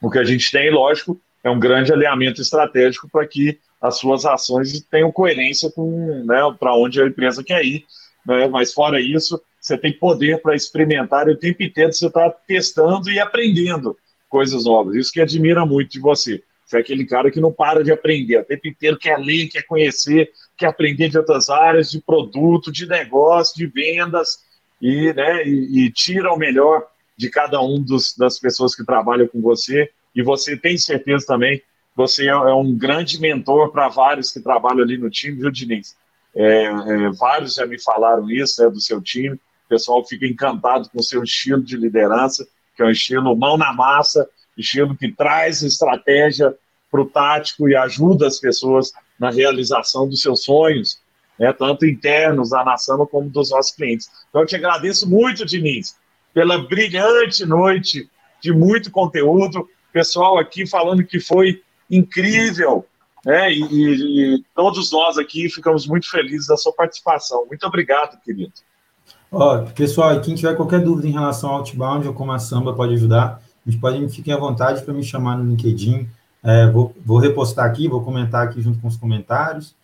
O 0.00 0.10
que 0.10 0.18
a 0.18 0.24
gente 0.24 0.50
tem, 0.50 0.70
lógico, 0.70 1.20
é 1.42 1.50
um 1.50 1.58
grande 1.58 1.92
alinhamento 1.92 2.40
estratégico 2.40 3.08
para 3.08 3.26
que 3.26 3.58
as 3.80 3.98
suas 3.98 4.24
ações 4.24 4.80
tenham 4.90 5.12
coerência 5.12 5.70
com 5.70 6.24
né, 6.24 6.40
para 6.58 6.74
onde 6.74 7.00
a 7.00 7.06
empresa 7.06 7.44
quer 7.44 7.64
ir. 7.64 7.84
Né? 8.26 8.48
Mas 8.48 8.72
fora 8.72 9.00
isso, 9.00 9.40
você 9.60 9.78
tem 9.78 9.92
poder 9.92 10.40
para 10.42 10.54
experimentar 10.54 11.28
e 11.28 11.32
o 11.32 11.38
tempo 11.38 11.62
inteiro 11.62 11.92
você 11.92 12.06
está 12.06 12.30
testando 12.30 13.10
e 13.10 13.20
aprendendo 13.20 13.96
coisas 14.28 14.64
novas. 14.64 14.96
Isso 14.96 15.12
que 15.12 15.20
admira 15.20 15.64
muito 15.64 15.92
de 15.92 16.00
você. 16.00 16.42
Você 16.64 16.76
é 16.76 16.80
aquele 16.80 17.06
cara 17.06 17.30
que 17.30 17.40
não 17.40 17.50
para 17.50 17.82
de 17.82 17.90
aprender, 17.90 18.38
o 18.38 18.44
tempo 18.44 18.68
inteiro 18.68 18.98
quer 18.98 19.18
ler, 19.18 19.48
quer 19.48 19.62
conhecer, 19.62 20.30
quer 20.54 20.66
aprender 20.66 21.08
de 21.08 21.16
outras 21.16 21.48
áreas, 21.48 21.90
de 21.90 21.98
produto, 21.98 22.70
de 22.70 22.86
negócio, 22.86 23.56
de 23.56 23.66
vendas, 23.66 24.40
e, 24.80 25.12
né, 25.12 25.46
e, 25.46 25.86
e 25.86 25.92
tira 25.92 26.32
o 26.32 26.38
melhor 26.38 26.86
de 27.16 27.28
cada 27.28 27.60
um 27.60 27.82
dos, 27.82 28.16
das 28.16 28.38
pessoas 28.38 28.74
que 28.74 28.84
trabalham 28.84 29.26
com 29.26 29.40
você. 29.40 29.90
E 30.14 30.22
você 30.22 30.56
tem 30.56 30.78
certeza 30.78 31.26
também, 31.26 31.60
você 31.94 32.26
é, 32.26 32.30
é 32.30 32.54
um 32.54 32.72
grande 32.76 33.20
mentor 33.20 33.72
para 33.72 33.88
vários 33.88 34.30
que 34.30 34.40
trabalham 34.40 34.82
ali 34.82 34.96
no 34.96 35.10
time, 35.10 35.36
viu, 35.36 35.50
Diniz? 35.50 35.96
É, 36.34 36.64
é, 36.64 37.10
vários 37.18 37.54
já 37.54 37.66
me 37.66 37.80
falaram 37.82 38.30
isso, 38.30 38.62
né, 38.62 38.70
do 38.70 38.80
seu 38.80 39.00
time. 39.00 39.34
O 39.34 39.68
pessoal 39.68 40.04
fica 40.06 40.26
encantado 40.26 40.88
com 40.90 41.00
o 41.00 41.02
seu 41.02 41.22
estilo 41.22 41.62
de 41.62 41.76
liderança, 41.76 42.46
que 42.76 42.82
é 42.82 42.86
um 42.86 42.90
estilo 42.90 43.36
mão 43.36 43.56
na 43.56 43.72
massa, 43.72 44.28
estilo 44.56 44.96
que 44.96 45.10
traz 45.10 45.62
estratégia 45.62 46.54
para 46.90 47.00
o 47.00 47.06
tático 47.06 47.68
e 47.68 47.76
ajuda 47.76 48.26
as 48.26 48.38
pessoas 48.38 48.92
na 49.18 49.30
realização 49.30 50.08
dos 50.08 50.22
seus 50.22 50.44
sonhos, 50.44 51.00
né, 51.38 51.52
tanto 51.52 51.86
internos 51.86 52.50
da 52.50 52.64
nação 52.64 53.06
como 53.06 53.30
dos 53.30 53.50
nossos 53.50 53.72
clientes. 53.72 54.10
Então, 54.28 54.42
eu 54.42 54.46
te 54.46 54.56
agradeço 54.56 55.08
muito, 55.08 55.46
Diniz, 55.46 55.96
pela 56.34 56.58
brilhante 56.58 57.46
noite 57.46 58.08
de 58.40 58.52
muito 58.52 58.90
conteúdo. 58.90 59.68
Pessoal 59.92 60.38
aqui 60.38 60.66
falando 60.66 61.04
que 61.04 61.20
foi 61.20 61.62
incrível, 61.90 62.84
né? 63.24 63.52
E, 63.52 63.60
e, 63.62 64.34
e, 64.36 64.44
todos 64.54 64.92
nós 64.92 65.18
aqui 65.18 65.48
ficamos 65.48 65.86
muito 65.86 66.10
felizes 66.10 66.46
da 66.46 66.56
sua 66.56 66.72
participação. 66.72 67.46
Muito 67.46 67.66
obrigado, 67.66 68.20
querido. 68.22 68.52
Ó, 69.30 69.64
pessoal, 69.74 70.20
quem 70.20 70.34
tiver 70.34 70.54
qualquer 70.56 70.80
dúvida 70.80 71.08
em 71.08 71.12
relação 71.12 71.50
ao 71.50 71.56
Outbound 71.58 72.06
ou 72.06 72.14
como 72.14 72.32
a 72.32 72.38
Samba 72.38 72.72
pode 72.72 72.94
ajudar, 72.94 73.42
a 73.66 73.70
gente 73.70 73.80
pode, 73.80 74.08
fiquem 74.08 74.32
à 74.32 74.38
vontade 74.38 74.82
para 74.82 74.94
me 74.94 75.02
chamar 75.02 75.36
no 75.36 75.50
LinkedIn. 75.50 76.08
É, 76.42 76.70
vou, 76.70 76.94
vou 77.04 77.18
repostar 77.18 77.66
aqui, 77.66 77.88
vou 77.88 78.02
comentar 78.02 78.46
aqui 78.46 78.62
junto 78.62 78.78
com 78.78 78.88
os 78.88 78.96
comentários. 78.96 79.74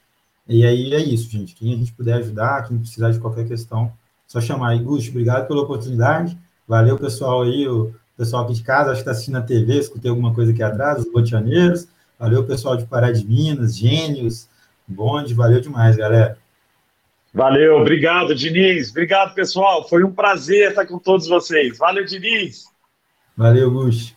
E 0.48 0.64
aí 0.64 0.92
é 0.92 1.00
isso, 1.00 1.30
gente. 1.30 1.54
Quem 1.54 1.74
a 1.74 1.76
gente 1.76 1.92
puder 1.92 2.14
ajudar, 2.14 2.66
quem 2.68 2.78
precisar 2.78 3.10
de 3.10 3.18
qualquer 3.18 3.46
questão, 3.46 3.92
só 4.26 4.40
chamar 4.40 4.70
aí. 4.70 4.78
Gusto, 4.78 5.10
obrigado 5.10 5.46
pela 5.46 5.62
oportunidade. 5.62 6.36
Valeu, 6.66 6.98
pessoal 6.98 7.42
aí, 7.42 7.66
o 7.68 7.94
pessoal 8.16 8.44
aqui 8.44 8.54
de 8.54 8.62
casa, 8.62 8.90
acho 8.90 8.96
que 8.96 9.00
está 9.00 9.12
assistindo 9.12 9.38
a 9.38 9.42
TV, 9.42 9.78
escutei 9.78 10.10
alguma 10.10 10.34
coisa 10.34 10.52
aqui 10.52 10.62
atrás, 10.62 11.00
os 11.00 11.12
botianeiros. 11.12 11.88
Valeu, 12.18 12.44
pessoal 12.44 12.76
de 12.76 12.86
Pará 12.86 13.10
de 13.10 13.26
Minas, 13.26 13.76
Gênios, 13.76 14.48
Bonde, 14.86 15.32
valeu 15.32 15.60
demais, 15.60 15.96
galera. 15.96 16.38
Valeu, 17.32 17.78
obrigado, 17.80 18.34
Diniz. 18.34 18.90
Obrigado, 18.90 19.34
pessoal. 19.34 19.88
Foi 19.88 20.04
um 20.04 20.12
prazer 20.12 20.70
estar 20.70 20.86
com 20.86 20.98
todos 20.98 21.26
vocês. 21.26 21.78
Valeu, 21.78 22.04
Diniz. 22.04 22.66
Valeu, 23.36 23.70
Gus. 23.70 24.12